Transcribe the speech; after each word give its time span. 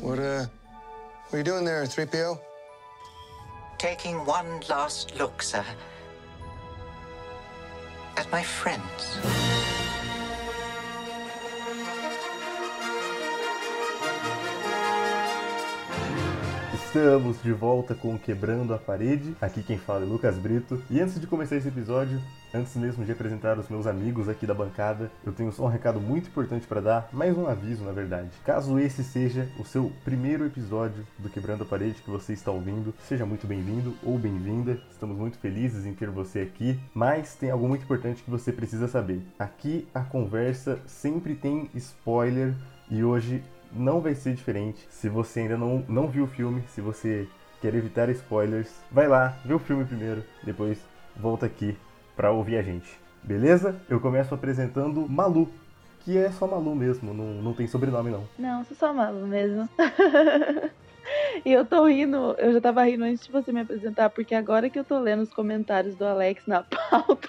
What, 0.00 0.18
uh, 0.18 0.46
what 1.28 1.34
are 1.34 1.38
you 1.38 1.44
doing 1.44 1.64
there, 1.64 1.82
3PO? 1.84 2.38
Taking 3.78 4.24
one 4.24 4.60
last 4.68 5.16
look, 5.18 5.42
sir. 5.42 5.64
At 8.16 8.30
my 8.30 8.42
friends. 8.42 9.47
Estamos 16.88 17.42
de 17.42 17.52
volta 17.52 17.94
com 17.94 18.18
Quebrando 18.18 18.72
a 18.72 18.78
Parede. 18.78 19.36
Aqui 19.42 19.62
quem 19.62 19.76
fala 19.76 20.06
é 20.06 20.08
Lucas 20.08 20.38
Brito. 20.38 20.82
E 20.88 20.98
antes 20.98 21.20
de 21.20 21.26
começar 21.26 21.56
esse 21.56 21.68
episódio, 21.68 22.18
antes 22.52 22.74
mesmo 22.76 23.04
de 23.04 23.12
apresentar 23.12 23.58
os 23.58 23.68
meus 23.68 23.86
amigos 23.86 24.26
aqui 24.26 24.46
da 24.46 24.54
bancada, 24.54 25.10
eu 25.22 25.30
tenho 25.30 25.52
só 25.52 25.64
um 25.64 25.68
recado 25.68 26.00
muito 26.00 26.28
importante 26.28 26.66
para 26.66 26.80
dar, 26.80 27.08
mais 27.12 27.36
um 27.36 27.46
aviso 27.46 27.84
na 27.84 27.92
verdade. 27.92 28.30
Caso 28.42 28.78
esse 28.78 29.04
seja 29.04 29.46
o 29.58 29.66
seu 29.66 29.92
primeiro 30.02 30.46
episódio 30.46 31.06
do 31.18 31.28
Quebrando 31.28 31.62
a 31.62 31.66
Parede 31.66 32.00
que 32.00 32.10
você 32.10 32.32
está 32.32 32.50
ouvindo, 32.50 32.94
seja 33.06 33.26
muito 33.26 33.46
bem-vindo 33.46 33.94
ou 34.02 34.18
bem-vinda. 34.18 34.80
Estamos 34.90 35.18
muito 35.18 35.36
felizes 35.36 35.84
em 35.84 35.92
ter 35.92 36.08
você 36.08 36.40
aqui, 36.40 36.80
mas 36.94 37.34
tem 37.34 37.50
algo 37.50 37.68
muito 37.68 37.84
importante 37.84 38.22
que 38.22 38.30
você 38.30 38.50
precisa 38.50 38.88
saber. 38.88 39.20
Aqui 39.38 39.86
a 39.94 40.00
conversa 40.00 40.80
sempre 40.86 41.34
tem 41.34 41.68
spoiler 41.74 42.54
e 42.90 43.04
hoje 43.04 43.44
não 43.72 44.00
vai 44.00 44.14
ser 44.14 44.34
diferente. 44.34 44.86
Se 44.90 45.08
você 45.08 45.40
ainda 45.40 45.56
não, 45.56 45.84
não 45.88 46.08
viu 46.08 46.24
o 46.24 46.28
filme, 46.28 46.62
se 46.68 46.80
você 46.80 47.28
quer 47.60 47.74
evitar 47.74 48.08
spoilers, 48.10 48.70
vai 48.90 49.08
lá, 49.08 49.36
vê 49.44 49.54
o 49.54 49.58
filme 49.58 49.84
primeiro, 49.84 50.24
depois 50.42 50.78
volta 51.16 51.46
aqui 51.46 51.76
para 52.16 52.30
ouvir 52.30 52.56
a 52.56 52.62
gente. 52.62 52.88
Beleza? 53.22 53.80
Eu 53.88 54.00
começo 54.00 54.34
apresentando 54.34 55.08
Malu, 55.08 55.48
que 56.00 56.16
é 56.16 56.30
só 56.30 56.46
Malu 56.46 56.74
mesmo, 56.74 57.12
não, 57.12 57.42
não 57.42 57.52
tem 57.52 57.66
sobrenome 57.66 58.10
não. 58.10 58.24
Não, 58.38 58.64
sou 58.64 58.76
só 58.76 58.94
Malu 58.94 59.26
mesmo. 59.26 59.68
e 61.44 61.52
eu 61.52 61.64
tô 61.64 61.84
rindo, 61.86 62.34
eu 62.38 62.52
já 62.52 62.60
tava 62.60 62.84
rindo 62.84 63.04
antes 63.04 63.26
de 63.26 63.32
você 63.32 63.52
me 63.52 63.60
apresentar, 63.60 64.10
porque 64.10 64.34
agora 64.34 64.70
que 64.70 64.78
eu 64.78 64.84
tô 64.84 64.98
lendo 64.98 65.22
os 65.22 65.32
comentários 65.32 65.94
do 65.96 66.04
Alex 66.04 66.46
na 66.46 66.62
pauta. 66.90 67.28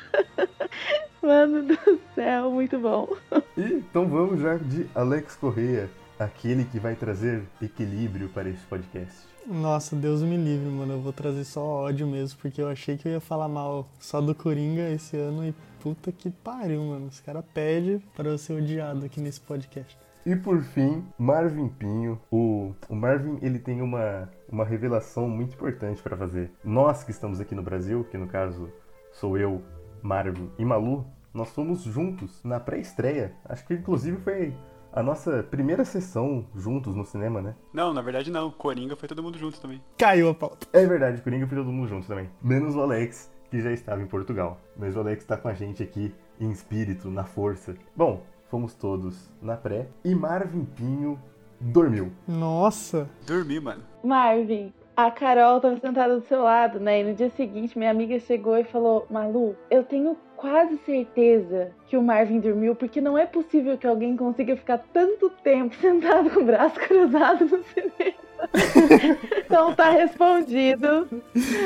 Mano 1.22 1.64
do 1.64 2.00
céu, 2.16 2.50
muito 2.52 2.80
bom. 2.80 3.10
E, 3.58 3.62
então 3.62 4.08
vamos 4.08 4.40
já 4.40 4.56
de 4.56 4.88
Alex 4.96 5.36
Correia 5.36 5.90
aquele 6.20 6.66
que 6.66 6.80
vai 6.80 6.96
trazer 6.96 7.44
equilíbrio 7.62 8.28
para 8.30 8.50
esse 8.50 8.66
podcast. 8.66 9.28
Nossa, 9.48 9.96
Deus 9.96 10.22
me 10.22 10.38
livre, 10.38 10.70
mano. 10.70 10.94
Eu 10.94 11.02
vou 11.02 11.14
trazer 11.14 11.46
só 11.46 11.64
ódio 11.64 12.06
mesmo, 12.06 12.38
porque 12.40 12.62
eu 12.62 12.68
achei 12.68 12.98
que 12.98 13.08
eu 13.08 13.14
ia 13.14 13.20
falar 13.20 13.48
mal 13.48 13.88
só 14.00 14.20
do 14.20 14.36
Coringa 14.36 14.90
esse 14.90 15.18
ano 15.18 15.46
e 15.46 15.56
puta 15.82 16.12
que 16.12 16.30
pariu, 16.30 16.84
mano. 16.84 17.08
Os 17.08 17.20
caras 17.22 17.44
pedem 17.54 18.00
para 18.16 18.30
eu 18.30 18.38
ser 18.38 18.54
odiado 18.54 19.06
aqui 19.06 19.22
nesse 19.22 19.40
podcast. 19.42 19.98
E 20.26 20.36
por 20.36 20.62
fim, 20.62 21.04
Marvin 21.18 21.70
Pinho. 21.70 22.20
O, 22.30 22.74
o 22.90 22.96
Marvin 22.96 23.40
ele 23.42 23.58
tem 23.58 23.82
uma, 23.82 24.30
uma 24.48 24.66
revelação 24.66 25.28
muito 25.30 25.56
importante 25.56 26.02
para 26.04 26.18
fazer. 26.18 26.52
Nós 26.64 27.04
que 27.04 27.12
estamos 27.12 27.40
aqui 27.40 27.56
no 27.56 27.64
Brasil, 27.64 28.04
que 28.04 28.18
no 28.18 28.28
caso 28.28 28.70
sou 29.14 29.38
eu, 29.38 29.64
Marvin 30.04 30.52
e 30.60 30.66
Malu, 30.66 31.08
nós 31.34 31.50
fomos 31.50 31.82
juntos 31.84 32.44
na 32.44 32.60
pré-estreia. 32.60 33.34
Acho 33.46 33.66
que 33.66 33.74
inclusive 33.74 34.18
foi 34.18 34.54
a 34.92 35.04
nossa 35.04 35.44
primeira 35.44 35.86
sessão 35.86 36.46
juntos 36.56 36.96
no 36.96 37.06
cinema, 37.06 37.42
né? 37.42 37.56
Não, 37.74 37.94
na 37.94 38.02
verdade 38.02 38.32
não. 38.32 38.52
Coringa 38.52 38.96
foi 38.96 39.08
todo 39.08 39.24
mundo 39.24 39.38
junto 39.38 39.60
também. 39.60 39.82
Caiu 39.98 40.30
a 40.30 40.34
pauta. 40.34 40.68
É 40.74 40.86
verdade, 40.86 41.22
Coringa 41.22 41.48
foi 41.48 41.58
todo 41.58 41.72
mundo 41.72 41.88
junto 41.88 42.08
também. 42.08 42.30
Menos 42.42 42.76
o 42.76 42.82
Alex, 42.82 43.32
que 43.50 43.62
já 43.62 43.72
estava 43.72 44.02
em 44.02 44.08
Portugal. 44.08 44.60
Mas 44.78 44.96
o 44.96 45.00
Alex 45.00 45.24
está 45.24 45.38
com 45.38 45.48
a 45.48 45.54
gente 45.54 45.84
aqui 45.84 46.14
em 46.40 46.52
espírito, 46.52 47.10
na 47.10 47.24
força. 47.24 47.76
Bom, 47.96 48.24
fomos 48.50 48.74
todos 48.74 49.32
na 49.42 49.56
pré. 49.56 49.88
E 50.04 50.16
Marvin 50.16 50.66
Pinho 50.66 51.20
dormiu. 51.60 52.12
Nossa! 52.28 53.10
Dormi, 53.28 53.60
mano. 53.60 53.84
Marvin, 54.04 54.74
a 55.06 55.12
Carol 55.12 55.60
tava 55.60 55.80
sentada 55.80 56.20
do 56.20 56.26
seu 56.26 56.44
lado, 56.44 56.80
né? 56.80 57.02
E 57.02 57.04
no 57.04 57.14
dia 57.14 57.30
seguinte, 57.30 57.78
minha 57.78 57.92
amiga 57.92 58.20
chegou 58.20 58.58
e 58.58 58.64
falou: 58.64 59.06
Malu, 59.10 59.56
eu 59.70 59.84
tenho 59.84 60.18
quase 60.36 60.78
certeza 60.86 61.72
que 61.88 61.98
o 61.98 62.04
Marvin 62.04 62.40
dormiu, 62.40 62.76
porque 62.76 63.02
não 63.02 63.18
é 63.18 63.26
possível 63.26 63.78
que 63.78 63.88
alguém 63.88 64.16
consiga 64.16 64.56
ficar 64.56 64.80
tanto 64.94 65.30
tempo 65.44 65.76
sentado 65.80 66.30
com 66.30 66.42
o 66.42 66.46
braço 66.46 66.80
cruzado 66.80 67.46
no 67.46 67.64
cinema. 67.64 68.30
então 69.46 69.76
tá 69.76 69.90
respondido. 69.90 71.08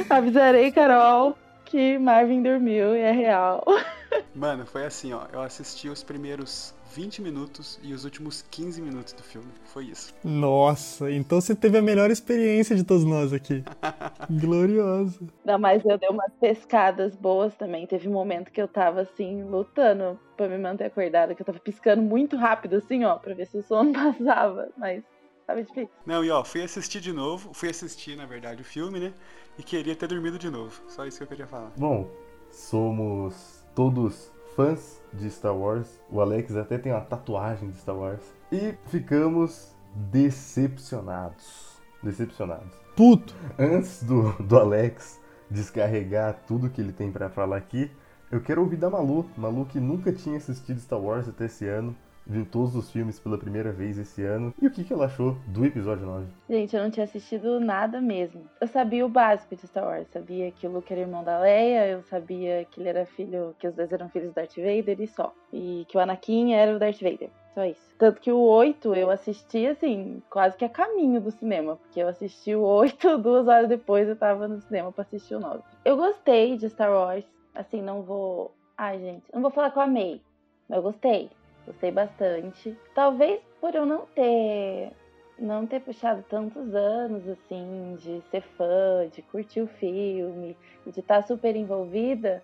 Avisarei, 0.10 0.72
Carol, 0.72 1.38
que 1.66 1.98
Marvin 1.98 2.42
dormiu 2.42 2.96
e 2.96 3.00
é 3.00 3.12
real. 3.12 3.64
Mano, 4.34 4.66
foi 4.66 4.86
assim, 4.86 5.14
ó. 5.14 5.22
Eu 5.32 5.42
assisti 5.42 5.90
os 5.90 6.04
primeiros 6.04 6.74
20 6.94 7.24
minutos 7.24 7.80
e 7.82 7.92
os 7.92 8.06
últimos 8.06 8.44
15 8.52 8.82
minutos 8.82 9.14
do 9.14 9.24
filme. 9.24 9.48
Foi 9.66 9.86
isso. 9.86 10.14
Nossa, 10.24 11.12
então 11.12 11.42
você 11.42 11.56
teve 11.56 11.78
a 11.78 11.82
melhor 11.82 12.12
experiência 12.12 12.76
de 12.76 12.84
todos 12.84 13.04
nós 13.04 13.34
aqui. 13.34 13.64
Glorioso. 14.30 15.28
Não, 15.44 15.58
mas 15.58 15.84
eu 15.84 15.98
dei 15.98 16.10
umas 16.10 16.32
pescadas 16.40 17.16
boas 17.16 17.56
também. 17.56 17.88
Teve 17.88 18.08
um 18.08 18.12
momento 18.12 18.52
que 18.52 18.62
eu 18.62 18.68
tava 18.68 19.02
assim, 19.02 19.44
lutando 19.44 20.20
pra 20.38 20.48
me 20.48 20.58
manter 20.58 20.86
acordada, 20.86 21.34
que 21.34 21.42
eu 21.42 21.46
tava 21.46 21.60
piscando 21.60 22.02
muito 22.02 22.38
rápido, 22.38 22.76
assim, 22.76 23.04
ó, 23.04 23.16
pra 23.16 23.34
ver 23.34 23.48
se 23.48 23.58
o 23.58 23.64
sono 23.64 23.92
passava. 23.94 24.70
Mas 24.78 25.04
tava 25.48 25.64
difícil. 25.64 25.90
Não, 26.06 26.24
e 26.24 26.30
ó, 26.30 26.44
fui 26.44 26.62
assistir 26.62 27.02
de 27.02 27.12
novo. 27.12 27.54
Fui 27.54 27.70
assistir, 27.70 28.16
na 28.16 28.28
verdade, 28.28 28.62
o 28.62 28.66
filme, 28.66 29.00
né? 29.00 29.14
E 29.58 29.64
queria 29.64 29.96
ter 29.96 30.08
dormido 30.08 30.38
de 30.38 30.50
novo. 30.50 30.80
Só 30.88 31.08
isso 31.08 31.18
que 31.18 31.24
eu 31.24 31.28
queria 31.28 31.48
falar. 31.48 31.72
Bom, 31.76 32.08
somos 32.52 33.66
todos 33.74 34.32
fãs 34.56 35.03
de 35.14 35.30
Star 35.30 35.56
Wars. 35.56 36.00
O 36.10 36.20
Alex 36.22 36.56
até 36.56 36.78
tem 36.78 36.92
uma 36.92 37.02
tatuagem 37.02 37.70
de 37.70 37.78
Star 37.78 37.96
Wars. 37.96 38.24
E 38.52 38.74
ficamos 38.88 39.74
decepcionados. 39.96 41.78
Decepcionados. 42.02 42.74
Puto! 42.96 43.34
Antes 43.58 44.04
do, 44.04 44.34
do 44.44 44.58
Alex 44.58 45.20
descarregar 45.50 46.42
tudo 46.48 46.70
que 46.70 46.82
ele 46.82 46.92
tem 46.92 47.12
para 47.12 47.30
falar 47.30 47.58
aqui, 47.58 47.92
eu 48.32 48.42
quero 48.42 48.62
ouvir 48.62 48.78
da 48.78 48.90
Malu. 48.90 49.30
Malu 49.38 49.66
que 49.66 49.80
nunca 49.80 50.12
tinha 50.12 50.38
assistido 50.38 50.80
Star 50.80 51.00
Wars 51.00 51.28
até 51.28 51.46
esse 51.46 51.68
ano. 51.68 51.96
Viu 52.26 52.46
todos 52.46 52.76
os 52.76 52.90
filmes 52.90 53.20
pela 53.20 53.38
primeira 53.38 53.72
vez 53.72 53.98
esse 53.98 54.24
ano. 54.24 54.54
E 54.62 54.68
o 54.68 54.72
que, 54.72 54.84
que 54.84 54.94
ela 54.94 55.06
achou 55.06 55.38
do 55.48 55.66
episódio 55.66 56.06
9? 56.06 56.26
Gente, 56.50 56.76
eu 56.76 56.82
não 56.82 56.90
tinha 56.90 57.04
assistido 57.04 57.60
nada 57.60 58.00
mesmo. 58.00 58.46
Eu 58.62 58.68
sabia 58.68 59.06
o 59.06 59.10
básico 59.10 59.56
de 59.56 59.68
Star 59.68 59.84
Wars. 59.84 60.08
Sabia 60.08 60.50
que 60.52 60.66
o 60.66 60.72
Luke 60.72 60.92
era 60.92 61.02
irmão 61.02 61.24
da 61.24 61.40
Leia, 61.40 61.88
eu 61.88 62.02
sabia 62.04 62.66
que 62.72 62.80
ele 62.80 62.90
era 62.90 63.06
filho, 63.06 63.54
que 63.60 63.68
os 63.68 63.76
dois 63.76 63.92
eram 63.92 64.08
filhos 64.10 64.30
do 64.30 64.36
Darth 64.36 64.56
Vader 64.56 65.02
e 65.02 65.08
só. 65.08 65.34
E 65.52 65.86
que 65.90 65.98
o 65.98 66.00
Anakin 66.00 66.54
era 66.54 66.76
o 66.76 66.80
Darth 66.80 67.02
Vader. 67.02 67.30
Só 67.54 67.66
isso. 67.66 67.82
Tanto 68.00 68.22
que 68.22 68.32
o 68.32 68.40
8 68.40 68.96
eu 68.96 69.10
assisti, 69.12 69.68
assim, 69.68 70.24
quase 70.30 70.58
que 70.58 70.66
a 70.66 70.70
caminho 70.70 71.22
do 71.22 71.30
cinema. 71.30 71.76
Porque 71.76 72.00
eu 72.00 72.08
assisti 72.08 72.56
o 72.56 72.62
8, 72.62 73.18
duas 73.20 73.48
horas 73.48 73.68
depois 73.68 74.08
eu 74.08 74.16
tava 74.16 74.48
no 74.48 74.62
cinema 74.62 74.92
pra 74.92 75.04
assistir 75.04 75.36
o 75.36 75.40
9. 75.40 75.62
Eu 75.84 75.98
gostei 75.98 76.58
de 76.58 76.70
Star 76.70 76.92
Wars. 76.92 77.26
Assim, 77.54 77.82
não 77.82 78.02
vou. 78.02 78.56
Ai, 78.78 79.00
gente, 79.00 79.24
não 79.34 79.42
vou 79.42 79.52
falar 79.52 79.70
que 79.70 79.78
eu 79.78 79.84
amei. 79.84 80.22
Mas 80.68 80.78
eu 80.78 80.84
gostei. 80.84 81.30
Gostei 81.66 81.92
bastante. 81.92 82.78
Talvez 82.94 83.42
por 83.60 83.74
eu 83.74 83.86
não 83.86 84.06
ter 84.08 84.92
não 85.38 85.66
ter 85.66 85.82
puxado 85.82 86.24
tantos 86.30 86.74
anos 86.76 87.28
assim 87.28 87.98
de 88.00 88.22
ser 88.30 88.42
fã, 88.42 89.08
de 89.12 89.22
curtir 89.24 89.62
o 89.62 89.68
filme, 89.68 90.56
de 90.86 91.00
estar 91.00 91.22
tá 91.22 91.28
super 91.28 91.56
envolvida, 91.56 92.44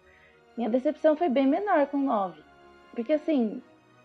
minha 0.57 0.69
decepção 0.69 1.15
foi 1.15 1.29
bem 1.29 1.47
menor 1.47 1.87
com 1.87 1.97
9. 1.97 2.41
Porque 2.91 3.13
assim, 3.13 3.61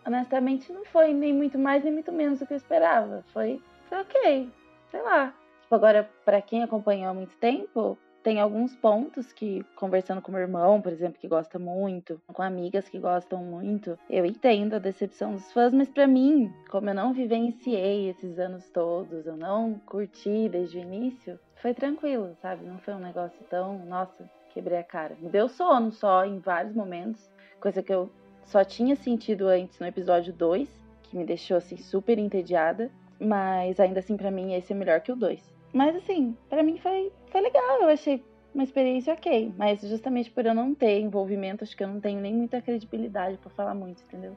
honestamente 0.07 0.73
não 0.73 0.85
foi 0.85 1.13
nem 1.13 1.33
muito 1.33 1.59
mais 1.59 1.83
nem 1.83 1.93
muito 1.93 2.13
menos 2.13 2.39
do 2.39 2.47
que 2.47 2.53
eu 2.53 2.57
esperava. 2.57 3.25
Foi, 3.33 3.61
foi 3.89 4.01
ok, 4.01 4.49
sei 4.91 5.03
lá. 5.03 5.35
Tipo, 5.63 5.75
agora, 5.75 6.09
para 6.25 6.41
quem 6.43 6.63
acompanhou 6.63 7.11
há 7.11 7.15
muito 7.15 7.37
tempo, 7.39 7.99
tem 8.25 8.41
alguns 8.41 8.75
pontos 8.75 9.35
que, 9.35 9.63
conversando 9.77 10.23
com 10.23 10.33
meu 10.33 10.41
irmão, 10.41 10.81
por 10.81 10.91
exemplo, 10.91 11.21
que 11.21 11.29
gosta 11.29 11.59
muito, 11.59 12.19
com 12.27 12.43
amigas 12.43 12.89
que 12.89 12.99
gostam 12.99 13.45
muito, 13.45 13.99
eu 14.09 14.25
entendo 14.25 14.75
a 14.75 14.79
decepção 14.79 15.35
dos 15.35 15.53
fãs, 15.53 15.75
mas 15.75 15.91
para 15.91 16.07
mim, 16.07 16.51
como 16.71 16.89
eu 16.89 16.95
não 16.95 17.13
vivenciei 17.13 18.09
esses 18.09 18.39
anos 18.39 18.69
todos, 18.71 19.27
eu 19.27 19.37
não 19.37 19.75
curti 19.85 20.49
desde 20.49 20.79
o 20.79 20.81
início, 20.81 21.39
foi 21.57 21.75
tranquilo, 21.75 22.35
sabe? 22.41 22.65
Não 22.65 22.79
foi 22.79 22.95
um 22.95 22.99
negócio 22.99 23.45
tão, 23.51 23.85
nossa, 23.85 24.29
quebrei 24.55 24.79
a 24.79 24.85
cara. 24.85 25.15
Me 25.21 25.29
deu 25.29 25.47
sono 25.47 25.93
só 25.93 26.25
em 26.25 26.39
vários 26.39 26.75
momentos, 26.75 27.31
coisa 27.61 27.83
que 27.83 27.93
eu 27.93 28.11
só 28.45 28.65
tinha 28.65 28.97
sentido 28.97 29.49
antes 29.49 29.79
no 29.79 29.87
episódio 29.87 30.33
2, 30.33 30.67
que 31.03 31.17
me 31.17 31.27
deixou 31.27 31.59
assim 31.59 31.77
super 31.77 32.19
entediada, 32.19 32.91
mas 33.21 33.79
ainda 33.79 34.01
assim 34.01 34.17
para 34.17 34.31
mim 34.31 34.55
esse 34.55 34.73
é 34.73 34.77
melhor 34.77 35.03
que 35.03 35.13
o 35.13 35.17
2. 35.17 35.54
Mas 35.75 35.97
assim, 35.97 36.37
para 36.49 36.63
mim 36.63 36.79
foi, 36.79 37.11
foi 37.33 37.41
legal, 37.41 37.83
eu 37.83 37.89
achei 37.89 38.25
uma 38.55 38.63
experiência 38.63 39.13
ok. 39.13 39.53
Mas 39.59 39.81
justamente 39.81 40.31
por 40.31 40.47
eu 40.47 40.55
não 40.55 40.73
ter 40.73 41.01
envolvimento, 41.01 41.65
acho 41.65 41.77
que 41.77 41.83
eu 41.83 41.89
não 41.89 42.01
tenho 42.01 42.21
nem 42.21 42.33
muita 42.33 42.63
credibilidade 42.63 43.37
para 43.39 43.51
falar 43.51 43.75
muito, 43.75 44.01
entendeu? 44.05 44.37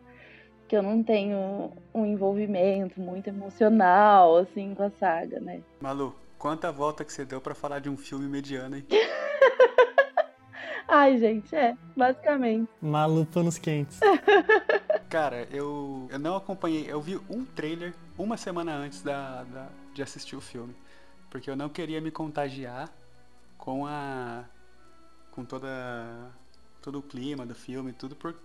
Que 0.68 0.76
eu 0.76 0.82
não 0.82 1.04
tenho 1.04 1.72
um 1.94 2.06
envolvimento 2.06 3.00
muito 3.00 3.28
emocional, 3.28 4.38
assim, 4.38 4.74
com 4.74 4.82
a 4.82 4.90
saga, 4.90 5.40
né? 5.40 5.62
Malu, 5.80 6.16
quanta 6.40 6.72
volta 6.72 7.06
que 7.06 7.14
você 7.14 7.24
deu 7.24 7.40
para 7.40 7.54
falar 7.54 7.80
de 7.80 7.90
um 7.90 7.96
filme 7.96 8.28
mediano, 8.28 8.76
hein? 8.76 8.86
Ai, 10.90 11.20
gente, 11.20 11.56
é, 11.56 11.78
basicamente. 11.96 12.68
Malu 12.82 13.28
panos 13.28 13.60
quentes. 13.60 14.00
Cara, 15.08 15.48
eu, 15.52 16.08
eu 16.10 16.18
não 16.18 16.36
acompanhei, 16.36 16.86
eu 16.90 17.00
vi 17.00 17.20
um 17.30 17.46
trailer 17.46 17.94
uma 18.18 18.38
semana 18.38 18.74
antes 18.74 19.04
da, 19.04 19.44
da, 19.44 19.68
de 19.94 20.02
assistir 20.02 20.36
o 20.36 20.42
filme. 20.42 20.74
Porque 21.30 21.50
eu 21.50 21.56
não 21.56 21.70
queria 21.70 22.02
me 22.02 22.12
contagiar 22.12 22.92
com 23.58 23.86
a. 23.88 24.46
com 25.32 25.46
toda. 25.46 25.68
todo 26.82 27.00
o 27.00 27.04
clima 27.04 27.46
do 27.46 27.56
filme, 27.56 27.94
tudo 27.94 28.16
por, 28.16 28.36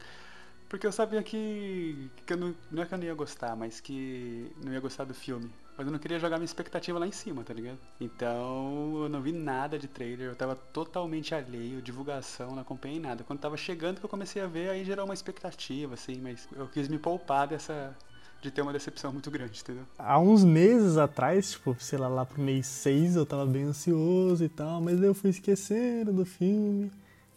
porque 0.69 0.87
eu 0.87 0.93
sabia 0.93 1.23
que, 1.23 2.11
que 2.27 2.33
eu 2.33 2.37
não, 2.37 2.57
não 2.71 2.83
é 2.83 2.87
que 2.87 2.95
eu 2.95 2.99
não 2.99 3.05
ia 3.07 3.15
gostar, 3.15 3.57
mas 3.57 3.81
que 3.81 4.53
não 4.65 4.73
ia 4.73 4.81
gostar 4.81 5.05
do 5.05 5.15
filme. 5.15 5.51
Mas 5.77 5.87
eu 5.87 5.93
não 5.93 5.99
queria 5.99 6.19
jogar 6.19 6.39
minha 6.39 6.47
expectativa 6.47 6.99
lá 6.99 7.07
em 7.07 7.13
cima, 7.13 7.45
tá 7.45 7.55
ligado? 7.55 7.79
Então 8.01 9.03
eu 9.03 9.09
não 9.09 9.23
vi 9.23 9.33
nada 9.33 9.79
de 9.79 9.89
trailer, 9.89 10.29
eu 10.29 10.37
tava 10.37 10.57
totalmente 10.57 11.35
alheio, 11.35 11.83
divulgação, 11.83 12.53
não 12.55 12.63
acompanhei 12.63 13.01
nada. 13.01 13.25
Quando 13.25 13.41
tava 13.41 13.57
chegando 13.57 13.99
que 14.01 14.05
eu 14.07 14.11
comecei 14.11 14.43
a 14.43 14.47
ver, 14.47 14.71
aí 14.71 14.85
gerou 14.85 15.05
uma 15.07 15.15
expectativa, 15.15 15.95
assim, 15.95 16.21
mas 16.21 16.49
eu 16.53 16.69
quis 16.69 16.89
me 16.89 16.99
poupar 16.99 17.49
dessa. 17.49 17.97
De 18.43 18.51
ter 18.51 18.61
uma 18.61 18.73
decepção 18.73 19.13
muito 19.13 19.31
grande, 19.31 19.61
entendeu? 19.61 19.85
Há 19.97 20.19
uns 20.19 20.45
meses 20.45 20.97
atrás, 20.99 21.53
tipo, 21.53 21.77
sei 21.79 21.99
lá, 21.99 22.09
lá 22.09 22.27
pro 22.27 22.43
mês 22.43 22.67
6, 22.67 23.15
eu 23.15 23.25
tava 23.25 23.47
bem 23.47 23.63
ansioso 23.63 24.45
e 24.45 24.49
tal, 24.49 24.81
mas 24.81 25.01
eu 25.01 25.15
fui 25.15 25.31
esquecendo 25.31 26.13
do 26.13 26.27
filme. 26.27 26.91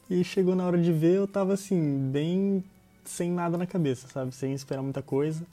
E 0.09 0.23
chegou 0.23 0.55
na 0.55 0.65
hora 0.65 0.81
de 0.81 0.91
ver, 0.91 1.15
eu 1.15 1.27
tava 1.27 1.53
assim, 1.53 2.09
bem 2.11 2.63
sem 3.03 3.31
nada 3.31 3.55
na 3.57 3.67
cabeça, 3.67 4.07
sabe? 4.07 4.33
Sem 4.33 4.53
esperar 4.53 4.81
muita 4.81 5.01
coisa. 5.01 5.45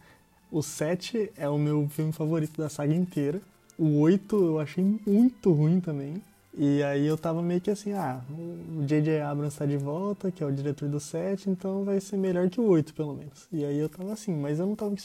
O 0.51 0.63
7 0.63 1.31
é 1.37 1.49
o 1.49 1.59
meu 1.59 1.87
filme 1.89 2.13
favorito 2.13 2.61
da 2.61 2.69
saga 2.69 2.95
inteira. 2.95 3.41
O 3.79 4.01
8 4.01 4.37
eu 4.37 4.59
achei 4.59 5.01
muito 5.07 5.53
ruim 5.53 5.81
também. 5.81 6.23
E 6.55 6.83
aí 6.83 7.07
eu 7.07 7.17
tava 7.17 7.43
meio 7.43 7.61
que 7.61 7.71
assim, 7.71 7.93
ah, 7.93 8.21
o 8.31 8.85
J.J. 8.85 9.23
Abrams 9.23 9.57
tá 9.57 9.65
de 9.65 9.79
volta, 9.79 10.31
que 10.31 10.43
é 10.43 10.47
o 10.47 10.53
diretor 10.53 10.87
do 10.87 11.01
7, 11.01 11.49
então 11.49 11.83
vai 11.83 11.99
ser 11.99 12.19
melhor 12.19 12.51
que 12.51 12.61
o 12.61 12.65
8, 12.65 12.93
pelo 12.93 13.15
menos. 13.15 13.49
E 13.51 13.65
aí 13.65 13.79
eu 13.79 13.89
tava 13.89 14.13
assim, 14.13 14.35
mas 14.35 14.59
eu 14.59 14.67
não 14.67 14.77
tava 14.77 14.91
com 14.91 14.97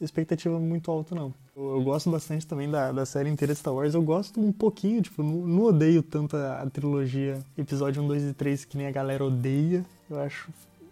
expectativa 0.00 0.58
muito 0.58 0.90
alta, 0.90 1.14
não. 1.14 1.32
Eu, 1.54 1.76
eu 1.76 1.82
gosto 1.82 2.10
bastante 2.10 2.44
também 2.44 2.68
da, 2.68 2.90
da 2.90 3.06
série 3.06 3.30
inteira 3.30 3.54
Star 3.54 3.72
Wars. 3.72 3.94
Eu 3.94 4.02
gosto 4.02 4.40
um 4.40 4.50
pouquinho, 4.50 5.00
tipo, 5.00 5.22
não, 5.22 5.46
não 5.46 5.62
odeio 5.64 6.02
tanto 6.02 6.36
a, 6.36 6.62
a 6.62 6.70
trilogia 6.70 7.38
episódio 7.56 8.02
1, 8.02 8.08
2 8.08 8.22
e 8.24 8.32
3 8.34 8.64
que 8.64 8.76
nem 8.76 8.88
a 8.88 8.92
galera 8.92 9.24
odeia. 9.24 9.86
Eu 10.10 10.18
acho 10.18 10.50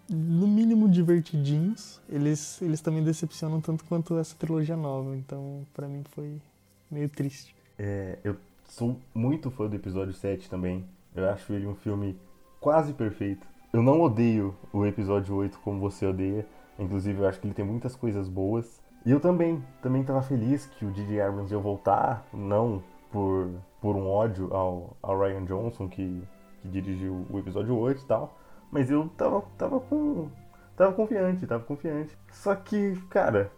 no 0.08 0.46
mínimo 0.46 0.88
divertidinhos. 0.88 2.00
Eles, 2.08 2.62
eles 2.62 2.80
também 2.80 3.02
decepcionam 3.02 3.60
tanto 3.60 3.84
quanto 3.84 4.16
essa 4.16 4.36
trilogia 4.36 4.76
nova, 4.76 5.16
então 5.16 5.66
para 5.74 5.88
mim 5.88 6.04
foi 6.10 6.40
meio 6.88 7.08
triste. 7.08 7.54
É, 7.76 8.18
eu 8.22 8.36
sou 8.74 8.98
muito 9.14 9.52
fã 9.52 9.68
do 9.68 9.76
episódio 9.76 10.12
7 10.12 10.50
também. 10.50 10.84
Eu 11.14 11.30
acho 11.30 11.52
ele 11.52 11.66
um 11.66 11.76
filme 11.76 12.18
quase 12.60 12.92
perfeito. 12.92 13.46
Eu 13.72 13.82
não 13.82 14.00
odeio 14.00 14.54
o 14.72 14.84
episódio 14.84 15.34
8 15.36 15.60
como 15.60 15.78
você 15.78 16.06
odeia. 16.06 16.44
Inclusive, 16.76 17.20
eu 17.20 17.28
acho 17.28 17.38
que 17.40 17.46
ele 17.46 17.54
tem 17.54 17.64
muitas 17.64 17.94
coisas 17.94 18.28
boas. 18.28 18.82
E 19.06 19.12
eu 19.12 19.20
também, 19.20 19.62
também 19.80 20.00
estava 20.00 20.22
feliz 20.22 20.66
que 20.66 20.84
o 20.84 20.90
D.J. 20.90 21.20
Abrams 21.20 21.52
ia 21.52 21.60
voltar, 21.60 22.26
não 22.32 22.82
por, 23.12 23.48
por 23.80 23.94
um 23.94 24.08
ódio 24.08 24.52
ao, 24.52 24.96
ao 25.00 25.20
Ryan 25.20 25.44
Johnson, 25.44 25.88
que, 25.88 26.22
que 26.60 26.68
dirigiu 26.68 27.24
o 27.30 27.38
episódio 27.38 27.76
8 27.76 28.02
e 28.02 28.06
tal, 28.06 28.36
mas 28.72 28.90
eu 28.90 29.08
tava, 29.16 29.42
tava 29.56 29.78
com. 29.78 30.28
Tava 30.76 30.92
confiante, 30.92 31.46
tava 31.46 31.62
confiante. 31.62 32.18
Só 32.32 32.56
que, 32.56 32.96
cara, 33.08 33.52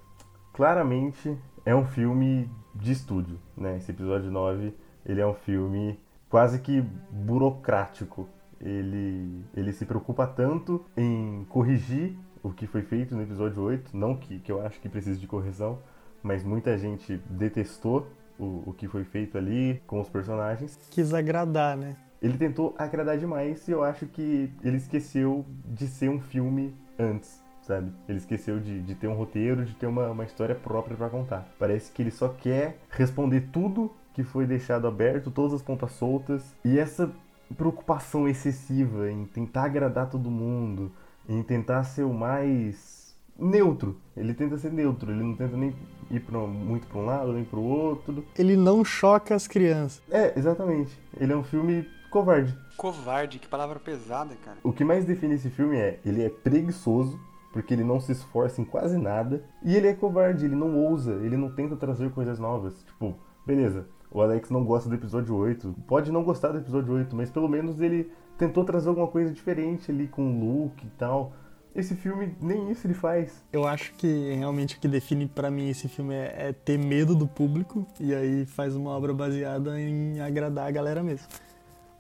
claramente 0.53 1.35
é 1.65 1.75
um 1.75 1.87
filme 1.87 2.51
de 2.75 2.93
estúdio, 2.93 3.39
né? 3.57 3.79
Esse 3.79 3.93
episódio 3.93 4.31
9, 4.31 4.75
ele 5.07 5.21
é 5.21 5.27
um 5.27 5.35
filme 5.35 5.99
quase 6.29 6.59
que 6.61 6.83
burocrático. 7.11 8.29
Ele, 8.61 9.45
ele 9.55 9.73
se 9.73 9.85
preocupa 9.85 10.27
tanto 10.27 10.85
em 10.97 11.47
corrigir 11.49 12.17
o 12.43 12.51
que 12.51 12.67
foi 12.67 12.83
feito 12.83 13.15
no 13.15 13.23
episódio 13.23 13.63
8, 13.63 13.97
não 13.97 14.17
que, 14.17 14.39
que 14.39 14.51
eu 14.51 14.65
acho 14.65 14.81
que 14.81 14.89
precise 14.89 15.21
de 15.21 15.27
correção, 15.27 15.79
mas 16.23 16.43
muita 16.43 16.77
gente 16.77 17.21
detestou 17.29 18.07
o, 18.39 18.63
o 18.67 18.73
que 18.73 18.89
foi 18.89 19.05
feito 19.05 19.37
ali 19.37 19.83
com 19.87 20.01
os 20.01 20.09
personagens. 20.09 20.79
Quis 20.91 21.13
agradar, 21.13 21.77
né? 21.77 21.97
ele 22.21 22.37
tentou 22.39 22.75
agradar 22.79 23.19
demais 23.19 23.67
e 23.69 23.71
eu 23.71 23.83
acho 23.83 24.07
que 24.07 24.51
ele 24.63 24.77
esqueceu 24.77 25.45
de 25.65 25.87
ser 25.87 26.09
um 26.09 26.21
filme 26.21 26.75
antes, 26.99 27.43
sabe? 27.63 27.93
Ele 28.09 28.19
esqueceu 28.19 28.59
de, 28.59 28.81
de 28.81 28.95
ter 28.95 29.07
um 29.07 29.15
roteiro, 29.15 29.65
de 29.65 29.75
ter 29.75 29.87
uma, 29.87 30.11
uma 30.11 30.25
história 30.25 30.55
própria 30.55 30.97
para 30.97 31.09
contar. 31.09 31.49
Parece 31.59 31.93
que 31.93 32.03
ele 32.03 32.11
só 32.11 32.29
quer 32.29 32.79
responder 32.91 33.49
tudo 33.53 33.93
que 34.17 34.25
foi 34.25 34.47
deixado 34.47 34.87
aberto, 34.87 35.31
todas 35.31 35.53
as 35.53 35.61
pontas 35.61 35.93
soltas, 35.93 36.43
e 36.65 36.79
essa 36.79 37.13
preocupação 37.55 38.27
excessiva 38.27 39.11
em 39.11 39.27
tentar 39.27 39.65
agradar 39.65 40.09
todo 40.09 40.31
mundo, 40.31 40.91
em 41.29 41.43
tentar 41.43 41.85
ser 41.85 42.03
o 42.03 42.15
mais 42.15 43.15
neutro. 43.39 44.01
Ele 44.17 44.33
tenta 44.33 44.57
ser 44.57 44.73
neutro, 44.73 45.13
ele 45.13 45.23
não 45.23 45.37
tenta 45.37 45.55
nem 45.55 45.77
ir 46.11 46.21
pra, 46.21 46.39
muito 46.39 46.87
para 46.87 46.99
um 46.99 47.05
lado 47.05 47.31
nem 47.35 47.45
para 47.45 47.59
o 47.59 47.63
outro. 47.63 48.25
Ele 48.39 48.57
não 48.57 48.83
choca 48.83 49.35
as 49.35 49.47
crianças. 49.47 50.03
É, 50.11 50.33
exatamente. 50.35 50.99
Ele 51.21 51.35
é 51.35 51.37
um 51.37 51.45
filme 51.45 51.87
covarde. 52.11 52.57
Covarde, 52.79 53.39
que 53.39 53.47
palavra 53.47 53.79
pesada, 53.79 54.35
cara. 54.43 54.57
O 54.63 54.73
que 54.73 54.83
mais 54.83 55.05
define 55.05 55.35
esse 55.35 55.51
filme 55.51 55.77
é, 55.77 56.01
ele 56.07 56.25
é 56.25 56.31
preguiçoso, 56.31 57.21
porque 57.53 57.75
ele 57.75 57.85
não 57.85 58.01
se 58.01 58.13
esforça 58.13 58.63
em 58.63 58.65
quase 58.65 58.97
nada, 58.97 59.45
e 59.63 59.77
ele 59.77 59.89
é 59.89 59.93
covarde, 59.93 60.47
ele 60.47 60.57
não 60.57 60.75
ousa, 60.75 61.13
ele 61.17 61.37
não 61.37 61.55
tenta 61.55 61.77
trazer 61.77 62.11
coisas 62.13 62.39
novas. 62.39 62.83
Tipo, 62.83 63.15
beleza, 63.47 63.87
o 64.17 64.23
Alex 64.23 64.49
não 64.49 64.65
gosta 64.65 64.89
do 64.89 64.95
episódio 64.95 65.37
8, 65.37 65.75
pode 65.87 66.11
não 66.11 66.25
gostar 66.25 66.49
do 66.49 66.57
episódio 66.59 66.95
8, 66.95 67.15
mas 67.15 67.31
pelo 67.31 67.47
menos 67.47 67.83
ele 67.83 68.11
tentou 68.39 68.65
trazer 68.65 68.89
alguma 68.89 69.09
coisa 69.09 69.31
diferente 69.31 69.91
ali 69.91 70.09
com 70.09 70.23
o 70.23 70.41
Luke 70.41 70.87
e 70.87 70.91
tal. 70.97 71.35
Esse 71.75 71.95
filme, 71.95 72.35
nem 72.41 72.71
isso 72.71 72.87
ele 72.87 72.95
faz. 72.95 73.45
Eu 73.53 73.69
acho 73.69 73.93
que 73.93 74.33
realmente 74.33 74.77
o 74.77 74.81
que 74.81 74.89
define 74.89 75.27
para 75.27 75.51
mim 75.51 75.69
esse 75.69 75.87
filme 75.87 76.15
é, 76.15 76.49
é, 76.49 76.53
ter 76.55 76.79
medo 76.79 77.15
do 77.15 77.27
público 77.29 77.87
e 78.01 78.15
aí 78.15 78.47
faz 78.47 78.75
uma 78.75 78.91
obra 78.93 79.13
baseada 79.13 79.79
em 79.79 80.19
agradar 80.19 80.67
a 80.67 80.71
galera 80.71 81.03
mesmo. 81.03 81.27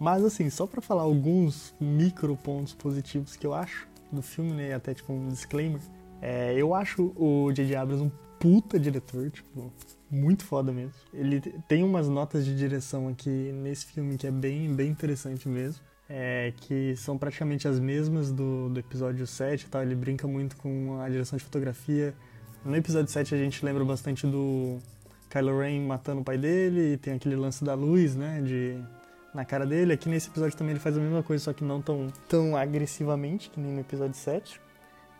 Mas 0.00 0.24
assim, 0.24 0.48
só 0.48 0.66
para 0.66 0.80
falar 0.80 1.02
alguns 1.02 1.74
micro 1.78 2.34
pontos 2.34 2.72
positivos 2.72 3.36
que 3.36 3.46
eu 3.46 3.52
acho 3.52 3.86
do 4.10 4.22
filme, 4.22 4.52
né, 4.52 4.72
até 4.72 4.94
tipo 4.94 5.12
um 5.12 5.28
disclaimer, 5.28 5.82
é, 6.22 6.54
eu 6.56 6.74
acho 6.74 7.12
o 7.14 7.52
J.J. 7.52 7.76
Abrams 7.76 8.02
um 8.02 8.10
puta 8.38 8.78
diretor, 8.78 9.30
tipo, 9.30 9.72
muito 10.10 10.44
foda 10.44 10.72
mesmo. 10.72 10.94
Ele 11.12 11.40
tem 11.68 11.82
umas 11.82 12.08
notas 12.08 12.44
de 12.44 12.56
direção 12.56 13.08
aqui 13.08 13.52
nesse 13.52 13.86
filme 13.86 14.16
que 14.16 14.26
é 14.26 14.30
bem, 14.30 14.74
bem 14.74 14.90
interessante 14.90 15.48
mesmo. 15.48 15.82
É, 16.08 16.52
que 16.58 16.94
são 16.96 17.18
praticamente 17.18 17.66
as 17.66 17.80
mesmas 17.80 18.30
do, 18.30 18.68
do 18.68 18.78
episódio 18.78 19.26
7 19.26 19.66
tal. 19.66 19.82
Ele 19.82 19.94
brinca 19.94 20.28
muito 20.28 20.56
com 20.56 21.00
a 21.00 21.08
direção 21.08 21.36
de 21.36 21.44
fotografia. 21.44 22.14
No 22.64 22.76
episódio 22.76 23.10
7 23.10 23.34
a 23.34 23.38
gente 23.38 23.64
lembra 23.64 23.84
bastante 23.84 24.26
do 24.26 24.78
Kylo 25.28 25.58
Ren 25.58 25.80
matando 25.80 26.20
o 26.20 26.24
pai 26.24 26.38
dele, 26.38 26.92
e 26.92 26.96
tem 26.96 27.14
aquele 27.14 27.36
lance 27.36 27.64
da 27.64 27.74
luz, 27.74 28.14
né? 28.14 28.40
De 28.40 28.80
na 29.34 29.44
cara 29.44 29.66
dele. 29.66 29.92
Aqui 29.92 30.08
nesse 30.08 30.28
episódio 30.28 30.56
também 30.56 30.72
ele 30.72 30.80
faz 30.80 30.96
a 30.96 31.00
mesma 31.00 31.22
coisa, 31.22 31.44
só 31.44 31.52
que 31.52 31.62
não 31.62 31.82
tão, 31.82 32.08
tão 32.28 32.56
agressivamente 32.56 33.50
que 33.50 33.60
nem 33.60 33.72
no 33.72 33.80
episódio 33.80 34.14
7. 34.14 34.60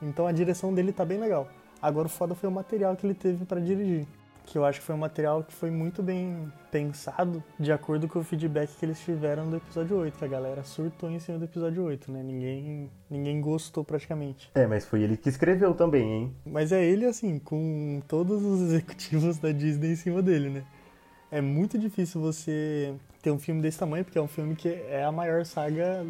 Então 0.01 0.27
a 0.27 0.33
direção 0.33 0.73
dele 0.73 0.93
tá 0.93 1.05
bem 1.05 1.19
legal. 1.19 1.49
Agora 1.81 2.07
o 2.07 2.11
foda 2.11 2.35
foi 2.35 2.49
o 2.49 2.53
material 2.53 2.97
que 2.97 3.07
ele 3.07 3.15
teve 3.15 3.45
para 3.45 3.61
dirigir. 3.61 4.07
Que 4.45 4.57
eu 4.57 4.65
acho 4.65 4.79
que 4.79 4.87
foi 4.87 4.95
um 4.95 4.99
material 4.99 5.43
que 5.43 5.53
foi 5.53 5.71
muito 5.71 6.05
bem 6.05 6.53
pensado 6.71 7.43
de 7.59 7.73
acordo 7.73 8.07
com 8.07 8.21
o 8.21 8.23
feedback 8.23 8.71
que 8.79 8.87
eles 8.87 9.01
tiveram 9.01 9.51
do 9.51 9.57
episódio 9.57 9.97
8, 9.97 10.17
que 10.17 10.25
a 10.25 10.29
galera 10.29 10.63
surtou 10.63 11.11
em 11.11 11.19
cima 11.19 11.37
do 11.37 11.47
episódio 11.47 11.83
8, 11.83 12.13
né? 12.13 12.23
Ninguém, 12.23 12.91
ninguém 13.11 13.41
gostou 13.41 13.85
praticamente. 13.85 14.49
É, 14.55 14.65
mas 14.65 14.85
foi 14.85 15.03
ele 15.03 15.17
que 15.17 15.29
escreveu 15.29 15.75
também, 15.75 16.09
hein? 16.09 16.37
Mas 16.47 16.71
é 16.71 16.85
ele, 16.85 17.07
assim, 17.07 17.41
com 17.41 18.01
todos 18.07 18.41
os 18.45 18.61
executivos 18.71 19.37
da 19.39 19.51
Disney 19.51 19.93
em 19.93 19.97
cima 19.97 20.23
dele, 20.23 20.49
né? 20.49 20.65
É 21.29 21.41
muito 21.41 21.77
difícil 21.77 22.21
você 22.21 22.95
ter 23.21 23.33
um 23.33 23.39
filme 23.41 23.61
desse 23.61 23.81
tamanho, 23.81 24.05
porque 24.05 24.19
é 24.19 24.23
um 24.23 24.29
filme 24.29 24.55
que 24.55 24.69
é 24.69 25.03
a 25.03 25.11
maior 25.11 25.45
saga 25.45 26.07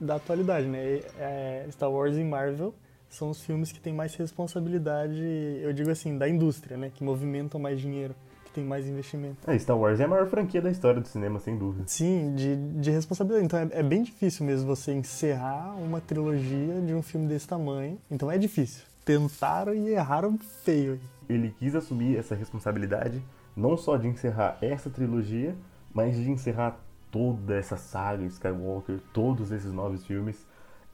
da 0.00 0.16
atualidade, 0.16 0.66
né? 0.66 1.02
É 1.20 1.66
Star 1.70 1.90
Wars 1.90 2.16
e 2.16 2.24
Marvel 2.24 2.74
são 3.08 3.30
os 3.30 3.40
filmes 3.40 3.72
que 3.72 3.80
têm 3.80 3.92
mais 3.92 4.14
responsabilidade, 4.14 5.22
eu 5.62 5.72
digo 5.72 5.90
assim, 5.90 6.18
da 6.18 6.28
indústria, 6.28 6.76
né? 6.76 6.90
Que 6.94 7.02
movimentam 7.02 7.60
mais 7.60 7.80
dinheiro, 7.80 8.14
que 8.44 8.52
tem 8.52 8.64
mais 8.64 8.86
investimento. 8.86 9.38
É, 9.50 9.58
Star 9.58 9.78
Wars 9.78 10.00
é 10.00 10.04
a 10.04 10.08
maior 10.08 10.26
franquia 10.26 10.60
da 10.60 10.70
história 10.70 11.00
do 11.00 11.08
cinema, 11.08 11.38
sem 11.40 11.56
dúvida. 11.56 11.84
Sim, 11.86 12.34
de, 12.34 12.56
de 12.56 12.90
responsabilidade. 12.90 13.46
Então 13.46 13.58
é, 13.58 13.68
é 13.72 13.82
bem 13.82 14.02
difícil 14.02 14.44
mesmo 14.44 14.66
você 14.66 14.92
encerrar 14.92 15.74
uma 15.76 16.00
trilogia 16.00 16.80
de 16.80 16.94
um 16.94 17.02
filme 17.02 17.26
desse 17.26 17.46
tamanho. 17.46 17.98
Então 18.10 18.30
é 18.30 18.38
difícil. 18.38 18.84
Tentaram 19.04 19.74
e 19.74 19.90
erraram 19.90 20.36
feio. 20.64 21.00
Ele 21.28 21.54
quis 21.58 21.74
assumir 21.74 22.16
essa 22.16 22.34
responsabilidade, 22.34 23.22
não 23.56 23.76
só 23.76 23.96
de 23.96 24.08
encerrar 24.08 24.58
essa 24.60 24.90
trilogia, 24.90 25.56
mas 25.94 26.16
de 26.16 26.30
encerrar 26.30 26.78
toda 27.10 27.56
essa 27.56 27.76
saga 27.76 28.24
Skywalker, 28.24 28.98
todos 29.12 29.50
esses 29.50 29.72
novos 29.72 30.04
filmes. 30.04 30.46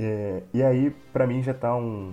É, 0.02 0.42
e 0.52 0.62
aí, 0.62 0.90
para 1.12 1.26
mim, 1.28 1.42
já 1.42 1.54
tá 1.54 1.76
um, 1.76 2.12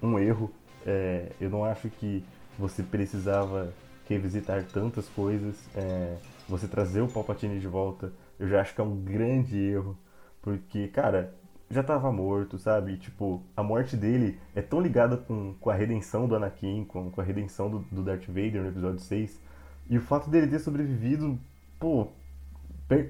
um 0.00 0.18
erro. 0.18 0.52
É, 0.86 1.32
eu 1.40 1.50
não 1.50 1.64
acho 1.64 1.88
que 1.88 2.24
você 2.56 2.82
precisava 2.82 3.72
revisitar 4.08 4.64
tantas 4.64 5.08
coisas. 5.08 5.56
É, 5.74 6.16
você 6.48 6.68
trazer 6.68 7.00
o 7.00 7.08
Palpatine 7.08 7.58
de 7.58 7.66
volta, 7.66 8.12
eu 8.38 8.48
já 8.48 8.60
acho 8.60 8.72
que 8.72 8.80
é 8.80 8.84
um 8.84 8.96
grande 8.96 9.58
erro. 9.58 9.98
Porque, 10.40 10.86
cara, 10.88 11.34
já 11.68 11.82
tava 11.82 12.12
morto, 12.12 12.56
sabe? 12.56 12.98
Tipo, 12.98 13.42
a 13.56 13.62
morte 13.64 13.96
dele 13.96 14.38
é 14.54 14.62
tão 14.62 14.80
ligada 14.80 15.16
com, 15.16 15.54
com 15.54 15.70
a 15.70 15.74
redenção 15.74 16.28
do 16.28 16.36
Anakin, 16.36 16.84
com, 16.84 17.10
com 17.10 17.20
a 17.20 17.24
redenção 17.24 17.68
do, 17.68 17.78
do 17.90 18.02
Darth 18.04 18.26
Vader 18.28 18.62
no 18.62 18.68
episódio 18.68 19.00
6. 19.00 19.40
E 19.90 19.98
o 19.98 20.00
fato 20.00 20.30
dele 20.30 20.46
ter 20.46 20.60
sobrevivido, 20.60 21.36
pô, 21.80 22.08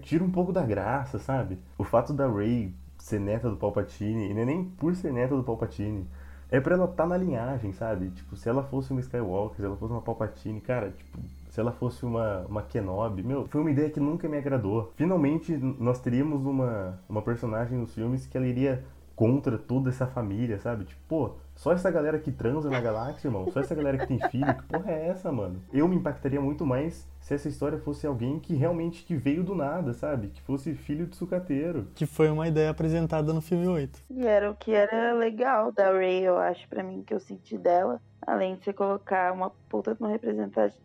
tira 0.03 0.25
um 0.25 0.31
pouco 0.31 0.51
da 0.51 0.63
graça, 0.63 1.19
sabe? 1.19 1.59
O 1.77 1.85
fato 1.85 2.13
da 2.15 2.27
Rey 2.27 2.75
ser 3.05 3.21
neta 3.21 3.51
do 3.51 3.57
Palpatine, 3.57 4.31
e 4.31 4.35
não 4.35 4.41
é 4.41 4.45
nem 4.47 4.65
por 4.65 4.97
ser 4.97 5.13
neta 5.13 5.37
do 5.37 5.45
Palpatine, 5.45 6.09
é 6.51 6.59
pra 6.59 6.75
ela 6.75 6.87
estar 6.87 7.03
tá 7.03 7.07
na 7.07 7.19
linhagem, 7.19 7.71
sabe? 7.73 8.09
Tipo, 8.09 8.35
se 8.35 8.49
ela 8.49 8.63
fosse 8.63 8.93
uma 8.93 9.01
Skywalker, 9.01 9.57
se 9.57 9.65
ela 9.65 9.77
fosse 9.77 9.93
uma 9.93 10.01
Palpatine, 10.01 10.59
cara, 10.59 10.91
tipo, 10.91 11.19
se 11.51 11.61
ela 11.61 11.71
fosse 11.71 12.03
uma, 12.07 12.47
uma 12.49 12.63
Kenobi, 12.63 13.23
meu, 13.23 13.47
foi 13.47 13.61
uma 13.61 13.71
ideia 13.71 13.91
que 13.91 14.01
nunca 14.01 14.27
me 14.27 14.39
agradou. 14.39 14.91
Finalmente, 14.97 15.55
nós 15.55 16.01
teríamos 16.01 16.47
uma, 16.47 16.99
uma 17.07 17.21
personagem 17.21 17.77
nos 17.77 17.93
filmes 17.93 18.27
que 18.27 18.39
ela 18.39 18.47
iria 18.47 18.83
contra 19.15 19.57
toda 19.57 19.91
essa 19.91 20.07
família, 20.07 20.59
sabe? 20.59 20.85
Tipo, 20.85 21.01
pô, 21.09 21.31
só 21.55 21.73
essa 21.73 21.91
galera 21.91 22.19
que 22.19 22.33
transa 22.33 22.69
na 22.69 22.81
galáxia, 22.81 23.29
irmão. 23.29 23.51
Só 23.51 23.61
essa 23.61 23.75
galera 23.75 23.99
que 23.99 24.07
tem 24.07 24.19
filho. 24.31 24.55
Que 24.55 24.63
porra 24.65 24.91
é 24.91 25.09
essa, 25.09 25.31
mano? 25.31 25.63
Eu 25.73 25.87
me 25.87 25.97
impactaria 25.97 26.41
muito 26.41 26.67
mais 26.67 27.09
se 27.21 27.33
essa 27.33 27.49
história 27.49 27.79
fosse 27.79 28.07
alguém 28.07 28.39
que 28.39 28.55
realmente 28.55 29.05
que 29.05 29.15
veio 29.15 29.45
do 29.45 29.55
nada, 29.55 29.93
sabe? 29.93 30.29
Que 30.29 30.43
fosse 30.43 30.75
filho 30.75 31.07
de 31.07 31.17
sucateiro. 31.17 31.89
Que 31.95 32.07
foi 32.07 32.29
uma 32.29 32.49
ideia 32.49 32.71
apresentada 32.71 33.33
no 33.33 33.41
filme 33.41 33.67
8. 33.67 34.01
E 34.11 34.27
era 34.27 34.51
o 34.51 34.55
que 34.55 34.73
era 34.73 35.13
legal 35.15 35.73
da 35.73 35.93
Ray, 35.93 36.25
eu 36.25 36.37
acho, 36.37 36.69
para 36.69 36.83
mim, 36.83 37.03
que 37.03 37.15
eu 37.15 37.21
senti 37.21 37.57
dela. 37.57 38.01
Além 38.27 38.57
de 38.57 38.65
você 38.65 38.73
colocar 38.73 39.33
uma 39.33 39.51
puta 39.69 39.95
de 39.95 40.03
uma 40.03 40.11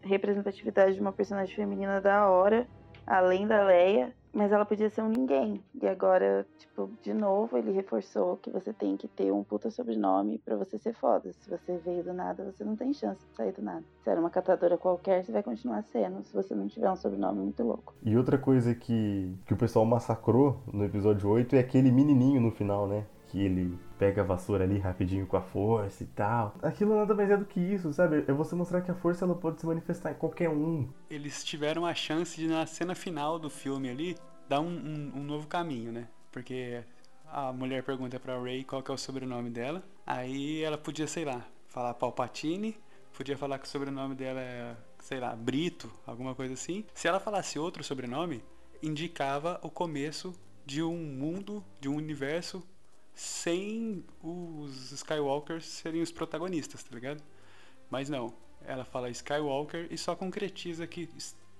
representatividade 0.03 0.93
de 0.93 1.01
uma 1.01 1.11
personagem 1.11 1.55
feminina 1.55 1.99
da 2.01 2.27
hora, 2.27 2.67
além 3.07 3.47
da 3.47 3.63
Leia, 3.63 4.13
mas 4.33 4.51
ela 4.51 4.65
podia 4.65 4.89
ser 4.89 5.01
um 5.01 5.09
ninguém. 5.09 5.63
E 5.81 5.87
agora, 5.87 6.45
tipo, 6.57 6.89
de 7.01 7.13
novo, 7.13 7.57
ele 7.57 7.71
reforçou 7.71 8.37
que 8.37 8.49
você 8.49 8.73
tem 8.73 8.95
que 8.97 9.07
ter 9.07 9.31
um 9.31 9.43
puta 9.43 9.69
sobrenome 9.69 10.39
para 10.39 10.55
você 10.55 10.77
ser 10.77 10.93
foda. 10.93 11.31
Se 11.33 11.49
você 11.49 11.77
veio 11.77 12.03
do 12.03 12.13
nada, 12.13 12.43
você 12.43 12.63
não 12.63 12.75
tem 12.75 12.93
chance 12.93 13.25
de 13.25 13.35
sair 13.35 13.51
do 13.51 13.61
nada. 13.61 13.83
Se 14.03 14.09
era 14.09 14.19
uma 14.19 14.29
catadora 14.29 14.77
qualquer, 14.77 15.23
você 15.23 15.31
vai 15.31 15.43
continuar 15.43 15.83
sendo, 15.83 16.23
se 16.23 16.33
você 16.33 16.53
não 16.53 16.67
tiver 16.67 16.89
um 16.89 16.95
sobrenome 16.95 17.39
muito 17.41 17.63
louco. 17.63 17.93
E 18.03 18.15
outra 18.17 18.37
coisa 18.37 18.73
que, 18.75 19.35
que 19.45 19.53
o 19.53 19.57
pessoal 19.57 19.85
massacrou 19.85 20.57
no 20.71 20.85
episódio 20.85 21.29
8 21.29 21.55
é 21.55 21.59
aquele 21.59 21.91
menininho 21.91 22.41
no 22.41 22.51
final, 22.51 22.87
né? 22.87 23.05
Que 23.29 23.39
ele 23.39 23.77
pega 23.97 24.21
a 24.21 24.25
vassoura 24.25 24.63
ali 24.63 24.79
rapidinho 24.79 25.27
com 25.27 25.37
a 25.37 25.41
força 25.41 26.03
e 26.03 26.07
tal. 26.07 26.55
Aquilo 26.61 26.95
nada 26.95 27.13
mais 27.13 27.29
é 27.29 27.37
do 27.37 27.45
que 27.45 27.59
isso, 27.59 27.93
sabe? 27.93 28.23
É 28.27 28.33
você 28.33 28.55
mostrar 28.55 28.81
que 28.81 28.91
a 28.91 28.95
força 28.95 29.23
ela 29.23 29.35
pode 29.35 29.59
se 29.59 29.65
manifestar 29.65 30.11
em 30.11 30.15
qualquer 30.15 30.49
um. 30.49 30.89
Eles 31.09 31.43
tiveram 31.43 31.85
a 31.85 31.93
chance 31.93 32.35
de, 32.35 32.47
na 32.47 32.65
cena 32.65 32.95
final 32.95 33.37
do 33.37 33.49
filme 33.49 33.89
ali, 33.89 34.17
dar 34.47 34.59
um, 34.59 34.67
um, 34.67 35.19
um 35.19 35.23
novo 35.23 35.47
caminho, 35.47 35.91
né? 35.91 36.07
Porque 36.31 36.83
a 37.27 37.53
mulher 37.53 37.83
pergunta 37.83 38.19
pra 38.19 38.39
Ray 38.39 38.63
qual 38.63 38.81
que 38.81 38.89
é 38.89 38.93
o 38.93 38.97
sobrenome 38.97 39.49
dela. 39.49 39.83
Aí 40.05 40.63
ela 40.63 40.77
podia, 40.77 41.05
sei 41.05 41.23
lá, 41.23 41.45
falar 41.67 41.93
Palpatine, 41.93 42.75
podia 43.15 43.37
falar 43.37 43.59
que 43.59 43.65
o 43.65 43.69
sobrenome 43.69 44.15
dela 44.15 44.39
é, 44.39 44.75
sei 44.99 45.19
lá, 45.19 45.35
Brito, 45.35 45.91
alguma 46.05 46.33
coisa 46.33 46.55
assim. 46.55 46.85
Se 46.93 47.07
ela 47.07 47.19
falasse 47.19 47.59
outro 47.59 47.83
sobrenome, 47.83 48.43
indicava 48.81 49.59
o 49.61 49.69
começo 49.69 50.33
de 50.65 50.81
um 50.81 50.97
mundo, 50.97 51.63
de 51.79 51.89
um 51.89 51.95
universo 51.95 52.63
sem 53.19 54.01
os 54.23 54.93
Skywalkers 54.93 55.65
serem 55.65 56.01
os 56.01 56.09
protagonistas, 56.09 56.81
tá 56.81 56.95
ligado? 56.95 57.21
Mas 57.89 58.09
não, 58.09 58.31
ela 58.65 58.85
fala 58.85 59.09
Skywalker 59.09 59.87
e 59.91 59.97
só 59.97 60.15
concretiza 60.15 60.87
que 60.87 61.09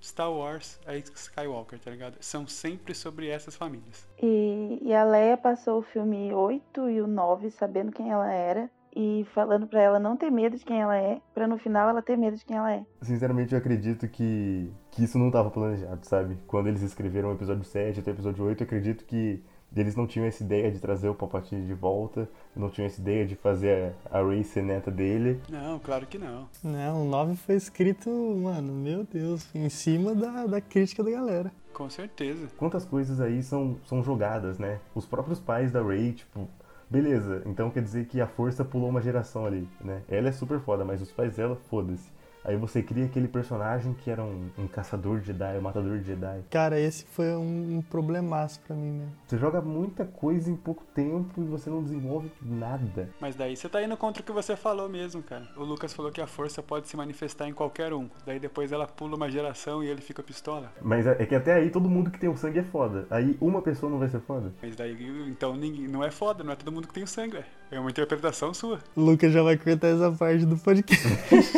Star 0.01 0.31
Wars 0.31 0.79
é 0.85 0.97
Skywalker, 0.97 1.77
tá 1.77 1.91
ligado? 1.91 2.15
São 2.21 2.47
sempre 2.47 2.95
sobre 2.95 3.27
essas 3.27 3.57
famílias. 3.57 4.07
E, 4.23 4.79
e 4.81 4.93
a 4.93 5.03
Leia 5.03 5.35
passou 5.35 5.79
o 5.79 5.81
filme 5.81 6.33
8 6.33 6.89
e 6.91 7.01
o 7.01 7.07
9 7.07 7.51
sabendo 7.51 7.91
quem 7.91 8.09
ela 8.09 8.31
era 8.31 8.69
e 8.95 9.27
falando 9.33 9.67
para 9.67 9.81
ela 9.81 9.99
não 9.99 10.15
ter 10.15 10.31
medo 10.31 10.57
de 10.57 10.63
quem 10.63 10.81
ela 10.81 10.95
é, 10.95 11.21
para 11.33 11.45
no 11.45 11.57
final 11.57 11.89
ela 11.89 12.01
ter 12.01 12.17
medo 12.17 12.37
de 12.37 12.45
quem 12.45 12.55
ela 12.55 12.71
é. 12.71 12.85
Sinceramente, 13.01 13.53
eu 13.53 13.59
acredito 13.59 14.07
que, 14.07 14.71
que 14.91 15.03
isso 15.03 15.19
não 15.19 15.27
estava 15.27 15.51
planejado, 15.51 16.07
sabe? 16.07 16.37
Quando 16.47 16.67
eles 16.67 16.81
escreveram 16.81 17.29
o 17.29 17.33
episódio 17.33 17.65
7 17.65 17.99
até 17.99 18.11
o 18.11 18.13
episódio 18.13 18.45
8, 18.45 18.61
eu 18.61 18.65
acredito 18.65 19.03
que 19.03 19.43
eles 19.75 19.95
não 19.95 20.07
tinham 20.07 20.25
essa 20.25 20.43
ideia 20.43 20.71
de 20.71 20.79
trazer 20.79 21.09
o 21.09 21.15
Palpatine 21.15 21.65
de 21.65 21.73
volta, 21.73 22.27
não 22.55 22.69
tinham 22.69 22.87
essa 22.87 22.99
ideia 22.99 23.25
de 23.25 23.35
fazer 23.35 23.93
a 24.09 24.21
Rey 24.21 24.43
ser 24.43 24.63
neta 24.63 24.89
dele. 24.89 25.39
Não, 25.49 25.79
claro 25.79 26.05
que 26.07 26.17
não. 26.17 26.47
Não, 26.63 27.03
o 27.03 27.09
9 27.09 27.35
foi 27.35 27.55
escrito, 27.55 28.09
mano, 28.09 28.73
meu 28.73 29.03
Deus, 29.03 29.47
em 29.53 29.69
cima 29.69 30.15
da, 30.15 30.45
da 30.45 30.61
crítica 30.61 31.03
da 31.03 31.11
galera. 31.11 31.51
Com 31.73 31.89
certeza. 31.89 32.47
Quantas 32.57 32.83
coisas 32.83 33.21
aí 33.21 33.43
são, 33.43 33.77
são 33.85 34.03
jogadas, 34.03 34.57
né? 34.57 34.79
Os 34.95 35.05
próprios 35.05 35.39
pais 35.39 35.71
da 35.71 35.81
Rey, 35.81 36.13
tipo, 36.13 36.47
beleza, 36.89 37.43
então 37.45 37.69
quer 37.69 37.83
dizer 37.83 38.05
que 38.07 38.19
a 38.19 38.27
força 38.27 38.65
pulou 38.65 38.89
uma 38.89 39.01
geração 39.01 39.45
ali, 39.45 39.67
né? 39.79 40.01
Ela 40.09 40.29
é 40.29 40.31
super 40.31 40.59
foda, 40.59 40.83
mas 40.83 41.01
os 41.01 41.11
pais 41.11 41.35
dela, 41.35 41.55
foda-se. 41.69 42.09
Aí 42.43 42.55
você 42.55 42.81
cria 42.81 43.05
aquele 43.05 43.27
personagem 43.27 43.93
que 43.93 44.09
era 44.09 44.23
um, 44.23 44.49
um, 44.57 44.67
caçador 44.67 45.19
de 45.19 45.27
Jedi, 45.27 45.57
um 45.57 45.61
matador 45.61 45.97
de 45.99 46.05
Jedi. 46.05 46.43
Cara, 46.49 46.79
esse 46.79 47.05
foi 47.05 47.35
um, 47.35 47.77
um 47.77 47.81
problemaço 47.81 48.59
pra 48.61 48.75
mim, 48.75 48.99
né? 48.99 49.07
Você 49.27 49.37
joga 49.37 49.61
muita 49.61 50.05
coisa 50.05 50.49
em 50.49 50.55
pouco 50.55 50.83
tempo 50.93 51.41
e 51.41 51.45
você 51.45 51.69
não 51.69 51.83
desenvolve 51.83 52.31
nada. 52.41 53.09
Mas 53.19 53.35
daí 53.35 53.55
você 53.55 53.67
tá 53.67 53.83
indo 53.83 53.95
contra 53.97 54.21
o 54.21 54.25
que 54.25 54.31
você 54.31 54.55
falou 54.55 54.87
mesmo, 54.87 55.21
cara. 55.21 55.47
O 55.57 55.63
Lucas 55.63 55.93
falou 55.93 56.11
que 56.11 56.21
a 56.21 56.27
força 56.27 56.63
pode 56.63 56.87
se 56.87 56.95
manifestar 56.95 57.47
em 57.47 57.53
qualquer 57.53 57.93
um. 57.93 58.09
Daí 58.25 58.39
depois 58.39 58.71
ela 58.71 58.87
pula 58.87 59.15
uma 59.15 59.29
geração 59.29 59.83
e 59.83 59.87
ele 59.87 60.01
fica 60.01 60.23
pistola. 60.23 60.71
Mas 60.81 61.05
é, 61.05 61.17
é 61.19 61.25
que 61.25 61.35
até 61.35 61.53
aí 61.53 61.69
todo 61.69 61.89
mundo 61.89 62.09
que 62.09 62.19
tem 62.19 62.29
o 62.29 62.37
sangue 62.37 62.59
é 62.59 62.63
foda. 62.63 63.05
Aí 63.09 63.37
uma 63.41 63.61
pessoa 63.61 63.91
não 63.91 63.99
vai 63.99 64.09
ser 64.09 64.21
foda. 64.21 64.53
Mas 64.61 64.75
daí, 64.75 64.97
então 65.27 65.55
ninguém, 65.55 65.87
não 65.87 66.03
é 66.03 66.11
foda, 66.11 66.43
não 66.43 66.53
é 66.53 66.55
todo 66.55 66.71
mundo 66.71 66.87
que 66.87 66.93
tem 66.93 67.03
o 67.03 67.07
sangue, 67.07 67.33
velho. 67.33 67.58
É 67.71 67.79
uma 67.79 67.91
interpretação 67.91 68.51
sua. 68.51 68.79
O 68.95 69.01
Lucas 69.01 69.31
já 69.31 69.43
vai 69.43 69.55
cortar 69.55 69.89
essa 69.89 70.11
parte 70.11 70.43
do 70.45 70.57
podcast. 70.57 71.07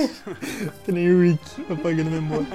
que 0.84 0.92
nem 0.92 1.10
o 1.10 1.22
Rick 1.22 1.66
apagando 1.72 2.12
memória. 2.12 2.48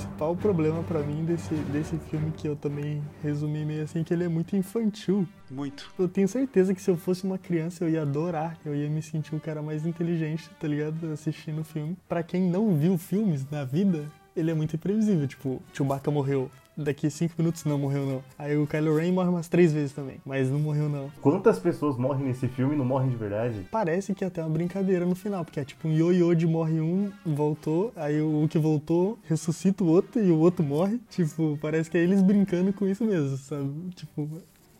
Principal 0.00 0.34
problema 0.34 0.82
para 0.82 1.00
mim 1.00 1.24
desse, 1.24 1.54
desse 1.54 1.98
filme, 1.98 2.30
que 2.30 2.48
eu 2.48 2.56
também 2.56 3.02
resumi 3.22 3.66
meio 3.66 3.84
assim, 3.84 4.02
que 4.02 4.14
ele 4.14 4.24
é 4.24 4.28
muito 4.28 4.56
infantil. 4.56 5.28
Muito. 5.50 5.92
Eu 5.98 6.08
tenho 6.08 6.26
certeza 6.26 6.74
que 6.74 6.80
se 6.80 6.90
eu 6.90 6.96
fosse 6.96 7.24
uma 7.24 7.36
criança 7.36 7.84
eu 7.84 7.90
ia 7.90 8.02
adorar, 8.02 8.56
eu 8.64 8.74
ia 8.74 8.88
me 8.88 9.02
sentir 9.02 9.34
o 9.34 9.40
cara 9.40 9.60
mais 9.60 9.84
inteligente, 9.84 10.48
tá 10.58 10.66
ligado? 10.66 11.12
Assistindo 11.12 11.60
o 11.60 11.64
filme. 11.64 11.98
Para 12.08 12.22
quem 12.22 12.48
não 12.48 12.74
viu 12.74 12.96
filmes 12.96 13.46
na 13.50 13.64
vida, 13.64 14.06
ele 14.34 14.50
é 14.50 14.54
muito 14.54 14.74
imprevisível. 14.74 15.26
Tipo, 15.26 15.62
Chewbacca 15.74 16.10
morreu 16.10 16.50
daqui 16.82 17.10
cinco 17.10 17.34
minutos 17.38 17.64
não 17.64 17.78
morreu 17.78 18.06
não. 18.06 18.22
Aí 18.38 18.56
o 18.56 18.66
Kylo 18.66 18.96
Ren 18.96 19.12
morre 19.12 19.28
umas 19.28 19.48
três 19.48 19.72
vezes 19.72 19.92
também, 19.92 20.20
mas 20.24 20.50
não 20.50 20.58
morreu 20.58 20.88
não. 20.88 21.10
Quantas 21.20 21.58
pessoas 21.58 21.96
morrem 21.96 22.24
nesse 22.24 22.48
filme 22.48 22.74
e 22.74 22.78
não 22.78 22.84
morrem 22.84 23.10
de 23.10 23.16
verdade? 23.16 23.66
Parece 23.70 24.14
que 24.14 24.24
é 24.24 24.26
até 24.26 24.42
uma 24.42 24.50
brincadeira 24.50 25.04
no 25.04 25.14
final, 25.14 25.44
porque 25.44 25.60
é 25.60 25.64
tipo 25.64 25.88
um 25.88 25.92
ioiô 25.92 26.34
de 26.34 26.46
morre 26.46 26.80
um, 26.80 27.10
voltou, 27.24 27.92
aí 27.96 28.20
o 28.20 28.46
que 28.48 28.58
voltou 28.58 29.18
ressuscita 29.28 29.84
o 29.84 29.88
outro 29.88 30.22
e 30.22 30.30
o 30.30 30.38
outro 30.38 30.64
morre. 30.64 31.00
Tipo, 31.10 31.58
parece 31.60 31.90
que 31.90 31.98
é 31.98 32.00
eles 32.00 32.22
brincando 32.22 32.72
com 32.72 32.86
isso 32.86 33.04
mesmo, 33.04 33.36
sabe? 33.36 33.70
Tipo, 33.94 34.28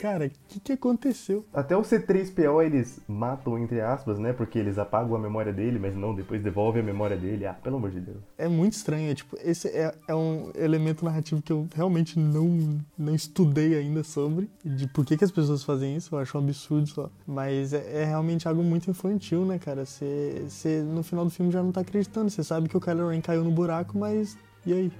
cara, 0.01 0.27
o 0.27 0.31
que, 0.49 0.61
que 0.61 0.73
aconteceu? 0.73 1.45
Até 1.53 1.77
o 1.77 1.83
C3PO 1.83 2.65
eles 2.65 3.01
matam, 3.07 3.59
entre 3.59 3.81
aspas, 3.83 4.19
né? 4.19 4.33
Porque 4.33 4.59
eles 4.59 4.79
apagam 4.79 5.15
a 5.15 5.19
memória 5.19 5.53
dele, 5.53 5.79
mas 5.79 5.95
não, 5.95 6.15
depois 6.15 6.43
devolvem 6.43 6.83
a 6.83 6.85
memória 6.85 7.17
dele. 7.17 7.47
Ah, 7.47 7.53
pelo 7.53 7.77
amor 7.77 7.91
de 7.91 8.01
Deus. 8.01 8.17
É 8.39 8.49
muito 8.49 8.73
estranho. 8.73 9.11
É, 9.11 9.15
tipo, 9.15 9.37
esse 9.45 9.69
é, 9.69 9.95
é 10.09 10.15
um 10.15 10.51
elemento 10.55 11.05
narrativo 11.05 11.43
que 11.43 11.53
eu 11.53 11.69
realmente 11.75 12.19
não, 12.19 12.79
não 12.97 13.15
estudei 13.15 13.77
ainda 13.77 14.03
sobre. 14.03 14.49
De 14.65 14.89
por 14.89 15.05
que, 15.05 15.19
que 15.19 15.25
as 15.25 15.31
pessoas 15.31 15.63
fazem 15.63 15.97
isso. 15.97 16.15
Eu 16.15 16.19
acho 16.19 16.37
um 16.39 16.41
absurdo 16.41 16.87
só. 16.87 17.11
Mas 17.27 17.75
é, 17.75 18.03
é 18.03 18.05
realmente 18.05 18.49
algo 18.49 18.63
muito 18.63 18.91
infantil, 18.91 19.45
né, 19.45 19.59
cara? 19.59 19.85
Você 19.85 20.83
no 20.83 21.03
final 21.03 21.27
do 21.27 21.31
filme 21.31 21.53
já 21.53 21.63
não 21.63 21.73
tá 21.73 21.83
acreditando. 21.83 22.31
Você 22.31 22.43
sabe 22.43 22.69
que 22.69 22.77
o 22.77 22.81
Kylo 22.81 23.09
Ren 23.09 23.21
caiu 23.21 23.45
no 23.45 23.51
buraco, 23.51 23.99
mas 23.99 24.37
e 24.65 24.73
aí? 24.73 24.93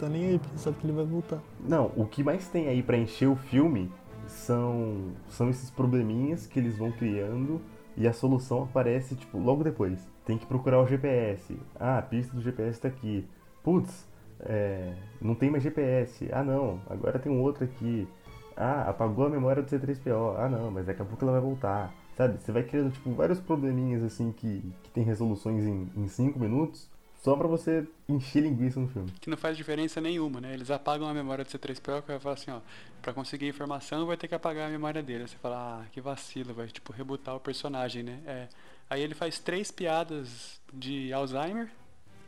Tá 0.00 0.08
nem 0.08 0.24
aí, 0.24 0.38
porque 0.38 0.56
sabe 0.56 0.78
que 0.78 0.86
ele 0.86 0.94
vai 0.94 1.04
voltar. 1.04 1.42
Não, 1.68 1.92
o 1.94 2.06
que 2.06 2.24
mais 2.24 2.48
tem 2.48 2.68
aí 2.68 2.82
para 2.82 2.96
encher 2.96 3.28
o 3.28 3.36
filme 3.36 3.92
são, 4.30 5.12
são 5.28 5.50
esses 5.50 5.70
probleminhas 5.70 6.46
que 6.46 6.58
eles 6.58 6.76
vão 6.76 6.90
criando 6.92 7.60
e 7.96 8.06
a 8.06 8.12
solução 8.12 8.64
aparece 8.64 9.14
tipo 9.14 9.38
logo 9.38 9.64
depois. 9.64 10.08
Tem 10.24 10.38
que 10.38 10.46
procurar 10.46 10.80
o 10.80 10.86
GPS. 10.86 11.58
Ah, 11.78 11.98
a 11.98 12.02
pista 12.02 12.34
do 12.34 12.40
GPS 12.40 12.70
está 12.70 12.88
aqui. 12.88 13.26
Putz, 13.62 14.06
é, 14.40 14.94
não 15.20 15.34
tem 15.34 15.50
mais 15.50 15.62
GPS. 15.62 16.28
Ah, 16.32 16.42
não, 16.42 16.80
agora 16.88 17.18
tem 17.18 17.30
um 17.30 17.42
outro 17.42 17.64
aqui. 17.64 18.08
Ah, 18.56 18.88
apagou 18.88 19.26
a 19.26 19.30
memória 19.30 19.62
do 19.62 19.68
C3PO. 19.68 20.36
Ah, 20.38 20.48
não, 20.48 20.70
mas 20.70 20.86
daqui 20.86 21.02
a 21.02 21.04
pouco 21.04 21.24
ela 21.24 21.32
vai 21.32 21.40
voltar. 21.40 21.92
Sabe? 22.16 22.40
Você 22.40 22.52
vai 22.52 22.62
criando 22.62 22.92
tipo 22.92 23.10
vários 23.12 23.40
probleminhas 23.40 24.02
assim 24.02 24.32
que, 24.32 24.62
que 24.82 24.90
tem 24.90 25.04
resoluções 25.04 25.64
em 25.64 26.06
5 26.06 26.38
minutos 26.38 26.90
só 27.20 27.36
pra 27.36 27.46
você 27.46 27.86
encher 28.08 28.42
linguiça 28.42 28.80
no 28.80 28.88
filme. 28.88 29.10
Que 29.20 29.28
não 29.28 29.36
faz 29.36 29.56
diferença 29.56 30.00
nenhuma, 30.00 30.40
né? 30.40 30.54
Eles 30.54 30.70
apagam 30.70 31.06
a 31.06 31.12
memória 31.14 31.44
do 31.44 31.50
C3PO 31.50 32.02
e 32.08 32.18
falam 32.18 32.32
assim, 32.32 32.50
ó, 32.50 32.60
pra 33.02 33.12
conseguir 33.12 33.48
informação 33.48 34.06
vai 34.06 34.16
ter 34.16 34.26
que 34.26 34.34
apagar 34.34 34.68
a 34.68 34.70
memória 34.70 35.02
dele. 35.02 35.22
Aí 35.22 35.28
você 35.28 35.36
fala, 35.36 35.82
ah, 35.82 35.86
que 35.92 36.00
vacilo, 36.00 36.54
vai 36.54 36.66
tipo 36.68 36.92
rebutar 36.92 37.36
o 37.36 37.40
personagem, 37.40 38.02
né? 38.02 38.20
É. 38.26 38.48
Aí 38.88 39.02
ele 39.02 39.14
faz 39.14 39.38
três 39.38 39.70
piadas 39.70 40.60
de 40.72 41.12
Alzheimer 41.12 41.68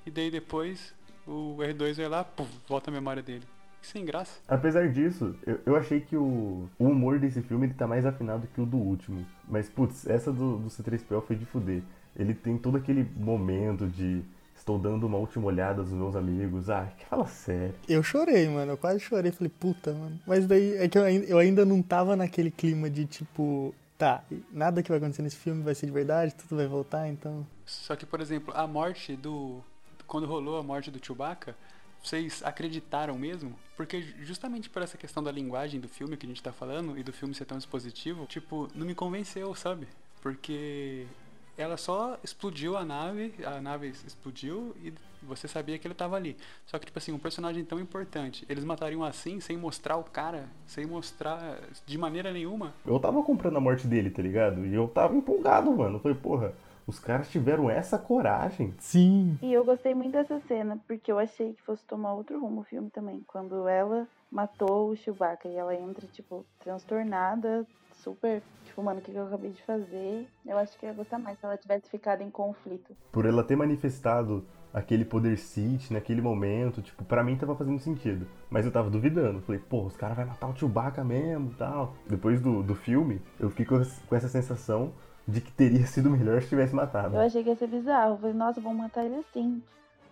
e 0.04 0.10
daí 0.10 0.30
depois 0.30 0.94
o 1.26 1.56
R2 1.58 1.96
vai 1.96 2.08
lá, 2.08 2.22
puf, 2.22 2.50
volta 2.68 2.90
a 2.90 2.92
memória 2.92 3.22
dele. 3.22 3.44
Sem 3.80 4.04
graça. 4.04 4.40
Apesar 4.46 4.88
disso, 4.90 5.34
eu, 5.44 5.58
eu 5.66 5.74
achei 5.74 6.00
que 6.00 6.16
o, 6.16 6.68
o 6.78 6.84
humor 6.84 7.18
desse 7.18 7.42
filme 7.42 7.66
ele 7.66 7.74
tá 7.74 7.86
mais 7.86 8.06
afinado 8.06 8.46
que 8.54 8.60
o 8.60 8.66
do 8.66 8.76
último. 8.76 9.26
Mas, 9.48 9.68
putz, 9.68 10.06
essa 10.06 10.32
do, 10.32 10.58
do 10.58 10.68
C3PO 10.68 11.22
foi 11.26 11.34
de 11.34 11.44
fuder. 11.46 11.82
Ele 12.14 12.32
tem 12.32 12.56
todo 12.56 12.76
aquele 12.76 13.04
momento 13.16 13.88
de 13.88 14.22
estou 14.62 14.78
dando 14.78 15.06
uma 15.06 15.18
última 15.18 15.46
olhada 15.46 15.82
dos 15.82 15.92
meus 15.92 16.16
amigos. 16.16 16.70
Ah, 16.70 16.90
que 16.96 17.04
fala 17.04 17.26
sério. 17.26 17.74
Eu 17.88 18.02
chorei, 18.02 18.48
mano. 18.48 18.72
Eu 18.72 18.78
quase 18.78 19.00
chorei. 19.00 19.30
Falei, 19.32 19.52
puta, 19.60 19.92
mano. 19.92 20.18
Mas 20.26 20.46
daí 20.46 20.76
é 20.76 20.88
que 20.88 20.96
eu 20.96 21.04
ainda, 21.04 21.26
eu 21.26 21.38
ainda 21.38 21.64
não 21.64 21.82
tava 21.82 22.16
naquele 22.16 22.50
clima 22.50 22.88
de 22.88 23.04
tipo. 23.04 23.74
Tá, 23.98 24.24
nada 24.50 24.82
que 24.82 24.88
vai 24.88 24.98
acontecer 24.98 25.22
nesse 25.22 25.36
filme 25.36 25.62
vai 25.62 25.76
ser 25.76 25.86
de 25.86 25.92
verdade, 25.92 26.34
tudo 26.34 26.56
vai 26.56 26.66
voltar, 26.66 27.08
então. 27.08 27.46
Só 27.64 27.94
que, 27.94 28.04
por 28.04 28.20
exemplo, 28.20 28.52
a 28.56 28.66
morte 28.66 29.14
do. 29.14 29.60
Quando 30.08 30.26
rolou 30.26 30.58
a 30.58 30.62
morte 30.62 30.90
do 30.90 31.04
Chewbacca, 31.04 31.54
vocês 32.02 32.42
acreditaram 32.44 33.16
mesmo? 33.16 33.54
Porque 33.76 34.02
justamente 34.20 34.68
por 34.68 34.82
essa 34.82 34.96
questão 34.96 35.22
da 35.22 35.30
linguagem 35.30 35.78
do 35.78 35.88
filme 35.88 36.16
que 36.16 36.26
a 36.26 36.28
gente 36.28 36.42
tá 36.42 36.52
falando 36.52 36.98
e 36.98 37.02
do 37.02 37.12
filme 37.12 37.32
ser 37.34 37.44
tão 37.44 37.56
expositivo, 37.56 38.26
tipo, 38.26 38.68
não 38.74 38.84
me 38.84 38.94
convenceu, 38.94 39.54
sabe? 39.54 39.86
Porque 40.20 41.06
ela 41.56 41.76
só 41.76 42.18
explodiu 42.22 42.76
a 42.76 42.84
nave, 42.84 43.34
a 43.44 43.60
nave 43.60 43.88
explodiu 43.88 44.74
e 44.82 44.92
você 45.22 45.46
sabia 45.46 45.78
que 45.78 45.86
ele 45.86 45.94
tava 45.94 46.16
ali. 46.16 46.36
Só 46.66 46.78
que, 46.78 46.86
tipo 46.86 46.98
assim, 46.98 47.12
um 47.12 47.18
personagem 47.18 47.64
tão 47.64 47.78
importante, 47.78 48.44
eles 48.48 48.64
matariam 48.64 49.04
assim, 49.04 49.40
sem 49.40 49.56
mostrar 49.56 49.96
o 49.96 50.04
cara, 50.04 50.48
sem 50.66 50.86
mostrar 50.86 51.58
de 51.86 51.98
maneira 51.98 52.32
nenhuma. 52.32 52.72
Eu 52.86 52.98
tava 52.98 53.22
comprando 53.22 53.56
a 53.56 53.60
morte 53.60 53.86
dele, 53.86 54.10
tá 54.10 54.22
ligado? 54.22 54.66
E 54.66 54.74
eu 54.74 54.88
tava 54.88 55.14
empolgado, 55.14 55.70
mano. 55.72 55.98
Foi, 56.00 56.14
porra, 56.14 56.52
os 56.86 56.98
caras 56.98 57.30
tiveram 57.30 57.70
essa 57.70 57.98
coragem. 57.98 58.74
Sim. 58.78 59.38
E 59.42 59.52
eu 59.52 59.64
gostei 59.64 59.94
muito 59.94 60.12
dessa 60.12 60.40
cena, 60.40 60.78
porque 60.86 61.12
eu 61.12 61.18
achei 61.18 61.52
que 61.52 61.62
fosse 61.62 61.84
tomar 61.84 62.14
outro 62.14 62.40
rumo 62.40 62.62
o 62.62 62.64
filme 62.64 62.90
também. 62.90 63.22
Quando 63.26 63.68
ela 63.68 64.08
matou 64.30 64.90
o 64.90 64.96
Chewbacca 64.96 65.48
e 65.48 65.54
ela 65.54 65.74
entra, 65.74 66.06
tipo, 66.08 66.44
transtornada, 66.58 67.66
super, 68.02 68.42
tipo, 68.72 68.82
mano, 68.82 69.00
o 69.00 69.02
que 69.02 69.12
eu 69.12 69.26
acabei 69.26 69.50
de 69.50 69.62
fazer? 69.62 70.26
Eu 70.46 70.56
acho 70.56 70.78
que 70.78 70.86
eu 70.86 70.90
ia 70.90 70.96
gostar 70.96 71.18
mais 71.18 71.38
se 71.38 71.44
ela 71.44 71.56
tivesse 71.58 71.88
ficado 71.90 72.22
em 72.22 72.30
conflito. 72.30 72.96
Por 73.12 73.26
ela 73.26 73.44
ter 73.44 73.54
manifestado 73.54 74.44
aquele 74.72 75.04
poder 75.04 75.36
Sith 75.36 75.90
naquele 75.90 76.22
momento, 76.22 76.80
tipo, 76.80 77.04
pra 77.04 77.22
mim 77.22 77.36
tava 77.36 77.54
fazendo 77.54 77.78
sentido. 77.78 78.26
Mas 78.48 78.64
eu 78.64 78.72
tava 78.72 78.88
duvidando. 78.88 79.42
Falei, 79.42 79.60
pô, 79.60 79.82
os 79.82 79.96
caras 79.96 80.16
vão 80.16 80.26
matar 80.26 80.48
o 80.48 80.56
Chewbacca 80.56 81.04
mesmo 81.04 81.52
tal. 81.58 81.94
Depois 82.08 82.40
do, 82.40 82.62
do 82.62 82.74
filme, 82.74 83.20
eu 83.38 83.50
fiquei 83.50 83.66
com, 83.66 83.82
com 84.08 84.16
essa 84.16 84.28
sensação 84.28 84.92
de 85.28 85.42
que 85.42 85.52
teria 85.52 85.86
sido 85.86 86.10
melhor 86.10 86.40
se 86.40 86.48
tivesse 86.48 86.74
matado. 86.74 87.14
Eu 87.14 87.20
achei 87.20 87.42
que 87.42 87.50
ia 87.50 87.56
ser 87.56 87.68
bizarro. 87.68 88.14
Eu 88.14 88.18
falei, 88.18 88.34
nossa, 88.34 88.60
vão 88.60 88.74
matar 88.74 89.04
ele 89.04 89.16
assim. 89.16 89.62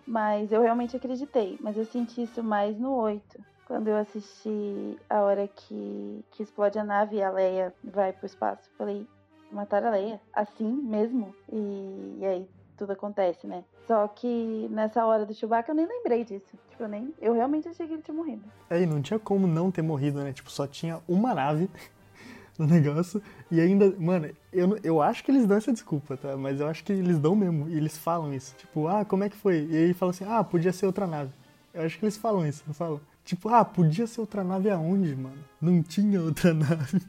Mas 0.05 0.51
eu 0.51 0.61
realmente 0.61 0.95
acreditei. 0.95 1.57
Mas 1.59 1.75
eu 1.75 1.85
senti 1.85 2.21
isso 2.21 2.43
mais 2.43 2.77
no 2.79 2.93
8. 2.93 3.50
Quando 3.71 3.87
eu 3.87 3.95
assisti 3.95 4.97
a 5.09 5.21
hora 5.21 5.47
que, 5.47 6.25
que 6.31 6.43
explode 6.43 6.77
a 6.77 6.83
nave 6.83 7.15
e 7.15 7.23
a 7.23 7.31
Leia 7.31 7.73
vai 7.81 8.11
pro 8.11 8.25
espaço. 8.25 8.69
Falei, 8.77 9.07
mataram 9.49 9.87
a 9.87 9.91
Leia? 9.91 10.19
Assim 10.33 10.69
mesmo? 10.69 11.33
E, 11.49 12.17
e 12.19 12.25
aí 12.25 12.49
tudo 12.75 12.91
acontece, 12.91 13.47
né? 13.47 13.63
Só 13.87 14.09
que 14.09 14.67
nessa 14.69 15.05
hora 15.05 15.25
do 15.25 15.33
Chewbacca 15.33 15.71
eu 15.71 15.75
nem 15.75 15.87
lembrei 15.87 16.25
disso. 16.25 16.51
Tipo, 16.69 16.83
eu, 16.83 16.89
nem, 16.89 17.13
eu 17.21 17.31
realmente 17.31 17.69
achei 17.69 17.87
que 17.87 17.93
ele 17.93 18.01
tinha 18.01 18.13
morrido. 18.13 18.43
É, 18.69 18.81
e 18.81 18.85
não 18.85 19.01
tinha 19.01 19.17
como 19.17 19.47
não 19.47 19.71
ter 19.71 19.81
morrido, 19.81 20.21
né? 20.21 20.33
Tipo, 20.33 20.51
só 20.51 20.67
tinha 20.67 20.99
uma 21.07 21.33
nave 21.33 21.69
no 22.59 22.67
negócio. 22.67 23.23
E 23.49 23.61
ainda, 23.61 23.95
mano, 23.97 24.31
eu, 24.51 24.77
eu 24.83 25.01
acho 25.01 25.23
que 25.23 25.31
eles 25.31 25.47
dão 25.47 25.55
essa 25.55 25.71
desculpa, 25.71 26.17
tá? 26.17 26.35
Mas 26.35 26.59
eu 26.59 26.67
acho 26.67 26.83
que 26.83 26.91
eles 26.91 27.17
dão 27.17 27.37
mesmo. 27.37 27.69
E 27.69 27.77
eles 27.77 27.97
falam 27.97 28.33
isso. 28.33 28.53
Tipo, 28.57 28.89
ah, 28.89 29.05
como 29.05 29.23
é 29.23 29.29
que 29.29 29.37
foi? 29.37 29.65
E 29.71 29.77
aí 29.77 29.93
fala 29.93 30.09
assim, 30.09 30.25
ah, 30.27 30.43
podia 30.43 30.73
ser 30.73 30.87
outra 30.87 31.07
nave. 31.07 31.31
Eu 31.73 31.83
acho 31.83 31.97
que 31.97 32.03
eles 32.03 32.17
falam 32.17 32.45
isso, 32.45 32.65
não 32.67 32.73
falam? 32.73 32.99
Tipo, 33.23 33.49
ah, 33.49 33.63
podia 33.63 34.07
ser 34.07 34.21
outra 34.21 34.43
nave 34.43 34.69
aonde, 34.69 35.15
mano? 35.15 35.37
Não 35.61 35.81
tinha 35.81 36.21
outra 36.21 36.53
nave. 36.55 37.01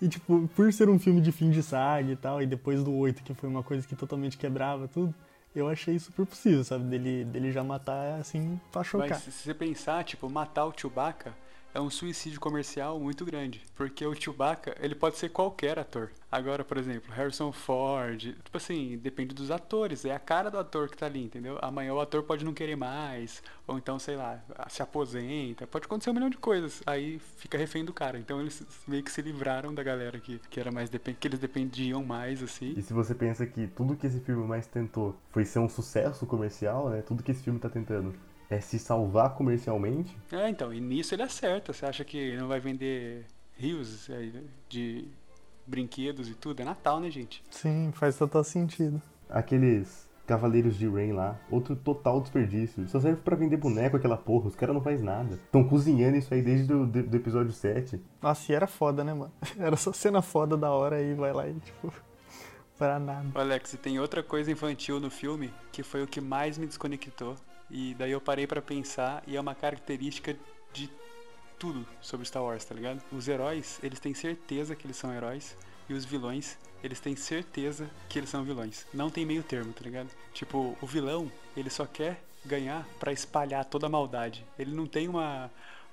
E, 0.00 0.08
tipo, 0.08 0.48
por 0.54 0.72
ser 0.72 0.88
um 0.88 0.98
filme 0.98 1.20
de 1.20 1.32
fim 1.32 1.50
de 1.50 1.62
saga 1.62 2.12
e 2.12 2.16
tal, 2.16 2.40
e 2.40 2.46
depois 2.46 2.82
do 2.84 2.94
8, 2.94 3.22
que 3.22 3.34
foi 3.34 3.48
uma 3.48 3.62
coisa 3.62 3.86
que 3.86 3.96
totalmente 3.96 4.38
quebrava 4.38 4.86
tudo, 4.86 5.14
eu 5.54 5.68
achei 5.68 5.98
super 5.98 6.24
possível, 6.24 6.62
sabe? 6.62 6.84
Dele, 6.84 7.24
dele 7.24 7.50
já 7.50 7.64
matar, 7.64 8.20
assim, 8.20 8.60
pra 8.70 8.84
chocar. 8.84 9.08
Mas 9.10 9.22
se 9.22 9.32
você 9.32 9.54
pensar, 9.54 10.04
tipo, 10.04 10.30
matar 10.30 10.66
o 10.66 10.72
Chewbacca 10.76 11.34
é 11.78 11.80
um 11.80 11.88
suicídio 11.88 12.40
comercial 12.40 12.98
muito 12.98 13.24
grande. 13.24 13.62
Porque 13.76 14.04
o 14.04 14.14
Chewbacca, 14.14 14.74
ele 14.80 14.96
pode 14.96 15.16
ser 15.16 15.28
qualquer 15.28 15.78
ator. 15.78 16.10
Agora, 16.30 16.64
por 16.64 16.76
exemplo, 16.76 17.10
Harrison 17.14 17.52
Ford, 17.52 18.20
tipo 18.20 18.56
assim, 18.56 18.98
depende 18.98 19.34
dos 19.34 19.50
atores, 19.50 20.04
é 20.04 20.14
a 20.14 20.18
cara 20.18 20.50
do 20.50 20.58
ator 20.58 20.90
que 20.90 20.96
tá 20.96 21.06
ali, 21.06 21.24
entendeu? 21.24 21.56
Amanhã 21.62 21.94
o 21.94 22.00
ator 22.00 22.22
pode 22.22 22.44
não 22.44 22.52
querer 22.52 22.76
mais, 22.76 23.42
ou 23.66 23.78
então, 23.78 23.98
sei 23.98 24.16
lá, 24.16 24.42
se 24.68 24.82
aposenta, 24.82 25.66
pode 25.66 25.86
acontecer 25.86 26.10
um 26.10 26.12
milhão 26.12 26.28
de 26.28 26.36
coisas, 26.36 26.82
aí 26.84 27.18
fica 27.18 27.56
refém 27.56 27.84
do 27.84 27.94
cara. 27.94 28.18
Então 28.18 28.40
eles 28.40 28.62
meio 28.86 29.02
que 29.02 29.10
se 29.10 29.22
livraram 29.22 29.72
da 29.72 29.82
galera 29.82 30.18
que, 30.18 30.38
que 30.50 30.60
era 30.60 30.70
mais 30.70 30.90
depend... 30.90 31.16
que 31.18 31.28
eles 31.28 31.38
dependiam 31.38 32.04
mais, 32.04 32.42
assim. 32.42 32.74
E 32.76 32.82
se 32.82 32.92
você 32.92 33.14
pensa 33.14 33.46
que 33.46 33.68
tudo 33.68 33.96
que 33.96 34.06
esse 34.06 34.20
filme 34.20 34.46
mais 34.46 34.66
tentou 34.66 35.16
foi 35.30 35.44
ser 35.44 35.60
um 35.60 35.68
sucesso 35.68 36.26
comercial, 36.26 36.90
né? 36.90 37.02
Tudo 37.02 37.22
que 37.22 37.30
esse 37.30 37.42
filme 37.42 37.58
tá 37.58 37.70
tentando 37.70 38.12
é 38.50 38.60
se 38.60 38.78
salvar 38.78 39.34
comercialmente. 39.34 40.16
É, 40.32 40.48
então, 40.48 40.72
e 40.72 40.80
nisso 40.80 41.14
ele 41.14 41.22
acerta. 41.22 41.72
Você 41.72 41.84
acha 41.84 42.04
que 42.04 42.36
não 42.36 42.48
vai 42.48 42.60
vender 42.60 43.26
rios 43.56 44.08
é, 44.08 44.30
de 44.68 45.08
brinquedos 45.66 46.28
e 46.28 46.34
tudo? 46.34 46.60
É 46.60 46.64
Natal, 46.64 47.00
né, 47.00 47.10
gente? 47.10 47.42
Sim, 47.50 47.90
faz 47.92 48.16
total 48.16 48.42
sentido. 48.42 49.00
Aqueles 49.28 50.08
Cavaleiros 50.28 50.76
de 50.76 50.86
Rain 50.86 51.12
lá, 51.12 51.38
outro 51.50 51.74
total 51.74 52.20
desperdício. 52.20 52.86
Só 52.88 53.00
serve 53.00 53.22
pra 53.22 53.34
vender 53.34 53.56
boneco 53.56 53.96
aquela 53.96 54.16
porra, 54.16 54.48
os 54.48 54.54
caras 54.54 54.74
não 54.74 54.82
fazem 54.82 55.04
nada. 55.04 55.36
Estão 55.36 55.64
cozinhando 55.64 56.18
isso 56.18 56.32
aí 56.32 56.42
desde 56.42 56.66
do, 56.66 56.86
do 56.86 57.16
episódio 57.16 57.50
7. 57.50 57.98
Nossa, 58.20 58.52
e 58.52 58.54
era 58.54 58.66
foda, 58.66 59.02
né, 59.02 59.14
mano? 59.14 59.32
Era 59.58 59.76
só 59.76 59.90
cena 59.90 60.20
foda 60.20 60.54
da 60.54 60.70
hora 60.70 61.00
e 61.00 61.14
vai 61.14 61.32
lá 61.32 61.48
e, 61.48 61.54
tipo, 61.54 61.90
para 62.76 62.98
nada. 62.98 63.26
Alex, 63.34 63.72
e 63.72 63.78
tem 63.78 63.98
outra 63.98 64.22
coisa 64.22 64.52
infantil 64.52 65.00
no 65.00 65.10
filme 65.10 65.50
que 65.72 65.82
foi 65.82 66.02
o 66.02 66.06
que 66.06 66.20
mais 66.20 66.58
me 66.58 66.66
desconectou. 66.66 67.34
E 67.70 67.94
daí 67.94 68.12
eu 68.12 68.20
parei 68.20 68.46
para 68.46 68.62
pensar 68.62 69.22
e 69.26 69.36
é 69.36 69.40
uma 69.40 69.54
característica 69.54 70.36
de 70.72 70.90
tudo 71.58 71.86
sobre 72.00 72.26
Star 72.26 72.42
Wars, 72.42 72.64
tá 72.64 72.74
ligado? 72.74 73.02
Os 73.12 73.28
heróis, 73.28 73.78
eles 73.82 73.98
têm 73.98 74.14
certeza 74.14 74.74
que 74.74 74.86
eles 74.86 74.96
são 74.96 75.12
heróis 75.12 75.56
e 75.88 75.94
os 75.94 76.04
vilões, 76.04 76.56
eles 76.82 77.00
têm 77.00 77.16
certeza 77.16 77.90
que 78.08 78.18
eles 78.18 78.30
são 78.30 78.44
vilões. 78.44 78.86
Não 78.92 79.10
tem 79.10 79.26
meio 79.26 79.42
termo, 79.42 79.72
tá 79.72 79.82
ligado? 79.82 80.08
Tipo, 80.32 80.76
o 80.80 80.86
vilão, 80.86 81.30
ele 81.56 81.70
só 81.70 81.84
quer 81.84 82.22
ganhar 82.44 82.86
para 83.00 83.12
espalhar 83.12 83.64
toda 83.64 83.86
a 83.86 83.90
maldade. 83.90 84.44
Ele 84.58 84.74
não 84.74 84.86
tem 84.86 85.08
uma 85.08 85.50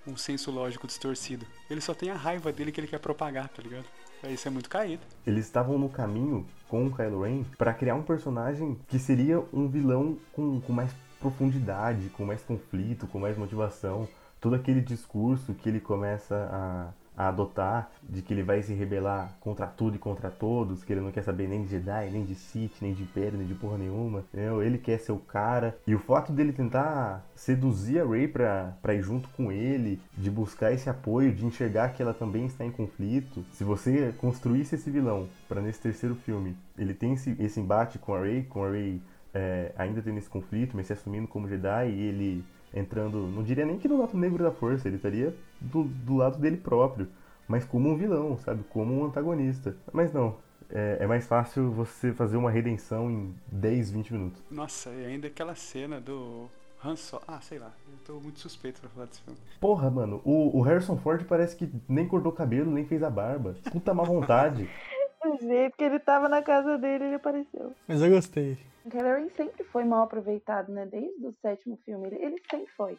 um 0.08 0.16
senso 0.16 0.52
lógico 0.52 0.86
distorcido. 0.86 1.46
Ele 1.70 1.82
só 1.82 1.94
tem 1.94 2.12
a 2.12 2.16
raiva 2.16 2.52
dele 2.52 2.72
que 2.72 2.80
ele 2.80 2.88
quer 2.88 3.00
propagar, 3.00 3.50
tá 3.50 3.62
ligado? 3.62 3.86
Isso 4.30 4.48
é 4.48 4.52
muito 4.52 4.70
caído. 4.70 5.02
Eles 5.26 5.46
estavam 5.46 5.78
no 5.78 5.90
caminho 5.90 6.46
com 6.68 6.88
o 6.88 6.96
Kylo 6.96 7.24
Ren 7.24 7.44
para 7.58 7.74
criar 7.74 7.96
um 7.96 8.02
personagem 8.02 8.78
que 8.88 8.98
seria 8.98 9.44
um 9.54 9.68
vilão 9.68 10.18
com, 10.32 10.60
com 10.62 10.74
mais 10.74 10.92
profundidade, 11.20 12.10
com 12.10 12.26
mais 12.26 12.42
conflito, 12.42 13.08
com 13.08 13.20
mais 13.20 13.38
motivação. 13.38 14.08
Todo 14.40 14.56
aquele 14.56 14.82
discurso 14.82 15.54
que 15.54 15.70
ele 15.70 15.80
começa 15.80 16.36
a, 16.52 16.90
a 17.18 17.30
adotar 17.30 17.90
de 18.04 18.22
que 18.22 18.34
ele 18.34 18.44
vai 18.44 18.62
se 18.62 18.74
rebelar 18.74 19.34
contra 19.40 19.66
tudo 19.66 19.96
e 19.96 20.00
contra 20.00 20.30
todos, 20.30 20.84
que 20.84 20.94
ele 20.94 21.02
não 21.02 21.12
quer 21.12 21.24
saber 21.24 21.48
nem 21.48 21.64
de 21.64 21.72
Jedi, 21.72 22.10
nem 22.12 22.26
de 22.26 22.36
Sith, 22.36 22.74
nem 22.82 22.94
de 22.94 23.04
Império, 23.04 23.38
nem 23.38 23.48
de 23.48 23.56
porra 23.56 23.78
nenhuma. 23.78 24.20
Entendeu? 24.20 24.62
Ele 24.62 24.78
quer 24.78 25.00
ser 25.00 25.14
o 25.14 25.18
cara. 25.18 25.78
E 25.88 25.96
o 25.96 26.00
fato 26.00 26.32
dele 26.32 26.52
tentar 26.52 27.26
seduzir 27.36 28.00
a 28.00 28.06
Rey 28.06 28.28
pra, 28.28 28.74
pra 28.82 28.94
ir 28.94 29.02
junto 29.02 29.30
com 29.30 29.52
ele, 29.52 30.00
de 30.18 30.30
buscar 30.30 30.72
esse 30.72 30.90
apoio, 30.90 31.34
de 31.34 31.46
enxergar 31.46 31.90
que 31.90 32.02
ela 32.02 32.14
também 32.14 32.46
está 32.46 32.66
em 32.66 32.72
conflito. 32.72 33.44
Se 33.52 33.64
você 33.64 34.14
construísse 34.18 34.76
esse 34.76 34.90
vilão 34.90 35.28
para 35.48 35.62
nesse 35.62 35.80
terceiro 35.80 36.16
filme, 36.16 36.56
ele 36.78 36.94
tem 36.94 37.14
esse, 37.14 37.36
esse 37.40 37.60
embate 37.60 37.98
com 37.98 38.14
a 38.14 38.22
Rey, 38.22 38.44
com 38.44 38.64
a 38.64 38.70
Rey 38.70 39.02
é, 39.36 39.74
ainda 39.78 40.02
tendo 40.02 40.18
esse 40.18 40.30
conflito, 40.30 40.76
mas 40.76 40.88
se 40.88 40.94
assumindo 40.94 41.28
como 41.28 41.50
Jedi 41.50 41.90
e 41.90 42.02
ele 42.08 42.46
entrando, 42.74 43.28
não 43.28 43.44
diria 43.44 43.66
nem 43.66 43.78
que 43.78 43.88
do 43.88 43.98
lado 43.98 44.18
negro 44.18 44.42
da 44.42 44.52
força, 44.52 44.88
ele 44.88 44.96
estaria 44.96 45.36
do, 45.60 45.84
do 45.84 46.16
lado 46.16 46.38
dele 46.40 46.58
próprio, 46.58 47.08
mas 47.48 47.66
como 47.66 47.90
um 47.90 47.98
vilão, 47.98 48.38
sabe? 48.38 48.64
Como 48.70 48.94
um 48.98 49.06
antagonista. 49.06 49.76
Mas 49.92 50.12
não, 50.14 50.38
é, 50.70 50.98
é, 51.02 51.08
mais 51.08 51.28
fácil 51.28 51.70
você 51.72 52.14
fazer 52.14 52.38
uma 52.38 52.50
redenção 52.50 53.12
em 53.12 53.36
10, 53.48 53.92
20 53.92 54.14
minutos. 54.14 54.44
Nossa, 54.50 54.90
e 54.90 55.06
ainda 55.06 55.28
aquela 55.28 55.54
cena 55.54 56.00
do 56.00 56.50
Han 56.84 56.96
Solo. 56.96 57.24
Ah, 57.28 57.42
sei 57.42 57.60
lá, 57.60 57.72
eu 57.92 57.98
tô 58.06 58.20
muito 58.22 58.40
suspeito 58.40 58.80
pra 58.80 58.90
falar 58.90 59.06
desse 59.06 59.22
filme. 59.22 59.40
Porra, 59.60 59.90
mano, 59.92 60.22
o, 60.24 60.58
o 60.58 60.62
Harrison 60.62 60.98
Ford 60.98 61.24
parece 61.26 61.56
que 61.56 61.70
nem 61.88 62.08
cortou 62.08 62.32
o 62.32 62.36
cabelo, 62.36 62.72
nem 62.72 62.86
fez 62.86 63.04
a 63.04 63.10
barba. 63.10 63.58
Puta 63.72 63.94
má 63.94 64.04
vontade. 64.04 64.70
Do 65.22 65.38
jeito 65.40 65.76
que 65.76 65.84
ele 65.84 66.00
tava 66.00 66.30
na 66.30 66.42
casa 66.42 66.78
dele, 66.78 67.06
ele 67.06 67.16
apareceu. 67.16 67.74
Mas 67.88 68.02
eu 68.02 68.12
gostei. 68.12 68.58
Kylo 68.90 69.30
sempre 69.36 69.64
foi 69.64 69.84
mal 69.84 70.04
aproveitado, 70.04 70.72
né? 70.72 70.86
Desde 70.86 71.26
o 71.26 71.34
sétimo 71.34 71.78
filme, 71.86 72.08
ele, 72.08 72.24
ele 72.24 72.42
sempre 72.50 72.72
foi. 72.76 72.98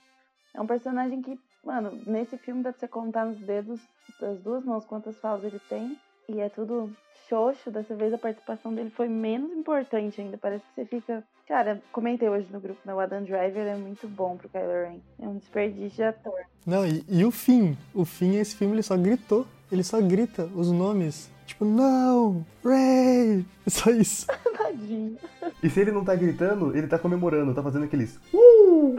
É 0.55 0.61
um 0.61 0.67
personagem 0.67 1.21
que, 1.21 1.39
mano, 1.65 2.01
nesse 2.07 2.39
filme 2.39 2.63
dá 2.63 2.73
pra 2.73 2.81
você 2.81 2.89
contar 2.89 3.27
nos 3.27 3.39
dedos 3.41 3.81
das 4.21 4.41
duas 4.41 4.65
mãos 4.65 4.85
quantas 4.85 5.17
falas 5.19 5.45
ele 5.45 5.61
tem. 5.69 5.99
E 6.29 6.41
é 6.41 6.49
tudo 6.49 6.91
xoxo. 7.29 7.71
Dessa 7.71 7.95
vez 7.95 8.13
a 8.13 8.19
participação 8.19 8.75
dele 8.75 8.91
foi 8.91 9.09
menos 9.09 9.53
importante 9.53 10.21
ainda. 10.21 10.39
Parece 10.39 10.65
que 10.67 10.75
você 10.75 10.85
fica. 10.87 11.25
Cara, 11.47 11.81
comentei 11.93 12.29
hoje 12.29 12.49
no 12.51 12.59
grupo, 12.59 12.81
né? 12.85 12.93
O 12.93 12.99
Adam 12.99 13.23
Driver 13.23 13.67
é 13.67 13.77
muito 13.77 14.09
bom 14.09 14.37
pro 14.37 14.49
Kylo 14.49 14.73
Ren. 14.73 15.01
É 15.21 15.29
um 15.29 15.37
desperdício 15.37 15.97
de 15.97 16.03
ator. 16.03 16.41
Não, 16.67 16.85
e, 16.85 17.05
e 17.09 17.25
o 17.25 17.31
fim? 17.31 17.77
O 17.95 18.05
fim, 18.05 18.37
esse 18.37 18.57
filme, 18.57 18.75
ele 18.75 18.83
só 18.83 18.97
gritou. 18.97 19.47
Ele 19.71 19.85
só 19.85 20.01
grita 20.01 20.47
os 20.55 20.73
nomes. 20.73 21.31
Tipo, 21.47 21.65
não! 21.65 22.45
Ray! 22.65 23.47
É 23.65 23.71
só 23.71 23.91
isso. 23.91 24.27
Tadinho. 24.59 25.17
E 25.63 25.71
se 25.71 25.81
ele 25.81 25.93
não 25.93 26.05
tá 26.05 26.15
gritando, 26.15 26.77
ele 26.77 26.87
tá 26.87 26.99
comemorando, 26.99 27.55
tá 27.55 27.63
fazendo 27.63 27.85
aqueles. 27.85 28.19
Uh! 28.35 28.97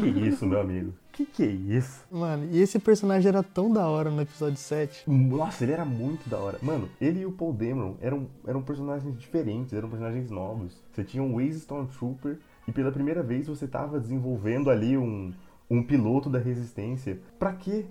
que 0.00 0.06
isso, 0.26 0.46
meu 0.46 0.60
amigo? 0.60 0.94
Que 1.12 1.26
que 1.26 1.42
é 1.42 1.46
isso? 1.46 2.04
Mano, 2.10 2.48
e 2.50 2.60
esse 2.60 2.78
personagem 2.78 3.28
era 3.28 3.42
tão 3.42 3.70
da 3.70 3.86
hora 3.86 4.10
no 4.10 4.22
episódio 4.22 4.56
7. 4.56 5.08
Nossa, 5.08 5.64
ele 5.64 5.72
era 5.72 5.84
muito 5.84 6.28
da 6.28 6.38
hora. 6.38 6.58
Mano, 6.62 6.88
ele 7.00 7.20
e 7.20 7.26
o 7.26 7.32
Paul 7.32 7.52
Dameron 7.52 7.96
eram, 8.00 8.26
eram 8.46 8.62
personagens 8.62 9.18
diferentes, 9.18 9.74
eram 9.74 9.90
personagens 9.90 10.30
novos. 10.30 10.82
Você 10.92 11.04
tinha 11.04 11.22
um 11.22 11.34
Waze 11.34 11.58
Stormtrooper 11.58 12.38
e 12.66 12.72
pela 12.72 12.90
primeira 12.90 13.22
vez 13.22 13.46
você 13.46 13.66
tava 13.66 14.00
desenvolvendo 14.00 14.70
ali 14.70 14.96
um, 14.96 15.32
um 15.68 15.82
piloto 15.82 16.30
da 16.30 16.38
resistência. 16.38 17.20
Pra 17.38 17.52
quê? 17.52 17.84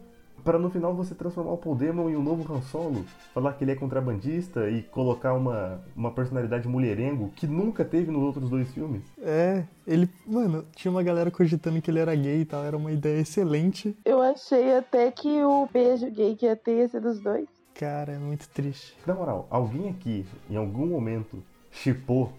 Para 0.44 0.58
no 0.58 0.70
final 0.70 0.94
você 0.94 1.14
transformar 1.14 1.52
o 1.52 1.58
Paul 1.58 1.78
em 1.82 2.16
um 2.16 2.24
novo 2.24 2.52
Han 2.54 2.62
Solo, 2.62 3.06
falar 3.34 3.54
que 3.54 3.64
ele 3.64 3.72
é 3.72 3.76
contrabandista 3.76 4.70
e 4.70 4.84
colocar 4.84 5.34
uma, 5.34 5.82
uma 5.96 6.12
personalidade 6.12 6.68
mulherengo 6.68 7.32
que 7.36 7.48
nunca 7.48 7.86
teve 7.86 8.12
nos 8.12 8.22
outros 8.22 8.50
dois 8.50 8.72
filmes. 8.72 9.04
É, 9.22 9.64
ele. 9.86 10.10
Mano, 10.26 10.66
tinha 10.76 10.92
uma 10.92 11.04
galera 11.04 11.32
cogitando 11.32 11.82
que 11.82 11.90
ele 11.92 12.00
era 12.00 12.16
gay 12.16 12.42
e 12.42 12.46
tal, 12.46 12.64
era 12.64 12.78
uma 12.78 12.92
ideia 12.92 13.22
excelente. 13.22 13.96
Eu 14.06 14.22
achei 14.22 14.76
até 14.78 15.12
que 15.12 15.44
o 15.44 15.68
beijo 15.72 16.10
gay 16.12 16.36
que 16.36 16.46
ia 16.46 16.56
ter 16.56 16.78
ia 16.78 16.88
ser 16.88 17.02
dos 17.02 17.20
dois. 17.20 17.48
Cara, 17.74 18.14
é 18.14 18.18
muito 18.18 18.48
triste. 18.50 18.96
Na 19.08 19.14
moral, 19.14 19.48
alguém 19.50 19.90
aqui, 19.90 20.26
em 20.50 20.58
algum 20.58 20.86
momento, 20.86 21.42
chipou 21.72 22.34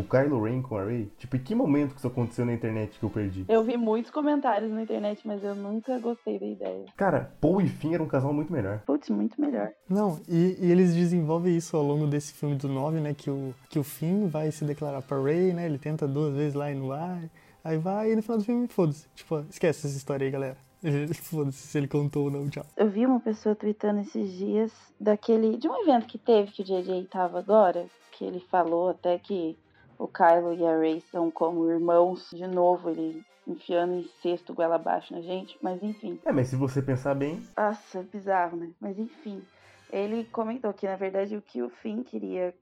o 0.00 0.04
Kylo 0.04 0.42
Ren 0.42 0.62
com 0.62 0.76
a 0.76 0.84
Rey? 0.84 1.10
Tipo, 1.18 1.36
em 1.36 1.40
que 1.40 1.54
momento 1.54 1.92
que 1.92 1.98
isso 1.98 2.06
aconteceu 2.06 2.44
na 2.44 2.52
internet 2.52 2.98
que 2.98 3.04
eu 3.04 3.10
perdi? 3.10 3.44
Eu 3.48 3.62
vi 3.62 3.76
muitos 3.76 4.10
comentários 4.10 4.70
na 4.70 4.82
internet, 4.82 5.26
mas 5.26 5.42
eu 5.42 5.54
nunca 5.54 5.98
gostei 5.98 6.38
da 6.38 6.46
ideia. 6.46 6.84
Cara, 6.96 7.32
Paul 7.40 7.60
e 7.60 7.68
Finn 7.68 7.94
era 7.94 8.02
um 8.02 8.08
casal 8.08 8.32
muito 8.32 8.52
melhor. 8.52 8.80
Putz, 8.86 9.08
muito 9.10 9.40
melhor. 9.40 9.70
Não, 9.88 10.20
e, 10.28 10.56
e 10.60 10.70
eles 10.70 10.94
desenvolvem 10.94 11.56
isso 11.56 11.76
ao 11.76 11.82
longo 11.82 12.06
desse 12.06 12.32
filme 12.32 12.54
do 12.56 12.68
9, 12.68 13.00
né? 13.00 13.14
Que 13.14 13.30
o, 13.30 13.54
que 13.68 13.78
o 13.78 13.84
Finn 13.84 14.28
vai 14.28 14.50
se 14.50 14.64
declarar 14.64 15.02
pra 15.02 15.20
Rey, 15.20 15.52
né? 15.52 15.66
Ele 15.66 15.78
tenta 15.78 16.06
duas 16.06 16.34
vezes 16.34 16.54
lá 16.54 16.70
e 16.70 16.74
não 16.74 16.88
vai. 16.88 17.30
Aí 17.64 17.76
vai 17.76 18.12
e 18.12 18.16
no 18.16 18.22
final 18.22 18.38
do 18.38 18.44
filme, 18.44 18.68
foda-se. 18.68 19.06
Tipo, 19.14 19.44
esquece 19.50 19.86
essa 19.86 19.96
história 19.96 20.24
aí, 20.24 20.30
galera. 20.30 20.56
Foda-se 21.22 21.66
se 21.66 21.76
ele 21.76 21.88
contou 21.88 22.24
ou 22.24 22.30
não, 22.30 22.48
tchau. 22.48 22.64
Eu 22.76 22.88
vi 22.88 23.04
uma 23.04 23.20
pessoa 23.20 23.54
tweetando 23.54 24.00
esses 24.00 24.32
dias 24.32 24.72
daquele. 24.98 25.56
de 25.56 25.68
um 25.68 25.82
evento 25.82 26.06
que 26.06 26.18
teve 26.18 26.52
que 26.52 26.62
o 26.62 26.64
JJ 26.64 27.06
tava 27.10 27.38
agora, 27.38 27.86
que 28.12 28.24
ele 28.24 28.40
falou 28.50 28.90
até 28.90 29.18
que 29.18 29.56
o 29.98 30.06
Kylo 30.06 30.54
e 30.54 30.64
a 30.64 30.78
Rey 30.78 31.00
são 31.10 31.30
como 31.30 31.70
irmãos. 31.70 32.30
De 32.30 32.46
novo, 32.46 32.90
ele 32.90 33.24
enfiando 33.46 33.94
em 33.94 34.08
cesto 34.22 34.54
goela 34.54 34.76
abaixo 34.76 35.12
na 35.12 35.20
gente, 35.20 35.58
mas 35.62 35.82
enfim. 35.82 36.20
É, 36.24 36.32
mas 36.32 36.48
se 36.48 36.56
você 36.56 36.80
pensar 36.82 37.14
bem, 37.14 37.42
Nossa, 37.56 38.02
bizarro, 38.02 38.56
né? 38.56 38.70
Mas 38.78 38.98
enfim, 38.98 39.42
ele 39.90 40.24
comentou 40.24 40.72
que 40.72 40.86
na 40.86 40.96
verdade 40.96 41.36
o 41.36 41.42
que 41.42 41.62
o 41.62 41.70
Finn 41.70 42.02
queria 42.02 42.54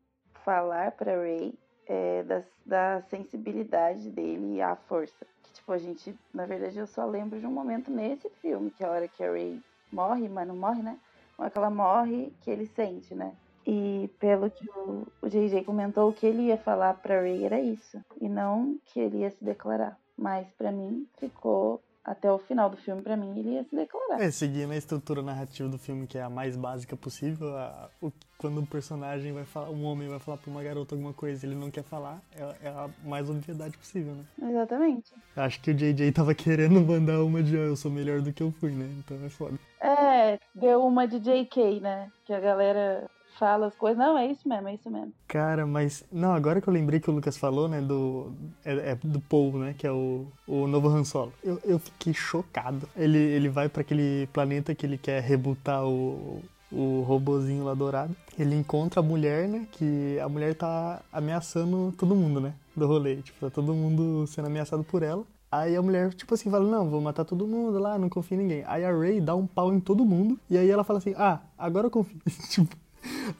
falar 0.44 0.92
pra 0.92 1.20
Rey 1.20 1.59
é 1.87 2.22
da, 2.22 2.42
da 2.64 3.03
sensibilidade 3.03 4.11
dele 4.11 4.62
à 4.62 4.77
força. 4.77 5.27
Que 5.42 5.53
tipo, 5.53 5.72
a 5.72 5.79
gente, 5.79 6.16
na 6.33 6.46
verdade, 6.46 6.79
eu 6.79 6.87
só 6.87 7.05
lembro 7.05 7.38
de 7.38 7.46
um 7.46 7.53
momento 7.53 7.90
nesse 7.90 8.31
filme, 8.40 8.70
que 8.70 8.85
é 8.85 8.87
a 8.87 8.90
hora 8.90 9.09
que 9.09 9.22
a 9.22 9.33
Rey 9.33 9.61
morre, 9.92 10.29
mas 10.29 10.46
não 10.46 10.57
morre, 10.57 10.83
né? 10.83 10.99
Uma 11.38 11.51
que 11.51 11.59
ela 11.59 11.70
morre, 11.70 12.33
que 12.40 12.51
ele 12.51 12.66
sente, 12.66 13.14
né? 13.14 13.33
E 13.66 14.09
pelo 14.20 14.48
que 14.50 14.68
o, 14.70 15.07
o 15.20 15.29
JJ 15.29 15.64
comentou, 15.64 16.09
o 16.09 16.12
que 16.12 16.24
ele 16.26 16.42
ia 16.44 16.57
falar 16.59 16.94
pra 16.94 17.20
Rey 17.20 17.44
era 17.44 17.61
isso. 17.61 17.98
E 18.20 18.29
não 18.29 18.79
que 18.87 19.00
ele 19.00 19.18
ia 19.18 19.31
se 19.31 19.44
declarar. 19.44 19.98
Mas 20.16 20.46
pra 20.57 20.70
mim 20.70 21.07
ficou 21.18 21.83
até 22.05 22.31
o 22.31 22.38
final 22.38 22.70
do 22.70 22.76
filme, 22.76 23.02
pra 23.02 23.16
mim, 23.16 23.37
ele 23.37 23.55
ia 23.55 23.64
se 23.64 23.74
declarar. 23.74 24.22
É, 24.22 24.31
seguindo 24.31 24.70
a 24.70 24.76
estrutura 24.76 25.20
narrativa 25.22 25.68
do 25.68 25.76
filme, 25.76 26.07
que 26.07 26.16
é 26.16 26.22
a 26.22 26.31
mais 26.31 26.57
básica 26.57 26.96
possível, 26.96 27.48
a- 27.57 27.90
o- 28.00 28.12
quando 28.38 28.61
um 28.61 28.64
personagem 28.64 29.33
vai 29.33 29.42
falar, 29.44 29.70
um 29.70 29.85
homem 29.85 30.09
vai 30.09 30.20
falar 30.20 30.38
pra 30.38 30.48
uma 30.48 30.62
garota 30.62 30.94
alguma 30.94 31.12
coisa 31.12 31.44
e 31.44 31.48
ele 31.48 31.57
não 31.59 31.68
quer 31.68 31.83
falar, 31.83 32.22
é, 32.37 32.66
é 32.66 32.68
a 32.68 32.88
mais 33.05 33.29
obviedade 33.29 33.76
possível, 33.76 34.14
né? 34.14 34.24
Exatamente. 34.50 35.12
Acho 35.35 35.61
que 35.61 35.72
o 35.72 35.74
JJ 35.74 36.12
tava 36.12 36.33
querendo 36.33 36.81
mandar 36.81 37.24
uma 37.24 37.42
de 37.42 37.57
"Ah, 37.57 37.62
eu 37.62 37.74
sou 37.76 37.90
melhor 37.90 38.20
do 38.22 38.33
que 38.33 38.42
eu 38.44 38.52
fui, 38.52 38.70
né? 38.70 38.88
Então 39.00 39.16
é 39.26 39.29
foda. 39.29 39.59
É, 39.81 40.38
deu 40.55 40.87
uma 40.87 41.09
de 41.09 41.18
JK, 41.18 41.81
né? 41.81 42.09
Que 42.24 42.33
a 42.33 42.38
galera 42.38 43.11
fala 43.38 43.66
as 43.66 43.75
coisas. 43.75 43.99
Não, 43.99 44.16
é 44.18 44.27
isso 44.27 44.49
mesmo, 44.49 44.68
é 44.68 44.75
isso 44.75 44.90
mesmo. 44.90 45.12
Cara, 45.29 45.66
mas. 45.66 46.05
Não, 46.11 46.33
agora 46.33 46.61
que 46.61 46.68
eu 46.68 46.72
lembrei 46.72 47.01
que 47.01 47.11
o 47.11 47.12
Lucas 47.12 47.37
falou, 47.37 47.68
né? 47.68 47.81
Do. 47.81 48.33
É, 48.64 48.92
é 48.92 48.94
do 49.03 49.20
Paul, 49.20 49.59
né? 49.59 49.75
Que 49.77 49.87
é 49.87 49.92
o, 49.92 50.27
o 50.46 50.66
novo 50.66 50.88
Han 50.88 51.05
Solo. 51.05 51.33
Eu, 51.42 51.61
eu 51.64 51.79
fiquei 51.79 52.12
chocado. 52.12 52.88
Ele, 52.96 53.18
ele 53.18 53.49
vai 53.49 53.68
pra 53.68 53.83
aquele 53.83 54.29
planeta 54.33 54.75
que 54.75 54.85
ele 54.85 54.99
quer 54.99 55.22
rebutar 55.22 55.85
o. 55.85 56.42
O 56.72 57.03
robozinho 57.03 57.64
lá 57.64 57.75
dourado. 57.75 58.14
Ele 58.37 58.57
encontra 58.57 58.99
a 58.99 59.03
mulher, 59.03 59.49
né? 59.49 59.68
Que 59.70 60.18
a 60.18 60.29
mulher 60.29 60.53
tá 60.53 61.01
ameaçando 61.12 61.94
todo 61.96 62.16
mundo, 62.16 62.40
né? 62.40 62.55
Do 62.75 62.88
rolê. 62.88 63.22
Tipo, 63.22 63.38
tá 63.38 63.51
todo 63.51 63.72
mundo 63.72 64.27
sendo 64.27 64.46
ameaçado 64.46 64.83
por 64.83 65.05
ela. 65.05 65.25
Aí 65.51 65.77
a 65.77 65.81
mulher, 65.81 66.12
tipo 66.12 66.35
assim, 66.35 66.51
fala, 66.51 66.68
não, 66.68 66.90
vou 66.90 67.01
matar 67.01 67.25
todo 67.25 67.46
mundo 67.46 67.79
lá, 67.79 67.96
não 67.96 68.09
confio 68.09 68.35
em 68.35 68.42
ninguém. 68.42 68.64
Aí 68.66 68.85
a 68.85 68.92
Ray 68.92 69.20
dá 69.20 69.35
um 69.37 69.46
pau 69.46 69.72
em 69.72 69.79
todo 69.79 70.05
mundo. 70.05 70.38
E 70.51 70.59
aí 70.59 70.68
ela 70.68 70.83
fala 70.83 70.99
assim, 70.99 71.14
ah, 71.16 71.40
agora 71.57 71.87
eu 71.87 71.90
confio. 71.90 72.18
tipo, 72.51 72.77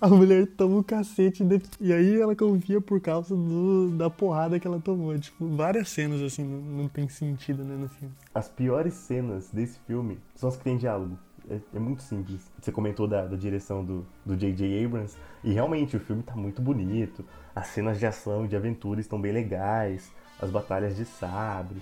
a 0.01 0.09
mulher 0.09 0.47
toma 0.57 0.77
um 0.79 0.83
cacete 0.83 1.45
de- 1.45 1.61
e 1.81 1.93
aí 1.93 2.21
ela 2.21 2.35
confia 2.37 2.81
por 2.81 3.01
causa 3.01 3.35
do, 3.35 3.91
da 3.91 4.09
porrada 4.11 4.59
que 4.61 4.67
ela 4.67 4.81
tomou. 4.81 5.19
Tipo, 5.19 5.47
várias 5.57 5.89
cenas 5.89 6.21
assim 6.23 6.45
não, 6.45 6.83
não 6.83 6.89
tem 6.89 7.09
sentido, 7.09 7.65
né, 7.65 7.75
no 7.77 7.89
filme. 7.89 8.15
as 8.35 8.49
piores 8.49 8.95
cenas 8.95 9.49
desse 9.51 9.79
filme 9.87 10.19
são 10.35 10.49
as 10.49 10.57
que 10.57 10.65
tem 10.65 10.77
diálogo. 10.77 11.19
É, 11.49 11.61
é 11.75 11.79
muito 11.79 12.03
simples. 12.03 12.41
Você 12.61 12.73
comentou 12.73 13.07
da, 13.07 13.25
da 13.25 13.37
direção 13.37 13.85
do 13.85 14.05
do 14.25 14.37
J.J. 14.37 14.85
Abrams, 14.85 15.17
e 15.45 15.53
realmente 15.53 15.97
o 15.97 16.01
filme 16.01 16.23
tá 16.23 16.35
muito 16.35 16.61
bonito. 16.61 17.25
As 17.55 17.69
cenas 17.69 17.99
de 18.01 18.07
ação 18.07 18.45
e 18.45 18.49
de 18.49 18.57
aventura 18.57 19.01
estão 19.01 19.21
bem 19.21 19.31
legais, 19.33 20.11
as 20.41 20.51
batalhas 20.51 20.97
de 20.97 21.05
sabre. 21.05 21.77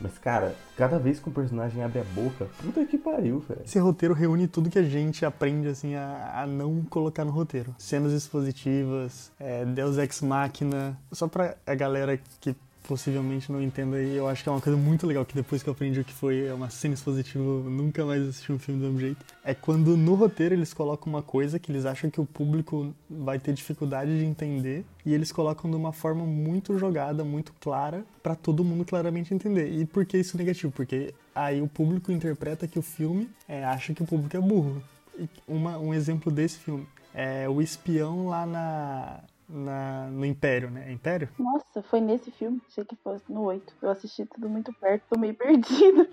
Mas, 0.00 0.16
cara, 0.18 0.54
cada 0.76 0.98
vez 0.98 1.20
que 1.20 1.28
um 1.28 1.32
personagem 1.32 1.82
abre 1.82 2.00
a 2.00 2.04
boca, 2.04 2.46
puta 2.62 2.84
que 2.86 2.96
pariu, 2.96 3.40
velho. 3.40 3.60
Esse 3.64 3.78
roteiro 3.78 4.14
reúne 4.14 4.48
tudo 4.48 4.70
que 4.70 4.78
a 4.78 4.82
gente 4.82 5.26
aprende 5.26 5.68
assim 5.68 5.94
a, 5.94 6.42
a 6.42 6.46
não 6.46 6.82
colocar 6.82 7.24
no 7.24 7.30
roteiro. 7.30 7.74
Cenas 7.78 8.12
expositivas, 8.12 9.30
é, 9.38 9.64
Deus 9.64 9.98
Ex 9.98 10.22
Machina. 10.22 10.96
Só 11.12 11.28
pra 11.28 11.56
a 11.66 11.74
galera 11.74 12.18
que 12.40 12.56
possivelmente 12.94 13.52
não 13.52 13.62
entenda 13.62 13.98
aí, 13.98 14.16
eu 14.16 14.26
acho 14.26 14.42
que 14.42 14.48
é 14.48 14.52
uma 14.52 14.60
coisa 14.60 14.76
muito 14.76 15.06
legal 15.06 15.24
que 15.24 15.32
depois 15.32 15.62
que 15.62 15.68
eu 15.68 15.72
aprendi 15.72 16.00
o 16.00 16.04
que 16.04 16.12
foi 16.12 16.46
é 16.46 16.52
uma 16.52 16.68
cena 16.70 16.94
expositiva, 16.94 17.38
eu 17.44 17.62
nunca 17.70 18.04
mais 18.04 18.20
assisti 18.28 18.50
um 18.52 18.58
filme 18.58 18.80
do 18.80 18.86
mesmo 18.86 18.98
jeito. 18.98 19.24
É 19.44 19.54
quando 19.54 19.96
no 19.96 20.16
roteiro 20.16 20.56
eles 20.56 20.74
colocam 20.74 21.12
uma 21.12 21.22
coisa 21.22 21.56
que 21.60 21.70
eles 21.70 21.86
acham 21.86 22.10
que 22.10 22.20
o 22.20 22.26
público 22.26 22.92
vai 23.08 23.38
ter 23.38 23.52
dificuldade 23.54 24.18
de 24.18 24.24
entender 24.24 24.84
e 25.06 25.14
eles 25.14 25.30
colocam 25.30 25.70
de 25.70 25.76
uma 25.76 25.92
forma 25.92 26.24
muito 26.26 26.76
jogada, 26.76 27.22
muito 27.22 27.52
clara, 27.60 28.04
pra 28.24 28.34
todo 28.34 28.64
mundo 28.64 28.84
claramente 28.84 29.32
entender. 29.32 29.70
E 29.70 29.84
por 29.86 30.04
que 30.04 30.18
isso 30.18 30.36
é 30.36 30.38
negativo? 30.38 30.72
Porque 30.72 31.14
aí 31.32 31.62
o 31.62 31.68
público 31.68 32.10
interpreta 32.10 32.66
que 32.66 32.78
o 32.78 32.82
filme 32.82 33.30
é, 33.46 33.64
acha 33.64 33.94
que 33.94 34.02
o 34.02 34.06
público 34.06 34.36
é 34.36 34.40
burro. 34.40 34.82
E 35.16 35.28
uma- 35.46 35.78
um 35.78 35.94
exemplo 35.94 36.32
desse 36.32 36.58
filme 36.58 36.84
é 37.14 37.48
o 37.48 37.62
espião 37.62 38.26
lá 38.26 38.44
na, 38.46 39.20
na- 39.50 40.08
no 40.10 40.24
Império, 40.24 40.70
né? 40.70 40.88
É 40.88 40.92
Império? 40.92 41.28
Nossa, 41.38 41.82
foi 41.82 42.00
nesse 42.00 42.30
filme. 42.30 42.60
Achei 42.68 42.84
que 42.84 42.96
fosse 42.96 43.30
no 43.32 43.42
8. 43.42 43.74
Eu 43.82 43.90
assisti 43.90 44.24
tudo 44.26 44.48
muito 44.48 44.72
perto, 44.74 45.04
tô 45.10 45.18
meio 45.18 45.34
perdido. 45.36 46.08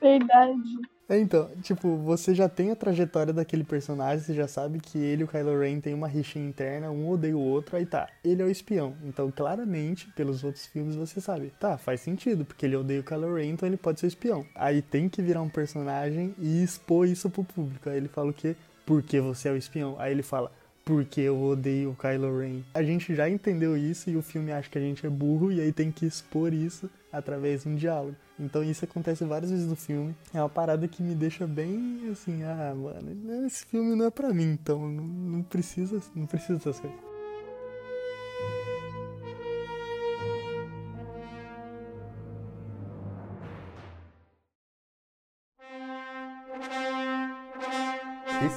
Verdade. 0.00 0.60
É, 1.08 1.18
então, 1.18 1.50
tipo, 1.60 1.96
você 1.96 2.32
já 2.32 2.48
tem 2.48 2.70
a 2.70 2.76
trajetória 2.76 3.32
daquele 3.32 3.64
personagem, 3.64 4.24
você 4.24 4.32
já 4.32 4.46
sabe 4.46 4.78
que 4.78 4.96
ele 4.96 5.22
e 5.22 5.24
o 5.24 5.28
Kylo 5.28 5.58
Ren 5.58 5.80
tem 5.80 5.92
uma 5.92 6.06
rixa 6.06 6.38
interna, 6.38 6.88
um 6.88 7.10
odeia 7.10 7.36
o 7.36 7.40
outro, 7.40 7.76
aí 7.76 7.84
tá, 7.84 8.08
ele 8.22 8.40
é 8.40 8.44
o 8.44 8.50
espião. 8.50 8.94
Então, 9.02 9.28
claramente, 9.28 10.08
pelos 10.12 10.44
outros 10.44 10.66
filmes 10.66 10.94
você 10.94 11.20
sabe, 11.20 11.52
tá, 11.58 11.76
faz 11.76 12.00
sentido, 12.00 12.44
porque 12.44 12.64
ele 12.64 12.76
odeia 12.76 13.00
o 13.00 13.04
Kylo 13.04 13.34
Ren, 13.34 13.48
então 13.48 13.68
ele 13.68 13.76
pode 13.76 13.98
ser 13.98 14.06
o 14.06 14.08
espião. 14.08 14.46
Aí 14.54 14.80
tem 14.80 15.08
que 15.08 15.20
virar 15.20 15.42
um 15.42 15.48
personagem 15.48 16.32
e 16.38 16.62
expor 16.62 17.08
isso 17.08 17.28
pro 17.28 17.42
público. 17.42 17.90
Aí 17.90 17.96
ele 17.96 18.08
fala 18.08 18.30
o 18.30 18.34
quê? 18.34 18.54
Porque 18.86 19.20
você 19.20 19.48
é 19.48 19.52
o 19.52 19.56
espião. 19.56 19.96
Aí 19.98 20.12
ele 20.12 20.22
fala, 20.22 20.52
porque 20.84 21.20
eu 21.20 21.40
odeio 21.40 21.90
o 21.90 21.96
Kylo 21.96 22.38
Ren. 22.38 22.60
A 22.74 22.82
gente 22.82 23.14
já 23.14 23.28
entendeu 23.28 23.76
isso 23.76 24.10
e 24.10 24.16
o 24.16 24.22
filme 24.22 24.52
acha 24.52 24.68
que 24.68 24.78
a 24.78 24.80
gente 24.80 25.06
é 25.06 25.10
burro 25.10 25.52
e 25.52 25.60
aí 25.60 25.72
tem 25.72 25.90
que 25.90 26.06
expor 26.06 26.52
isso 26.52 26.90
através 27.12 27.62
de 27.62 27.68
um 27.68 27.74
diálogo. 27.74 28.16
Então 28.38 28.64
isso 28.64 28.84
acontece 28.84 29.24
várias 29.24 29.50
vezes 29.50 29.66
no 29.66 29.76
filme. 29.76 30.14
É 30.32 30.40
uma 30.40 30.48
parada 30.48 30.88
que 30.88 31.02
me 31.02 31.14
deixa 31.14 31.46
bem 31.46 32.08
assim, 32.10 32.42
ah, 32.42 32.74
mano, 32.74 33.46
esse 33.46 33.66
filme 33.66 33.94
não 33.94 34.06
é 34.06 34.10
pra 34.10 34.32
mim, 34.32 34.52
então 34.52 34.88
não, 34.88 35.04
não 35.04 35.42
precisa, 35.42 36.00
não 36.14 36.26
precisa 36.26 36.54
dessas 36.54 36.80
coisas. 36.80 37.09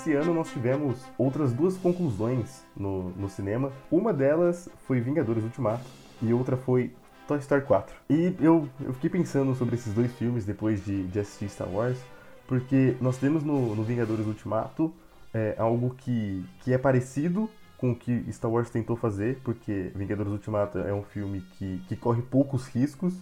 Esse 0.04 0.13
ano 0.16 0.34
nós 0.34 0.52
tivemos 0.52 0.98
outras 1.18 1.54
duas 1.54 1.78
conclusões 1.78 2.62
no, 2.76 3.12
no 3.12 3.30
cinema. 3.30 3.72
Uma 3.89 4.12
delas 4.12 4.68
foi 4.86 5.00
Vingadores 5.00 5.46
Ultimato 5.46 5.86
e 6.22 6.34
outra 6.34 6.58
foi 6.58 6.92
Toy 7.26 7.39
Story 7.39 7.62
4. 7.62 7.96
E 8.10 8.36
eu, 8.42 8.68
eu 8.82 8.92
fiquei 8.96 9.10
pensando 9.10 9.56
sobre 9.56 9.76
esses 9.76 9.94
dois 9.94 10.12
filmes 10.18 10.44
depois 10.44 10.84
de, 10.84 11.08
de 11.08 11.20
assistir 11.22 11.48
Star 11.48 11.70
Wars, 11.70 11.98
porque 12.46 12.98
nós 13.00 13.18
temos 13.18 13.46
no, 13.46 13.74
no 13.74 13.84
Vingadores 13.84 14.28
Ultimato 14.28 14.94
é, 15.34 15.56
algo 15.58 15.96
que, 15.96 16.44
que 16.60 16.74
é 16.74 16.78
parecido 16.78 17.50
com 17.78 17.92
o 17.92 17.96
que 17.96 18.26
Star 18.34 18.52
Wars 18.52 18.70
tentou 18.70 18.98
fazer, 18.98 19.39
porque 19.42 19.89
Vingadores 19.96 20.34
Ultimato 20.34 20.80
é 20.80 20.94
um 20.94 21.04
filme 21.04 21.39
que, 21.58 21.78
que 21.88 21.96
corre 21.96 22.22
poucos 22.22 22.68
riscos, 22.68 23.13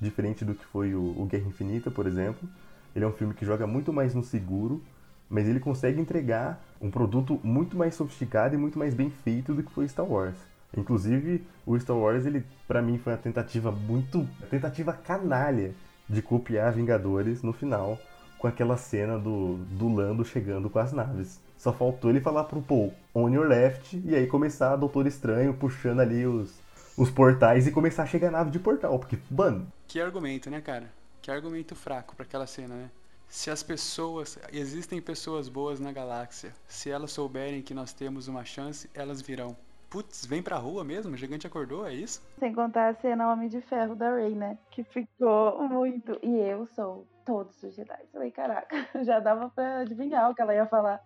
diferente 0.00 0.42
do 0.42 0.54
que 0.54 0.64
foi 0.64 0.94
o, 0.94 1.20
o 1.20 1.26
Guerra 1.26 1.48
Infinita, 1.48 1.90
por 1.90 2.06
exemplo. 2.06 2.48
Ele 2.96 3.04
é 3.04 3.08
um 3.08 3.12
filme 3.12 3.34
que 3.34 3.44
joga 3.44 3.66
muito 3.66 3.92
mais 3.92 4.14
no 4.14 4.24
seguro, 4.24 4.82
mas 5.30 5.48
ele 5.48 5.60
consegue 5.60 6.00
entregar 6.00 6.60
um 6.80 6.90
produto 6.90 7.38
muito 7.44 7.76
mais 7.76 7.94
sofisticado 7.94 8.54
e 8.54 8.58
muito 8.58 8.78
mais 8.78 8.92
bem 8.92 9.08
feito 9.08 9.54
do 9.54 9.62
que 9.62 9.72
foi 9.72 9.88
Star 9.88 10.04
Wars. 10.04 10.36
Inclusive, 10.76 11.46
o 11.64 11.78
Star 11.78 11.96
Wars, 11.96 12.26
ele 12.26 12.44
para 12.66 12.82
mim 12.82 12.98
foi 12.98 13.12
uma 13.12 13.18
tentativa 13.18 13.70
muito, 13.70 14.28
tentativa 14.50 14.92
canalha 14.92 15.72
de 16.08 16.20
copiar 16.20 16.72
Vingadores 16.72 17.42
no 17.42 17.52
final, 17.52 17.98
com 18.38 18.46
aquela 18.46 18.76
cena 18.76 19.18
do, 19.18 19.56
do 19.56 19.88
Lando 19.94 20.24
chegando 20.24 20.68
com 20.68 20.78
as 20.78 20.92
naves. 20.92 21.40
Só 21.56 21.72
faltou 21.72 22.10
ele 22.10 22.20
falar 22.20 22.44
pro 22.44 22.62
Paul, 22.62 22.92
on 23.14 23.28
your 23.28 23.46
left, 23.46 24.00
e 24.04 24.14
aí 24.14 24.26
começar 24.26 24.76
Doutor 24.76 25.06
Estranho 25.06 25.52
puxando 25.54 26.00
ali 26.00 26.26
os, 26.26 26.58
os 26.96 27.10
portais 27.10 27.66
e 27.66 27.70
começar 27.70 28.04
a 28.04 28.06
chegar 28.06 28.28
a 28.28 28.32
nave 28.32 28.50
de 28.50 28.58
portal, 28.58 28.98
porque, 28.98 29.18
mano... 29.30 29.66
Que 29.86 30.00
argumento, 30.00 30.48
né, 30.50 30.60
cara? 30.60 30.90
Que 31.20 31.30
argumento 31.30 31.76
fraco 31.76 32.16
para 32.16 32.24
aquela 32.24 32.46
cena, 32.46 32.74
né? 32.74 32.90
Se 33.30 33.48
as 33.48 33.62
pessoas, 33.62 34.36
existem 34.52 35.00
pessoas 35.00 35.48
boas 35.48 35.78
na 35.78 35.92
galáxia, 35.92 36.52
se 36.66 36.90
elas 36.90 37.12
souberem 37.12 37.62
que 37.62 37.72
nós 37.72 37.92
temos 37.92 38.26
uma 38.26 38.44
chance, 38.44 38.90
elas 38.92 39.22
virão. 39.22 39.56
Putz, 39.88 40.26
vem 40.26 40.42
pra 40.42 40.56
rua 40.56 40.82
mesmo? 40.82 41.14
O 41.14 41.16
gigante 41.16 41.46
acordou, 41.46 41.86
é 41.86 41.94
isso? 41.94 42.20
Sem 42.40 42.52
contar 42.52 42.88
a 42.88 42.94
cena 42.94 43.32
Homem 43.32 43.48
de 43.48 43.60
Ferro 43.60 43.94
da 43.94 44.16
Rey, 44.16 44.34
né? 44.34 44.58
Que 44.72 44.82
ficou 44.82 45.62
muito. 45.68 46.18
E 46.24 46.38
eu 46.38 46.66
sou 46.66 47.06
todos 47.24 47.62
os 47.62 47.72
Jedi. 47.72 48.00
Falei, 48.12 48.32
caraca, 48.32 48.88
já 49.04 49.20
dava 49.20 49.48
pra 49.50 49.78
adivinhar 49.78 50.28
o 50.28 50.34
que 50.34 50.42
ela 50.42 50.54
ia 50.54 50.66
falar. 50.66 51.00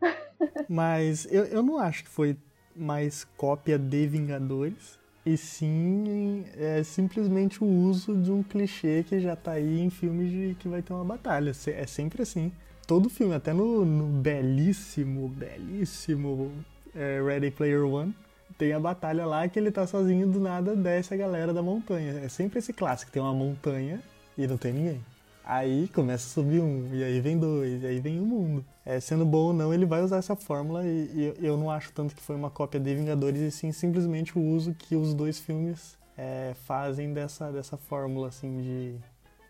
Mas 0.68 1.32
eu, 1.32 1.44
eu 1.44 1.62
não 1.62 1.78
acho 1.78 2.02
que 2.02 2.10
foi 2.10 2.36
mais 2.74 3.22
cópia 3.36 3.78
de 3.78 4.06
Vingadores. 4.08 4.97
E 5.28 5.36
sim, 5.36 6.46
é 6.56 6.82
simplesmente 6.82 7.62
o 7.62 7.66
uso 7.66 8.16
de 8.16 8.32
um 8.32 8.42
clichê 8.42 9.04
que 9.06 9.20
já 9.20 9.36
tá 9.36 9.52
aí 9.52 9.78
em 9.78 9.90
filmes 9.90 10.30
de 10.30 10.56
que 10.58 10.66
vai 10.66 10.80
ter 10.80 10.94
uma 10.94 11.04
batalha. 11.04 11.52
É 11.66 11.86
sempre 11.86 12.22
assim. 12.22 12.50
Todo 12.86 13.10
filme, 13.10 13.34
até 13.34 13.52
no, 13.52 13.84
no 13.84 14.06
belíssimo, 14.06 15.28
belíssimo 15.28 16.50
é, 16.96 17.20
Ready 17.22 17.50
Player 17.50 17.84
One, 17.84 18.14
tem 18.56 18.72
a 18.72 18.80
batalha 18.80 19.26
lá 19.26 19.46
que 19.46 19.58
ele 19.58 19.70
tá 19.70 19.86
sozinho 19.86 20.26
do 20.26 20.40
nada 20.40 20.74
desce 20.74 21.12
a 21.12 21.16
galera 21.18 21.52
da 21.52 21.60
montanha. 21.60 22.20
É 22.24 22.28
sempre 22.30 22.60
esse 22.60 22.72
clássico, 22.72 23.12
tem 23.12 23.20
uma 23.20 23.34
montanha 23.34 24.00
e 24.38 24.46
não 24.46 24.56
tem 24.56 24.72
ninguém. 24.72 25.04
Aí 25.48 25.88
começa 25.88 26.26
a 26.26 26.28
subir 26.28 26.60
um, 26.60 26.90
e 26.92 27.02
aí 27.02 27.22
vem 27.22 27.38
dois, 27.38 27.82
e 27.82 27.86
aí 27.86 28.00
vem 28.00 28.20
o 28.20 28.22
um 28.22 28.26
mundo. 28.26 28.64
É, 28.84 29.00
sendo 29.00 29.24
bom 29.24 29.46
ou 29.46 29.52
não, 29.54 29.72
ele 29.72 29.86
vai 29.86 30.02
usar 30.02 30.18
essa 30.18 30.36
fórmula 30.36 30.84
e, 30.84 31.34
e, 31.40 31.46
eu 31.46 31.56
não 31.56 31.70
acho 31.70 31.90
tanto 31.90 32.14
que 32.14 32.20
foi 32.20 32.36
uma 32.36 32.50
cópia 32.50 32.78
de 32.78 32.94
Vingadores, 32.94 33.40
e 33.40 33.50
sim 33.50 33.72
simplesmente 33.72 34.38
o 34.38 34.42
uso 34.42 34.74
que 34.74 34.94
os 34.94 35.14
dois 35.14 35.38
filmes 35.38 35.96
é, 36.18 36.52
fazem 36.66 37.14
dessa, 37.14 37.50
dessa 37.50 37.78
fórmula, 37.78 38.28
assim, 38.28 38.60
de, 38.60 38.96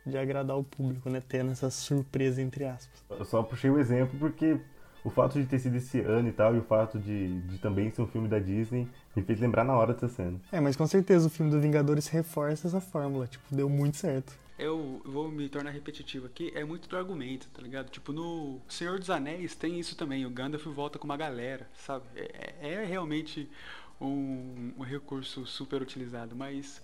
de 0.08 0.16
agradar 0.16 0.56
o 0.56 0.62
público, 0.62 1.10
né? 1.10 1.20
Tendo 1.28 1.50
essa 1.50 1.68
surpresa, 1.68 2.40
entre 2.40 2.64
aspas. 2.64 3.02
Eu 3.10 3.24
só 3.24 3.42
puxei 3.42 3.68
o 3.68 3.80
exemplo 3.80 4.16
porque 4.20 4.56
o 5.02 5.10
fato 5.10 5.40
de 5.40 5.48
ter 5.48 5.58
sido 5.58 5.78
esse 5.78 6.00
ano 6.00 6.28
e 6.28 6.32
tal, 6.32 6.54
e 6.54 6.58
o 6.60 6.62
fato 6.62 6.96
de, 6.96 7.40
de 7.40 7.58
também 7.58 7.90
ser 7.90 8.02
um 8.02 8.06
filme 8.06 8.28
da 8.28 8.38
Disney, 8.38 8.86
me 9.16 9.22
fez 9.24 9.40
lembrar 9.40 9.64
na 9.64 9.76
hora 9.76 9.94
dessa 9.94 10.08
cena. 10.08 10.38
É, 10.52 10.60
mas 10.60 10.76
com 10.76 10.86
certeza 10.86 11.26
o 11.26 11.30
filme 11.30 11.50
do 11.50 11.60
Vingadores 11.60 12.06
reforça 12.06 12.68
essa 12.68 12.80
fórmula, 12.80 13.26
tipo, 13.26 13.44
deu 13.50 13.68
muito 13.68 13.96
certo 13.96 14.32
eu 14.58 15.00
vou 15.04 15.30
me 15.30 15.48
tornar 15.48 15.70
repetitivo 15.70 16.26
aqui, 16.26 16.52
é 16.54 16.64
muito 16.64 16.88
do 16.88 16.96
argumento, 16.96 17.48
tá 17.50 17.62
ligado? 17.62 17.90
Tipo, 17.90 18.12
no 18.12 18.60
Senhor 18.68 18.98
dos 18.98 19.08
Anéis 19.08 19.54
tem 19.54 19.78
isso 19.78 19.96
também, 19.96 20.26
o 20.26 20.30
Gandalf 20.30 20.66
volta 20.66 20.98
com 20.98 21.04
uma 21.04 21.16
galera, 21.16 21.68
sabe? 21.74 22.04
É, 22.16 22.54
é, 22.60 22.72
é 22.74 22.84
realmente 22.84 23.48
um, 24.00 24.72
um, 24.76 24.82
recurso 24.82 25.46
super 25.46 25.80
utilizado, 25.80 26.34
mas 26.34 26.82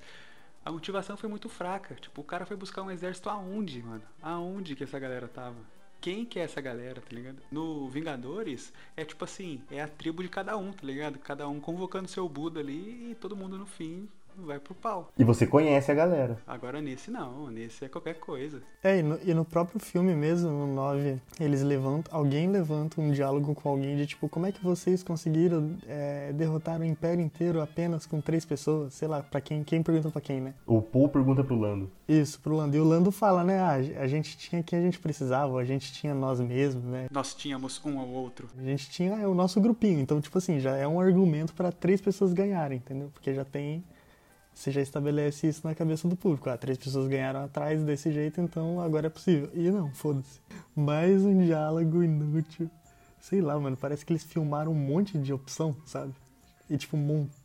a 0.65 0.71
motivação 0.71 1.17
foi 1.17 1.29
muito 1.29 1.49
fraca. 1.49 1.97
Tipo, 1.97 2.21
o 2.21 2.25
cara 2.25 2.47
foi 2.47 2.57
buscar 2.57 2.83
um 2.83 2.91
exército 2.91 3.29
aonde, 3.29 3.83
mano? 3.83 4.03
Aonde 4.23 4.77
que 4.77 4.85
essa 4.85 4.99
galera 4.99 5.27
tava? 5.27 5.57
Quem 6.01 6.25
que 6.25 6.39
é 6.39 6.43
essa 6.43 6.61
galera, 6.61 7.01
tá 7.01 7.15
ligado? 7.15 7.39
No 7.51 7.89
Vingadores, 7.89 8.73
é 8.97 9.05
tipo 9.05 9.25
assim, 9.25 9.63
é 9.71 9.83
a 9.83 9.89
tribo 9.89 10.23
de 10.23 10.29
cada 10.29 10.57
um, 10.57 10.73
tá 10.73 10.87
ligado? 10.87 11.19
Cada 11.19 11.49
um 11.49 11.59
convocando 11.59 12.09
seu 12.09 12.29
Buda 12.29 12.61
ali 12.61 13.11
e 13.11 13.15
todo 13.15 13.37
mundo 13.37 13.59
no 13.59 13.67
fim 13.67 14.09
vai 14.42 14.59
pro 14.59 14.75
pau. 14.75 15.12
E 15.18 15.25
você 15.25 15.47
conhece 15.47 15.90
a 15.90 15.94
galera. 15.94 16.38
Agora 16.47 16.81
nesse 16.81 17.11
não, 17.11 17.51
nesse 17.51 17.85
é 17.85 17.88
qualquer 17.88 18.14
coisa. 18.14 18.62
É, 18.83 18.99
e 18.99 19.03
no, 19.03 19.18
e 19.25 19.35
no 19.35 19.44
próprio 19.44 19.81
filme 19.81 20.14
mesmo, 20.14 20.51
no 20.51 20.66
9, 20.66 21.20
eles 21.40 21.62
levantam, 21.62 22.16
alguém 22.16 22.51
levanta 22.51 23.01
um 23.01 23.11
diálogo 23.11 23.55
com 23.55 23.68
alguém 23.68 23.97
de 23.97 24.07
tipo, 24.07 24.29
como 24.29 24.47
é 24.47 24.53
que 24.53 24.62
vocês 24.62 25.03
conseguiram 25.03 25.77
é, 25.87 26.33
derrotar 26.33 26.81
o 26.81 26.85
império 26.85 27.23
inteiro 27.23 27.61
apenas 27.61 28.07
com 28.07 28.20
três 28.20 28.44
pessoas? 28.44 28.94
Sei 28.94 29.09
lá, 29.09 29.23
pra 29.23 29.40
quem, 29.40 29.62
quem 29.64 29.83
pergunta 29.83 30.11
pra 30.11 30.20
quem, 30.20 30.40
né? 30.40 30.55
O 30.66 30.83
Paul 30.83 31.09
pergunta 31.09 31.42
pro 31.42 31.59
Lando. 31.59 31.90
Isso, 32.07 32.40
pro 32.40 32.57
Lando. 32.57 32.77
E 32.77 32.81
o 32.81 32.85
Lando 32.85 33.11
fala, 33.11 33.44
né, 33.44 33.61
ah, 33.61 34.03
a 34.03 34.07
gente 34.07 34.37
tinha 34.37 34.62
quem 34.62 34.79
a 34.79 34.83
gente 34.83 34.99
precisava, 34.99 35.59
a 35.59 35.64
gente 35.64 35.92
tinha 35.92 36.14
nós 36.14 36.40
mesmos, 36.40 36.85
né? 36.85 37.07
Nós 37.11 37.35
tínhamos 37.35 37.81
um 37.85 37.99
ao 37.99 38.09
outro. 38.09 38.49
A 38.59 38.62
gente 38.62 38.90
tinha 38.90 39.14
é, 39.14 39.27
o 39.27 39.35
nosso 39.35 39.61
grupinho, 39.61 40.01
então, 40.01 40.20
tipo 40.20 40.37
assim, 40.38 40.61
já 40.61 40.77
é 40.77 40.87
um 40.87 41.01
argumento 41.01 41.55
para 41.55 41.73
três 41.73 42.01
pessoas 42.01 42.33
ganharem, 42.33 42.79
entendeu? 42.79 43.11
Porque 43.12 43.33
já 43.33 43.44
tem 43.44 43.85
você 44.55 44.71
já 44.71 44.81
estabelece 44.81 45.49
isso 45.49 45.67
na 45.67 45.75
cabeça 45.75 46.07
do 46.09 46.17
público. 46.17 46.49
Ah, 46.49 46.57
três 46.57 46.79
pessoas 46.79 47.09
ganharam 47.09 47.45
atrás 47.45 47.83
desse 47.83 48.12
jeito, 48.12 48.40
então 48.40 48.81
agora 48.81 49.09
é 49.09 49.11
possível. 49.11 49.51
E 49.53 49.71
não, 49.71 49.93
foda-se. 49.93 50.40
Mais 50.75 51.23
um 51.25 51.45
diálogo 51.45 52.03
inútil. 52.03 52.71
Sei 53.21 53.40
lá, 53.40 53.59
mano, 53.59 53.77
parece 53.77 54.07
que 54.07 54.12
eles 54.12 54.23
filmaram 54.23 54.71
um 54.71 54.75
monte 54.75 55.19
de 55.19 55.33
opção, 55.33 55.75
sabe? 55.85 56.14
E 56.71 56.77
tipo, 56.77 56.97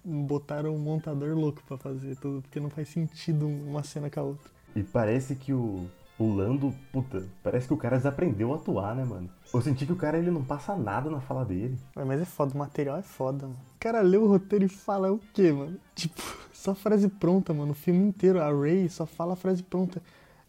botaram 0.05 0.75
um 0.75 0.79
montador 0.79 1.35
louco 1.35 1.61
para 1.67 1.77
fazer 1.77 2.15
tudo, 2.17 2.41
porque 2.41 2.59
não 2.59 2.69
faz 2.69 2.89
sentido 2.89 3.47
uma 3.47 3.83
cena 3.83 4.09
com 4.09 4.19
a 4.19 4.23
outra. 4.23 4.51
E 4.75 4.83
parece 4.83 5.35
que 5.35 5.51
o, 5.51 5.89
o 6.19 6.33
Lando, 6.33 6.75
puta, 6.91 7.25
parece 7.41 7.65
que 7.65 7.73
o 7.73 7.77
cara 7.77 7.95
desaprendeu 7.95 8.51
a 8.53 8.57
atuar, 8.57 8.93
né, 8.93 9.05
mano? 9.05 9.29
Eu 9.53 9.61
senti 9.61 9.85
que 9.85 9.93
o 9.93 9.95
cara 9.95 10.17
ele 10.17 10.29
não 10.29 10.43
passa 10.43 10.75
nada 10.75 11.09
na 11.09 11.21
fala 11.21 11.45
dele. 11.45 11.79
Mas 11.95 12.19
é 12.19 12.25
foda, 12.25 12.53
o 12.53 12.57
material 12.57 12.97
é 12.97 13.01
foda, 13.01 13.47
mano. 13.47 13.59
O 13.77 13.79
cara 13.79 14.01
lê 14.01 14.17
o 14.17 14.27
roteiro 14.27 14.65
e 14.65 14.67
fala 14.67 15.11
o 15.13 15.19
quê, 15.33 15.53
mano? 15.53 15.79
Tipo, 15.95 16.21
só 16.51 16.75
frase 16.75 17.07
pronta, 17.07 17.53
mano. 17.53 17.71
O 17.71 17.75
filme 17.75 18.05
inteiro, 18.05 18.41
a 18.41 18.51
Ray 18.51 18.89
só 18.89 19.05
fala 19.05 19.33
a 19.33 19.35
frase 19.37 19.63
pronta. 19.63 20.01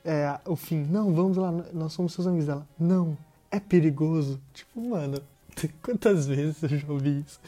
É, 0.04 0.40
o 0.44 0.56
fim, 0.56 0.84
não, 0.90 1.14
vamos 1.14 1.36
lá, 1.36 1.52
nós 1.72 1.92
somos 1.92 2.14
seus 2.14 2.26
amigos 2.26 2.46
dela. 2.46 2.66
Não, 2.78 3.16
é 3.48 3.60
perigoso. 3.60 4.40
Tipo, 4.52 4.80
mano, 4.80 5.22
quantas 5.80 6.26
vezes 6.26 6.62
eu 6.64 6.68
já 6.68 6.92
ouvi 6.92 7.20
isso? 7.20 7.40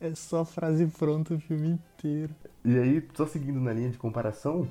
É 0.00 0.12
só 0.16 0.44
frase 0.44 0.84
pronta 0.86 1.34
o 1.34 1.40
filme 1.40 1.78
inteiro. 1.98 2.34
E 2.64 2.76
aí, 2.76 3.08
só 3.14 3.24
seguindo 3.24 3.60
na 3.60 3.72
linha 3.72 3.90
de 3.90 3.98
comparação, 3.98 4.66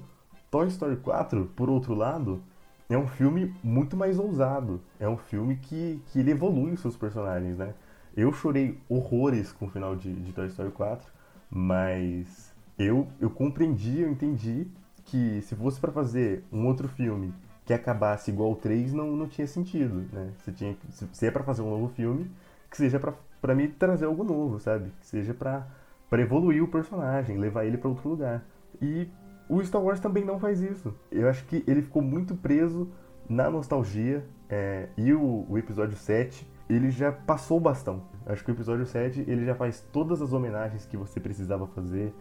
Toy 0.52 0.68
Story 0.68 0.98
4, 0.98 1.52
por 1.56 1.70
outro 1.70 1.94
lado, 1.94 2.42
é 2.90 2.98
um 2.98 3.08
filme 3.08 3.54
muito 3.64 3.98
mais 3.98 4.18
ousado. 4.18 4.82
É 5.00 5.08
um 5.08 5.18
filme 5.18 5.58
que, 5.58 6.02
que 6.08 6.20
ele 6.20 6.32
evolui 6.32 6.72
os 6.72 6.80
seus 6.80 6.96
personagens, 6.96 7.58
né? 7.58 7.74
Eu 8.16 8.32
chorei 8.34 8.80
horrores 8.90 9.52
com 9.52 9.66
o 9.66 9.70
final 9.70 9.96
de, 9.96 10.14
de 10.14 10.32
Toy 10.34 10.48
Story 10.48 10.72
4, 10.72 11.12
mas 11.50 12.54
eu, 12.78 13.08
eu 13.20 13.30
compreendi, 13.30 14.02
eu 14.02 14.10
entendi 14.10 14.68
que 15.06 15.42
se 15.42 15.56
fosse 15.56 15.80
para 15.80 15.92
fazer 15.92 16.44
um 16.52 16.66
outro 16.66 16.88
filme 16.88 17.34
que 17.66 17.74
acabasse 17.74 18.32
igual 18.32 18.52
o 18.52 18.56
3, 18.56 18.94
não, 18.94 19.16
não 19.16 19.28
tinha 19.28 19.46
sentido, 19.46 20.06
né? 20.12 20.32
Você 20.38 20.52
tinha, 20.52 20.76
se 21.12 21.26
é 21.26 21.32
para 21.32 21.44
fazer 21.44 21.62
um 21.62 21.70
novo 21.70 21.90
filme, 21.90 22.32
que 22.72 22.78
seja 22.78 23.00
para 23.00 23.56
me 23.56 23.68
trazer 23.68 24.06
algo 24.06 24.24
novo, 24.24 24.60
sabe? 24.60 24.90
Que 25.02 25.06
seja 25.06 25.34
para 25.34 25.68
evoluir 26.14 26.64
o 26.64 26.68
personagem, 26.68 27.38
levar 27.38 27.66
ele 27.66 27.78
para 27.78 27.90
outro 27.90 28.10
lugar. 28.10 28.44
E 28.82 29.10
o 29.50 29.64
Star 29.64 29.82
Wars 29.82 30.00
também 30.00 30.26
não 30.26 30.40
faz 30.40 30.62
isso. 30.62 30.94
Eu 31.12 31.30
acho 31.30 31.46
que 31.46 31.64
ele 31.68 31.82
ficou 31.82 32.02
muito 32.02 32.36
preso 32.36 32.90
na 33.30 33.50
nostalgia, 33.50 34.26
é, 34.50 34.88
e 34.98 35.14
o, 35.14 35.46
o 35.50 35.58
episódio 35.58 35.98
7 35.98 36.48
ele 36.70 36.90
já 36.90 37.12
passou 37.12 37.58
o 37.58 37.62
bastão. 37.62 38.04
Acho 38.26 38.44
que 38.44 38.52
o 38.52 38.54
episódio 38.54 38.86
7 38.86 39.24
ele 39.28 39.46
já 39.46 39.56
faz 39.56 39.82
todas 39.92 40.22
as 40.22 40.34
homenagens 40.34 40.86
que 40.86 40.98
você 40.98 41.20
precisava 41.20 41.68
fazer, 41.68 42.14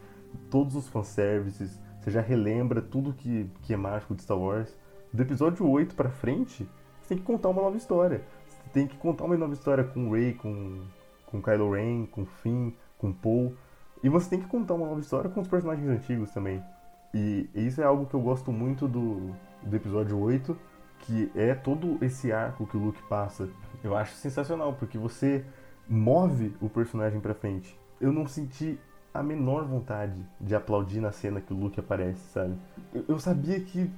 todos 0.50 0.76
os 0.76 0.88
fanservices, 0.88 1.80
você 2.00 2.10
já 2.10 2.20
relembra 2.20 2.80
tudo 2.80 3.12
que, 3.12 3.50
que 3.62 3.74
é 3.74 3.76
mágico 3.76 4.14
de 4.14 4.22
Star 4.22 4.38
Wars. 4.38 4.76
Do 5.12 5.22
episódio 5.22 5.68
8 5.68 5.94
pra 5.94 6.10
frente, 6.10 6.68
você 7.00 7.08
tem 7.10 7.18
que 7.18 7.24
contar 7.24 7.48
uma 7.48 7.62
nova 7.62 7.76
história. 7.76 8.22
Você 8.48 8.70
tem 8.72 8.86
que 8.86 8.96
contar 8.96 9.24
uma 9.24 9.36
nova 9.36 9.52
história 9.52 9.82
com 9.82 10.10
Rey, 10.10 10.34
com, 10.34 10.82
com 11.26 11.42
Kylo 11.42 11.72
Ren, 11.72 12.06
com 12.06 12.24
Finn, 12.24 12.72
com 12.98 13.12
Poe. 13.12 13.52
E 14.02 14.08
você 14.08 14.30
tem 14.30 14.40
que 14.40 14.46
contar 14.46 14.74
uma 14.74 14.86
nova 14.86 15.00
história 15.00 15.28
com 15.28 15.40
os 15.40 15.48
personagens 15.48 15.88
antigos 15.88 16.30
também. 16.30 16.62
E, 17.14 17.48
isso 17.54 17.80
é 17.80 17.84
algo 17.84 18.06
que 18.06 18.14
eu 18.14 18.20
gosto 18.20 18.52
muito 18.52 18.86
do, 18.86 19.34
do 19.62 19.76
episódio 19.76 20.18
8, 20.18 20.56
que 21.00 21.30
é 21.34 21.54
todo 21.54 21.98
esse 22.02 22.32
arco 22.32 22.66
que 22.66 22.76
o 22.76 22.80
Luke 22.80 23.02
passa 23.08 23.48
Eu 23.84 23.96
acho 23.96 24.14
sensacional, 24.14 24.72
porque 24.74 24.98
você 24.98 25.44
move 25.88 26.54
o 26.60 26.68
personagem 26.68 27.20
pra 27.20 27.34
frente. 27.34 27.78
Eu 28.00 28.12
não 28.12 28.26
senti 28.26 28.78
a 29.14 29.22
menor 29.22 29.64
vontade 29.64 30.20
de 30.40 30.54
aplaudir 30.54 31.00
na 31.00 31.12
cena 31.12 31.40
que 31.40 31.52
o 31.52 31.56
Luke 31.56 31.80
aparece, 31.80 32.20
sabe? 32.32 32.54
Eu, 32.92 33.04
eu 33.08 33.18
sabia 33.18 33.58
que 33.60 33.90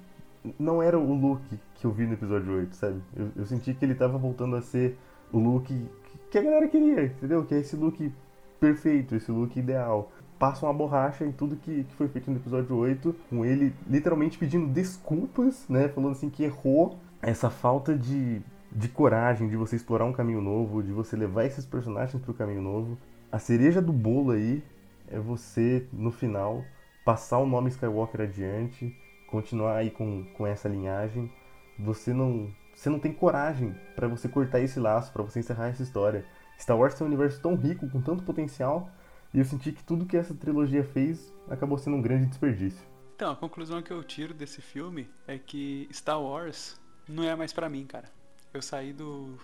não 0.59 0.83
era 0.83 0.99
o 0.99 1.14
Luke 1.14 1.59
que 1.75 1.85
eu 1.85 1.90
vi 1.90 2.07
no 2.07 2.12
episódio 2.12 2.53
8, 2.53 2.77
sabe? 2.77 3.03
Eu, 3.16 3.31
eu 3.37 3.47
senti 3.47 3.75
que 3.75 3.85
ele 3.85 3.94
tava 3.94 4.16
voltando 4.18 4.55
a 4.57 4.62
ser 4.62 4.97
o 5.33 5.38
Luke 5.38 5.88
que 6.31 6.38
a 6.38 6.42
galera 6.42 6.68
queria, 6.68 7.05
entendeu? 7.05 7.44
Que 7.44 7.55
é 7.55 7.59
esse 7.59 7.75
look 7.77 8.12
perfeito, 8.61 9.14
esse 9.14 9.31
look 9.31 9.59
ideal. 9.59 10.12
Passa 10.38 10.64
uma 10.66 10.72
borracha 10.72 11.24
em 11.24 11.33
tudo 11.33 11.57
que, 11.57 11.85
que 11.85 11.94
foi 11.94 12.09
feito 12.09 12.31
no 12.31 12.37
episódio 12.37 12.77
8, 12.77 13.14
com 13.29 13.44
ele 13.44 13.74
literalmente 13.88 14.38
pedindo 14.38 14.68
desculpas, 14.68 15.66
né? 15.68 15.88
Falando 15.88 16.12
assim 16.12 16.31
que 16.31 16.44
errou. 16.44 16.96
Essa 17.20 17.51
falta 17.51 17.98
de, 17.98 18.40
de 18.70 18.88
coragem 18.88 19.48
de 19.48 19.57
você 19.57 19.74
explorar 19.74 20.05
um 20.05 20.12
caminho 20.12 20.40
novo, 20.40 20.83
de 20.83 20.92
você 20.92 21.16
levar 21.16 21.44
esses 21.44 21.66
personagens 21.66 22.22
para 22.22 22.31
o 22.31 22.35
caminho 22.35 22.62
novo. 22.62 22.96
A 23.33 23.38
cereja 23.40 23.83
do 23.83 23.92
bolo 23.92 24.31
aí 24.31 24.62
é 25.09 25.18
você, 25.18 25.87
no 25.92 26.12
final, 26.12 26.64
passar 27.05 27.38
o 27.38 27.46
nome 27.46 27.70
Skywalker 27.70 28.20
adiante, 28.20 28.94
continuar 29.29 29.77
aí 29.77 29.90
com, 29.90 30.24
com 30.37 30.46
essa 30.46 30.68
linhagem. 30.68 31.31
Você 31.79 32.12
não, 32.12 32.48
você 32.74 32.88
não 32.88 33.01
tem 33.01 33.12
coragem 33.12 33.74
para 33.96 34.07
você 34.07 34.29
cortar 34.29 34.61
esse 34.61 34.79
laço, 34.79 35.12
para 35.12 35.22
você 35.22 35.40
encerrar 35.40 35.68
essa 35.68 35.83
história. 35.83 36.24
Star 36.59 36.79
Wars 36.79 36.94
tem 36.94 37.05
um 37.05 37.09
universo 37.09 37.40
tão 37.40 37.55
rico, 37.55 37.88
com 37.88 38.01
tanto 38.01 38.24
potencial, 38.24 38.90
e 39.33 39.38
eu 39.38 39.45
senti 39.45 39.73
que 39.73 39.85
tudo 39.85 40.07
que 40.07 40.17
essa 40.17 40.35
trilogia 40.35 40.85
fez 40.85 41.33
acabou 41.49 41.79
sendo 41.79 41.97
um 41.97 42.03
grande 42.03 42.27
desperdício. 42.27 42.87
Então, 43.14 43.33
a 43.33 43.37
conclusão 43.37 43.83
que 43.83 43.91
eu 43.91 44.03
tiro 44.05 44.33
desse 44.33 44.62
filme 44.62 45.09
é 45.27 45.38
que 45.38 45.88
Star 45.93 46.23
Wars 46.23 46.81
não 47.09 47.25
é 47.25 47.35
mais 47.35 47.53
para 47.53 47.69
mim, 47.69 47.85
cara. 47.85 48.11
Eu 48.55 48.62
saí 48.62 48.93
do, 48.93 49.37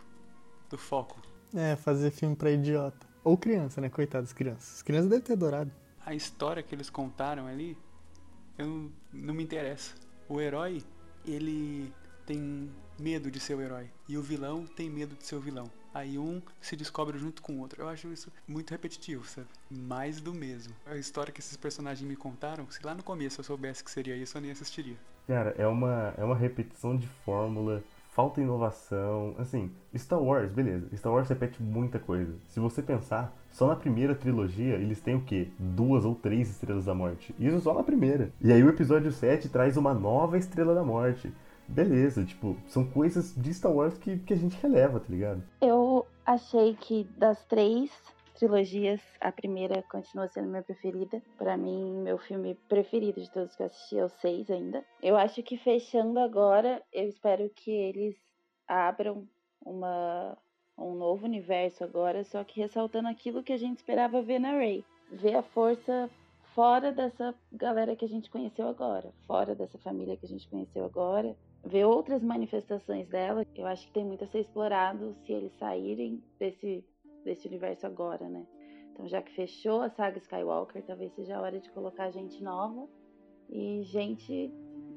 do 0.70 0.78
foco. 0.78 1.20
É, 1.52 1.76
fazer 1.76 2.10
filme 2.10 2.36
pra 2.36 2.50
idiota. 2.50 3.06
Ou 3.22 3.36
criança, 3.36 3.80
né? 3.80 3.88
Coitadas 3.88 4.32
crianças. 4.32 4.76
As 4.76 4.82
crianças 4.82 5.10
devem 5.10 5.24
ter 5.24 5.32
adorado. 5.32 5.72
A 6.04 6.14
história 6.14 6.62
que 6.62 6.74
eles 6.74 6.88
contaram 6.88 7.46
ali, 7.46 7.76
eu 8.56 8.90
não 9.12 9.34
me 9.34 9.42
interessa. 9.42 9.94
O 10.28 10.40
herói, 10.40 10.82
ele 11.26 11.92
tem 12.26 12.70
medo 12.98 13.30
de 13.30 13.40
ser 13.40 13.54
o 13.54 13.60
herói. 13.60 13.90
E 14.08 14.16
o 14.16 14.22
vilão 14.22 14.66
tem 14.66 14.88
medo 14.88 15.14
de 15.16 15.26
ser 15.26 15.36
o 15.36 15.40
vilão. 15.40 15.70
Aí 15.94 16.18
um 16.18 16.42
se 16.60 16.74
descobre 16.74 17.16
junto 17.16 17.40
com 17.40 17.52
o 17.54 17.60
outro. 17.60 17.80
Eu 17.80 17.88
acho 17.88 18.08
isso 18.08 18.32
muito 18.48 18.72
repetitivo, 18.72 19.24
sabe? 19.24 19.46
Mais 19.70 20.20
do 20.20 20.34
mesmo. 20.34 20.74
A 20.84 20.96
história 20.96 21.32
que 21.32 21.40
esses 21.40 21.56
personagens 21.56 22.06
me 22.06 22.16
contaram, 22.16 22.68
se 22.68 22.84
lá 22.84 22.94
no 22.94 23.02
começo 23.02 23.40
eu 23.40 23.44
soubesse 23.44 23.84
que 23.84 23.90
seria 23.90 24.16
isso, 24.16 24.36
eu 24.36 24.42
nem 24.42 24.50
assistiria. 24.50 24.96
Cara, 25.26 25.54
é 25.56 25.66
uma, 25.66 26.12
é 26.18 26.24
uma 26.24 26.34
repetição 26.34 26.96
de 26.96 27.06
fórmula, 27.24 27.82
falta 28.10 28.40
inovação. 28.40 29.34
Assim, 29.38 29.70
Star 29.96 30.20
Wars, 30.20 30.50
beleza. 30.52 30.88
Star 30.96 31.12
Wars 31.12 31.28
repete 31.28 31.62
muita 31.62 31.98
coisa. 31.98 32.34
Se 32.48 32.60
você 32.60 32.82
pensar, 32.82 33.34
só 33.50 33.68
na 33.68 33.76
primeira 33.76 34.14
trilogia 34.14 34.74
eles 34.74 35.00
têm 35.00 35.14
o 35.14 35.22
quê? 35.22 35.48
Duas 35.58 36.04
ou 36.04 36.14
três 36.14 36.50
estrelas 36.50 36.86
da 36.86 36.94
morte. 36.94 37.34
Isso 37.38 37.60
só 37.60 37.72
na 37.72 37.82
primeira. 37.82 38.30
E 38.40 38.52
aí 38.52 38.62
o 38.62 38.68
episódio 38.68 39.12
7 39.12 39.48
traz 39.48 39.76
uma 39.76 39.94
nova 39.94 40.36
estrela 40.36 40.74
da 40.74 40.84
morte 40.84 41.32
beleza, 41.68 42.24
tipo, 42.24 42.56
são 42.66 42.84
coisas 42.84 43.34
de 43.34 43.52
Star 43.52 43.72
Wars 43.72 43.96
que, 43.98 44.18
que 44.18 44.32
a 44.32 44.36
gente 44.36 44.56
releva, 44.60 45.00
tá 45.00 45.06
ligado? 45.08 45.42
Eu 45.60 46.06
achei 46.24 46.74
que 46.74 47.04
das 47.16 47.44
três 47.46 47.90
trilogias, 48.34 49.00
a 49.20 49.30
primeira 49.30 49.82
continua 49.84 50.28
sendo 50.28 50.48
minha 50.48 50.62
preferida. 50.62 51.22
Para 51.38 51.56
mim, 51.56 52.02
meu 52.02 52.18
filme 52.18 52.54
preferido 52.68 53.20
de 53.20 53.30
todos 53.30 53.54
que 53.54 53.62
eu 53.62 53.66
assisti 53.66 53.98
é 53.98 54.04
o 54.04 54.08
6 54.08 54.50
ainda. 54.50 54.84
Eu 55.02 55.16
acho 55.16 55.42
que 55.42 55.56
fechando 55.56 56.18
agora, 56.18 56.82
eu 56.92 57.08
espero 57.08 57.48
que 57.54 57.70
eles 57.70 58.16
abram 58.66 59.26
uma 59.64 60.36
um 60.76 60.94
novo 60.94 61.24
universo 61.24 61.84
agora, 61.84 62.24
só 62.24 62.42
que 62.42 62.60
ressaltando 62.60 63.06
aquilo 63.06 63.44
que 63.44 63.52
a 63.52 63.56
gente 63.56 63.76
esperava 63.76 64.20
ver 64.20 64.40
na 64.40 64.58
Rey. 64.58 64.84
Ver 65.12 65.36
a 65.36 65.42
força 65.42 66.10
fora 66.54 66.90
dessa 66.90 67.32
galera 67.52 67.94
que 67.94 68.04
a 68.04 68.08
gente 68.08 68.28
conheceu 68.28 68.68
agora, 68.68 69.12
fora 69.26 69.54
dessa 69.54 69.78
família 69.78 70.16
que 70.16 70.26
a 70.26 70.28
gente 70.28 70.48
conheceu 70.48 70.84
agora, 70.84 71.36
ver 71.64 71.84
outras 71.84 72.22
manifestações 72.22 73.08
dela. 73.08 73.44
Eu 73.54 73.66
acho 73.66 73.86
que 73.86 73.92
tem 73.92 74.04
muito 74.04 74.24
a 74.24 74.26
ser 74.26 74.40
explorado 74.40 75.14
se 75.24 75.32
eles 75.32 75.52
saírem 75.58 76.22
desse, 76.38 76.84
desse 77.24 77.48
universo 77.48 77.86
agora, 77.86 78.28
né? 78.28 78.46
Então, 78.92 79.08
já 79.08 79.20
que 79.20 79.34
fechou 79.34 79.82
a 79.82 79.90
saga 79.90 80.18
Skywalker, 80.18 80.82
talvez 80.84 81.12
seja 81.14 81.36
a 81.36 81.40
hora 81.40 81.58
de 81.58 81.68
colocar 81.70 82.10
gente 82.10 82.42
nova 82.42 82.86
e 83.50 83.82
gente, 83.84 84.52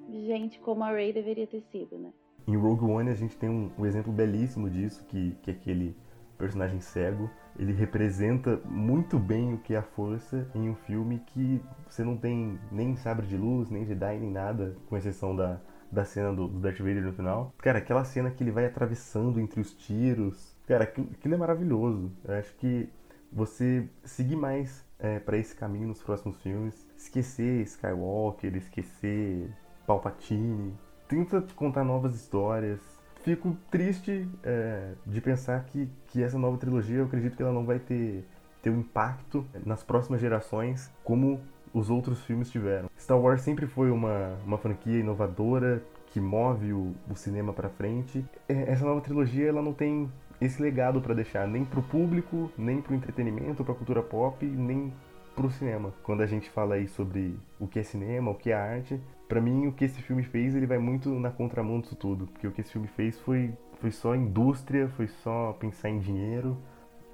gente 0.09 0.59
como 0.59 0.83
a 0.83 0.91
Rey 0.91 1.11
deveria 1.11 1.47
ter 1.47 1.61
sido, 1.61 1.97
né? 1.97 2.13
Em 2.47 2.55
Rogue 2.55 2.85
One 2.85 3.09
a 3.09 3.15
gente 3.15 3.35
tem 3.37 3.49
um, 3.49 3.71
um 3.77 3.85
exemplo 3.85 4.13
belíssimo 4.13 4.69
disso, 4.69 5.03
que, 5.05 5.35
que 5.41 5.51
é 5.51 5.53
aquele 5.53 5.95
personagem 6.37 6.79
cego. 6.79 7.29
Ele 7.57 7.73
representa 7.73 8.57
muito 8.65 9.17
bem 9.17 9.53
o 9.53 9.57
que 9.57 9.73
é 9.73 9.77
a 9.77 9.81
força 9.81 10.49
em 10.53 10.69
um 10.69 10.75
filme 10.75 11.19
que 11.25 11.59
você 11.89 12.03
não 12.03 12.15
tem 12.15 12.59
nem 12.71 12.95
sabre 12.95 13.25
de 13.25 13.35
luz, 13.35 13.69
nem 13.69 13.83
Jedi, 13.83 14.19
nem 14.19 14.31
nada, 14.31 14.77
com 14.87 14.95
exceção 14.95 15.35
da, 15.35 15.59
da 15.91 16.05
cena 16.05 16.33
do, 16.33 16.47
do 16.47 16.59
Darth 16.59 16.79
Vader 16.79 17.03
no 17.03 17.13
final. 17.13 17.53
Cara, 17.57 17.79
aquela 17.79 18.03
cena 18.03 18.29
que 18.29 18.43
ele 18.43 18.51
vai 18.51 18.65
atravessando 18.65 19.39
entre 19.39 19.59
os 19.59 19.73
tiros. 19.73 20.55
Cara, 20.67 20.83
aquilo, 20.83 21.09
aquilo 21.11 21.33
é 21.33 21.37
maravilhoso. 21.37 22.11
Eu 22.25 22.35
acho 22.35 22.53
que 22.55 22.89
você 23.31 23.87
seguir 24.03 24.35
mais 24.35 24.85
é, 24.99 25.19
para 25.19 25.37
esse 25.37 25.55
caminho 25.55 25.87
nos 25.87 26.01
próximos 26.01 26.41
filmes, 26.41 26.85
esquecer 26.97 27.61
Skywalker, 27.63 28.55
esquecer 28.55 29.49
Palpatine, 29.85 30.73
tenta 31.07 31.41
contar 31.55 31.83
novas 31.83 32.15
histórias. 32.15 32.79
Fico 33.23 33.57
triste 33.69 34.29
é, 34.43 34.93
de 35.05 35.19
pensar 35.19 35.63
que, 35.65 35.89
que 36.07 36.23
essa 36.23 36.37
nova 36.37 36.57
trilogia, 36.57 36.97
eu 36.97 37.05
acredito 37.05 37.35
que 37.35 37.43
ela 37.43 37.51
não 37.51 37.65
vai 37.65 37.79
ter, 37.79 38.25
ter 38.61 38.69
um 38.69 38.79
impacto 38.79 39.45
nas 39.65 39.83
próximas 39.83 40.21
gerações 40.21 40.91
como 41.03 41.41
os 41.73 41.89
outros 41.89 42.23
filmes 42.23 42.49
tiveram. 42.49 42.89
Star 42.99 43.19
Wars 43.19 43.41
sempre 43.41 43.67
foi 43.67 43.91
uma, 43.91 44.37
uma 44.45 44.57
franquia 44.57 44.99
inovadora 44.99 45.83
que 46.07 46.19
move 46.19 46.73
o, 46.73 46.95
o 47.09 47.15
cinema 47.15 47.53
para 47.53 47.69
frente. 47.69 48.25
É, 48.47 48.71
essa 48.71 48.85
nova 48.85 49.01
trilogia 49.01 49.49
ela 49.49 49.61
não 49.61 49.73
tem 49.73 50.11
esse 50.39 50.61
legado 50.61 51.01
para 51.01 51.13
deixar 51.13 51.47
nem 51.47 51.65
pro 51.65 51.81
público, 51.81 52.51
nem 52.57 52.81
pro 52.81 52.95
entretenimento, 52.95 53.63
pra 53.63 53.73
cultura 53.73 54.01
pop, 54.01 54.45
nem 54.45 54.93
pro 55.35 55.51
cinema. 55.51 55.93
Quando 56.03 56.21
a 56.21 56.25
gente 56.25 56.49
fala 56.49 56.75
aí 56.75 56.87
sobre 56.87 57.37
o 57.59 57.67
que 57.67 57.79
é 57.79 57.83
cinema, 57.83 58.31
o 58.31 58.35
que 58.35 58.51
é 58.51 58.55
arte, 58.55 58.99
para 59.27 59.41
mim 59.41 59.67
o 59.67 59.71
que 59.71 59.85
esse 59.85 60.01
filme 60.01 60.23
fez, 60.23 60.55
ele 60.55 60.65
vai 60.65 60.77
muito 60.77 61.09
na 61.09 61.29
contramão 61.29 61.79
disso 61.79 61.95
tudo, 61.95 62.27
porque 62.27 62.47
o 62.47 62.51
que 62.51 62.61
esse 62.61 62.71
filme 62.71 62.87
fez 62.87 63.19
foi 63.19 63.53
foi 63.79 63.91
só 63.91 64.15
indústria, 64.15 64.87
foi 64.89 65.07
só 65.07 65.53
pensar 65.53 65.89
em 65.89 65.99
dinheiro, 65.99 66.57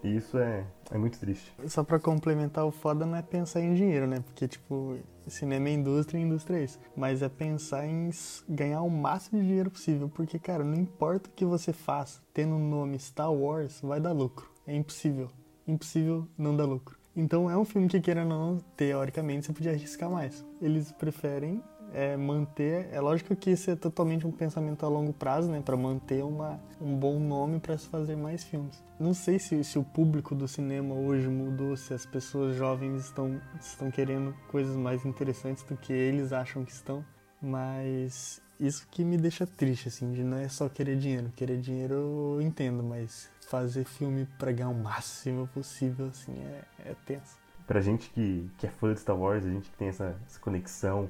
e 0.03 0.17
isso 0.17 0.37
é, 0.37 0.65
é 0.91 0.97
muito 0.97 1.17
triste. 1.17 1.53
Só 1.67 1.83
pra 1.83 1.99
complementar, 1.99 2.65
o 2.65 2.71
foda 2.71 3.05
não 3.05 3.15
é 3.15 3.21
pensar 3.21 3.61
em 3.61 3.73
dinheiro, 3.73 4.05
né? 4.05 4.19
Porque, 4.19 4.47
tipo, 4.47 4.97
cinema 5.27 5.69
é 5.69 5.73
indústria 5.73 6.19
e 6.19 6.21
indústria 6.21 6.57
é 6.57 6.63
isso. 6.63 6.79
Mas 6.95 7.21
é 7.21 7.29
pensar 7.29 7.87
em 7.87 8.09
ganhar 8.47 8.81
o 8.81 8.89
máximo 8.89 9.39
de 9.39 9.47
dinheiro 9.47 9.71
possível. 9.71 10.09
Porque, 10.13 10.37
cara, 10.37 10.63
não 10.63 10.75
importa 10.75 11.29
o 11.29 11.33
que 11.33 11.45
você 11.45 11.71
faça, 11.71 12.21
tendo 12.33 12.55
o 12.55 12.59
nome 12.59 12.99
Star 12.99 13.33
Wars, 13.33 13.79
vai 13.81 13.99
dar 13.99 14.11
lucro. 14.11 14.51
É 14.67 14.75
impossível. 14.75 15.29
Impossível 15.67 16.27
não 16.37 16.55
dar 16.55 16.65
lucro. 16.65 16.97
Então 17.15 17.49
é 17.49 17.55
um 17.55 17.63
filme 17.63 17.87
que, 17.87 18.01
queira 18.01 18.23
ou 18.23 18.27
não, 18.27 18.57
teoricamente, 18.75 19.45
você 19.45 19.53
podia 19.53 19.71
arriscar 19.71 20.09
mais. 20.09 20.43
Eles 20.59 20.91
preferem 20.91 21.63
é, 21.93 22.17
manter. 22.17 22.89
É 22.91 22.99
lógico 22.99 23.35
que 23.35 23.51
isso 23.51 23.69
é 23.69 23.75
totalmente 23.75 24.25
um 24.25 24.31
pensamento 24.31 24.85
a 24.85 24.89
longo 24.89 25.13
prazo, 25.13 25.49
né? 25.49 25.61
Para 25.63 25.77
manter 25.77 26.23
uma, 26.23 26.59
um 26.81 26.97
bom 26.97 27.19
nome 27.19 27.59
para 27.59 27.77
se 27.77 27.87
fazer 27.87 28.15
mais 28.15 28.43
filmes. 28.43 28.83
Não 28.99 29.13
sei 29.13 29.37
se, 29.37 29.63
se 29.63 29.77
o 29.77 29.83
público 29.83 30.33
do 30.33 30.47
cinema 30.47 30.95
hoje 30.95 31.27
mudou, 31.27 31.77
se 31.77 31.93
as 31.93 32.05
pessoas 32.05 32.55
jovens 32.55 33.05
estão, 33.05 33.39
estão 33.61 33.91
querendo 33.91 34.35
coisas 34.49 34.75
mais 34.75 35.05
interessantes 35.05 35.63
do 35.63 35.77
que 35.77 35.93
eles 35.93 36.33
acham 36.33 36.65
que 36.65 36.71
estão, 36.71 37.05
mas 37.41 38.41
isso 38.59 38.87
que 38.89 39.03
me 39.03 39.17
deixa 39.17 39.45
triste, 39.45 39.89
assim, 39.89 40.11
de 40.11 40.23
não 40.23 40.37
é 40.37 40.47
só 40.47 40.67
querer 40.69 40.97
dinheiro. 40.97 41.31
Querer 41.35 41.59
dinheiro 41.59 41.93
eu 42.35 42.41
entendo, 42.41 42.81
mas 42.83 43.29
fazer 43.47 43.83
filme 43.83 44.27
para 44.39 44.51
ganhar 44.51 44.69
o 44.69 44.75
máximo 44.75 45.47
possível, 45.47 46.07
assim, 46.07 46.33
é, 46.39 46.89
é 46.91 46.95
tenso. 47.05 47.37
Pra 47.67 47.79
gente 47.81 48.09
que, 48.09 48.49
que 48.57 48.67
é 48.67 48.69
fã 48.69 48.93
de 48.93 48.99
Star 48.99 49.17
Wars, 49.17 49.45
a 49.45 49.49
gente 49.49 49.69
que 49.69 49.77
tem 49.77 49.87
essa, 49.87 50.17
essa 50.27 50.39
conexão 50.39 51.09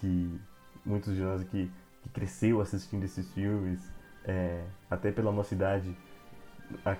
que 0.00 0.40
muitos 0.84 1.14
de 1.14 1.20
nós 1.20 1.40
aqui 1.42 1.70
que 2.02 2.08
cresceu 2.08 2.60
assistindo 2.60 3.04
esses 3.04 3.30
filmes, 3.32 3.80
é, 4.24 4.64
até 4.90 5.12
pela 5.12 5.30
nossa 5.30 5.54
idade, 5.54 5.94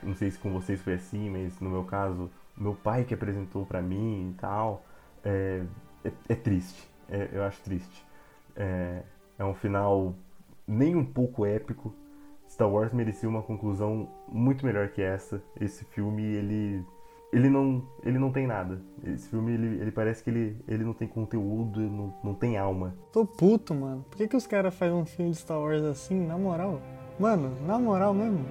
não 0.02 0.14
sei 0.14 0.30
se 0.30 0.38
com 0.38 0.52
vocês 0.52 0.80
foi 0.82 0.94
assim, 0.94 1.30
mas 1.30 1.58
no 1.60 1.70
meu 1.70 1.84
caso, 1.84 2.30
meu 2.56 2.74
pai 2.74 3.04
que 3.04 3.14
apresentou 3.14 3.64
para 3.64 3.80
mim 3.80 4.30
e 4.30 4.34
tal, 4.40 4.84
é, 5.24 5.62
é, 6.04 6.12
é 6.28 6.34
triste, 6.34 6.88
é, 7.08 7.28
eu 7.32 7.42
acho 7.44 7.60
triste. 7.62 8.04
É, 8.56 9.02
é 9.38 9.44
um 9.44 9.54
final 9.54 10.14
nem 10.66 10.94
um 10.94 11.04
pouco 11.04 11.46
épico. 11.46 11.94
Star 12.48 12.68
Wars 12.68 12.92
merecia 12.92 13.28
uma 13.28 13.42
conclusão 13.42 14.08
muito 14.28 14.66
melhor 14.66 14.88
que 14.88 15.00
essa. 15.00 15.42
Esse 15.58 15.84
filme, 15.84 16.22
ele 16.22 16.84
ele 17.32 17.48
não, 17.48 17.82
ele 18.04 18.18
não 18.18 18.32
tem 18.32 18.46
nada. 18.46 18.80
Esse 19.04 19.28
filme, 19.28 19.52
ele, 19.52 19.80
ele 19.80 19.92
parece 19.92 20.22
que 20.22 20.30
ele, 20.30 20.56
ele 20.66 20.84
não 20.84 20.92
tem 20.92 21.06
conteúdo, 21.06 21.80
não, 21.80 22.14
não 22.24 22.34
tem 22.34 22.58
alma. 22.58 22.94
Tô 23.12 23.24
puto, 23.24 23.74
mano. 23.74 24.04
Por 24.08 24.16
que, 24.16 24.28
que 24.28 24.36
os 24.36 24.46
caras 24.46 24.74
fazem 24.74 24.94
um 24.94 25.06
filme 25.06 25.30
de 25.30 25.36
Star 25.36 25.58
Wars 25.58 25.82
assim, 25.82 26.26
na 26.26 26.36
moral? 26.36 26.80
Mano, 27.18 27.54
na 27.66 27.78
moral 27.78 28.14
mesmo. 28.14 28.44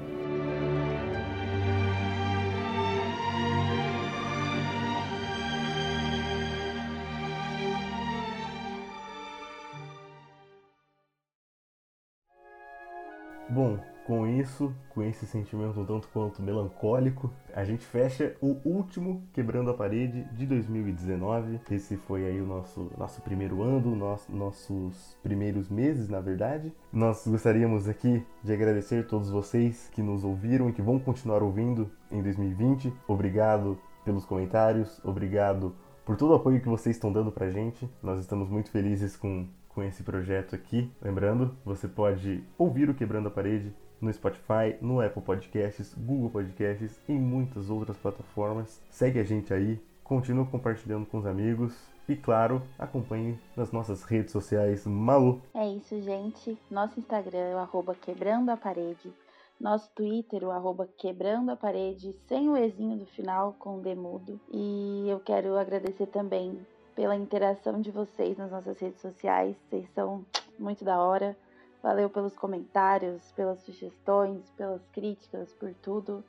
Bom, 13.50 13.80
com 14.10 14.26
isso, 14.26 14.74
com 14.90 15.04
esse 15.04 15.28
sentimento 15.28 15.80
um 15.80 15.86
tanto 15.86 16.08
quanto 16.12 16.42
melancólico, 16.42 17.32
a 17.54 17.64
gente 17.64 17.86
fecha 17.86 18.36
o 18.42 18.58
último 18.66 19.22
Quebrando 19.32 19.70
a 19.70 19.74
Parede 19.76 20.24
de 20.34 20.48
2019. 20.48 21.60
Esse 21.70 21.96
foi 21.96 22.26
aí 22.26 22.42
o 22.42 22.48
nosso, 22.48 22.92
nosso 22.98 23.22
primeiro 23.22 23.62
ano, 23.62 23.96
nosso, 23.96 24.36
nossos 24.36 25.16
primeiros 25.22 25.70
meses, 25.70 26.10
na 26.10 26.20
verdade. 26.20 26.74
Nós 26.92 27.28
gostaríamos 27.28 27.88
aqui 27.88 28.26
de 28.44 28.52
agradecer 28.52 29.02
a 29.02 29.08
todos 29.08 29.30
vocês 29.30 29.92
que 29.94 30.02
nos 30.02 30.24
ouviram 30.24 30.70
e 30.70 30.74
que 30.74 30.82
vão 30.82 30.98
continuar 30.98 31.44
ouvindo 31.44 31.92
em 32.10 32.24
2020. 32.24 32.92
Obrigado 33.08 33.78
pelos 34.04 34.26
comentários, 34.26 35.00
obrigado 35.06 35.76
por 36.04 36.18
todo 36.18 36.32
o 36.32 36.36
apoio 36.36 36.60
que 36.60 36.68
vocês 36.68 36.96
estão 36.96 37.14
dando 37.14 37.32
pra 37.32 37.52
gente. 37.52 37.88
Nós 38.02 38.20
estamos 38.20 38.50
muito 38.50 38.72
felizes 38.72 39.16
com, 39.16 39.48
com 39.68 39.84
esse 39.84 40.02
projeto 40.02 40.56
aqui. 40.56 40.92
Lembrando, 41.00 41.56
você 41.64 41.88
pode 41.88 42.44
ouvir 42.58 42.90
o 42.90 42.96
Quebrando 42.96 43.28
a 43.28 43.32
Parede 43.32 43.72
no 44.02 44.12
Spotify, 44.12 44.76
no 44.82 45.02
Apple 45.02 45.22
Podcasts, 45.22 45.94
Google 45.94 46.30
Podcasts 46.30 47.00
e 47.08 47.14
muitas 47.14 47.70
outras 47.70 47.98
plataformas. 47.98 48.82
Segue 48.90 49.20
a 49.20 49.24
gente 49.24 49.54
aí, 49.54 49.80
continua 50.04 50.46
compartilhando 50.46 51.06
com 51.06 51.18
os 51.18 51.26
amigos 51.26 51.76
e, 52.08 52.16
claro, 52.16 52.62
acompanhe 52.78 53.40
nas 53.56 53.72
nossas 53.72 54.04
redes 54.04 54.32
sociais. 54.32 54.86
Malu! 54.86 55.42
É 55.54 55.68
isso, 55.68 56.02
gente. 56.02 56.58
Nosso 56.70 57.00
Instagram 57.00 57.38
é 57.38 57.56
o 57.56 57.96
quebrando 57.96 58.50
a 58.50 58.58
parede. 58.58 59.14
Nosso 59.60 59.90
Twitter, 59.94 60.44
o 60.44 60.52
arroba 60.52 60.88
quebrando 60.98 61.52
a 61.52 61.56
parede, 61.56 62.16
sem 62.28 62.50
o 62.50 62.56
ezinho 62.56 62.98
do 62.98 63.06
final, 63.06 63.54
com 63.60 63.78
o 63.78 63.82
demudo. 63.82 64.40
E 64.52 65.06
eu 65.10 65.20
quero 65.20 65.58
agradecer 65.58 66.08
também 66.08 66.66
pela 66.96 67.16
interação 67.16 67.80
de 67.82 67.92
vocês 67.92 68.38
nas 68.38 68.50
nossas 68.50 68.80
redes 68.80 69.02
sociais. 69.02 69.56
Vocês 69.70 69.88
são 69.94 70.26
muito 70.58 70.84
da 70.84 70.98
hora. 70.98 71.38
Valeu 71.82 72.10
pelos 72.10 72.36
comentários, 72.36 73.32
pelas 73.32 73.60
sugestões, 73.62 74.50
pelas 74.58 74.82
críticas, 74.92 75.54
por 75.54 75.74
tudo. 75.76 76.24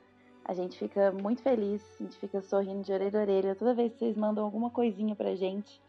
A 0.45 0.53
gente 0.53 0.77
fica 0.77 1.11
muito 1.11 1.41
feliz, 1.41 1.81
a 1.99 2.03
gente 2.03 2.17
fica 2.17 2.41
sorrindo 2.41 2.83
de 2.83 2.91
orelha 2.91 3.19
a 3.19 3.21
orelha 3.21 3.55
toda 3.55 3.73
vez 3.73 3.91
que 3.93 3.99
vocês 3.99 4.17
mandam 4.17 4.43
alguma 4.43 4.69
coisinha 4.69 5.15
pra 5.15 5.35
gente. 5.35 5.79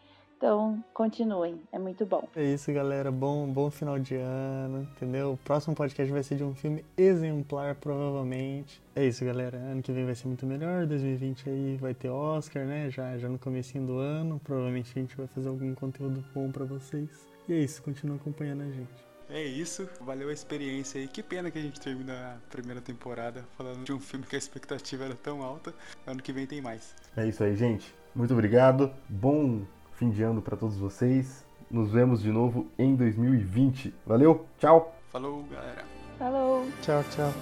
Então, 0.42 0.82
continuem, 0.92 1.60
é 1.70 1.78
muito 1.78 2.04
bom. 2.04 2.28
É 2.34 2.42
isso, 2.42 2.72
galera. 2.72 3.12
Bom, 3.12 3.46
bom 3.46 3.70
final 3.70 3.96
de 3.96 4.16
ano, 4.16 4.82
entendeu? 4.82 5.34
O 5.34 5.36
próximo 5.36 5.72
podcast 5.72 6.12
vai 6.12 6.20
ser 6.24 6.34
de 6.34 6.42
um 6.42 6.52
filme 6.52 6.84
exemplar, 6.96 7.76
provavelmente. 7.76 8.82
É 8.96 9.06
isso, 9.06 9.24
galera. 9.24 9.56
Ano 9.56 9.80
que 9.80 9.92
vem 9.92 10.04
vai 10.04 10.16
ser 10.16 10.26
muito 10.26 10.44
melhor. 10.44 10.84
2020 10.84 11.48
aí 11.48 11.76
vai 11.76 11.94
ter 11.94 12.08
Oscar, 12.08 12.64
né? 12.66 12.90
Já, 12.90 13.16
já 13.18 13.28
no 13.28 13.38
comecinho 13.38 13.86
do 13.86 13.98
ano. 13.98 14.40
Provavelmente 14.42 14.90
a 14.90 15.00
gente 15.00 15.16
vai 15.16 15.28
fazer 15.28 15.48
algum 15.48 15.76
conteúdo 15.76 16.24
bom 16.34 16.50
para 16.50 16.64
vocês. 16.64 17.08
E 17.48 17.52
é 17.52 17.58
isso, 17.58 17.80
continua 17.80 18.16
acompanhando 18.16 18.62
a 18.62 18.70
gente. 18.70 19.11
É 19.34 19.42
isso, 19.42 19.88
valeu 19.98 20.28
a 20.28 20.32
experiência 20.32 21.00
aí. 21.00 21.08
Que 21.08 21.22
pena 21.22 21.50
que 21.50 21.58
a 21.58 21.62
gente 21.62 21.80
termina 21.80 22.12
a 22.12 22.50
primeira 22.50 22.82
temporada 22.82 23.42
falando 23.56 23.82
de 23.82 23.90
um 23.90 23.98
filme 23.98 24.26
que 24.26 24.36
a 24.36 24.38
expectativa 24.38 25.06
era 25.06 25.14
tão 25.14 25.42
alta. 25.42 25.72
Ano 26.06 26.22
que 26.22 26.34
vem 26.34 26.46
tem 26.46 26.60
mais. 26.60 26.94
É 27.16 27.26
isso 27.26 27.42
aí, 27.42 27.56
gente. 27.56 27.94
Muito 28.14 28.34
obrigado. 28.34 28.92
Bom 29.08 29.62
fim 29.94 30.10
de 30.10 30.22
ano 30.22 30.42
para 30.42 30.54
todos 30.54 30.76
vocês. 30.76 31.46
Nos 31.70 31.90
vemos 31.90 32.20
de 32.20 32.30
novo 32.30 32.70
em 32.78 32.94
2020. 32.94 33.94
Valeu, 34.04 34.46
tchau. 34.58 34.94
Falou, 35.10 35.42
galera. 35.44 35.82
Falou. 36.18 36.68
Tchau, 36.82 37.02
tchau. 37.10 37.32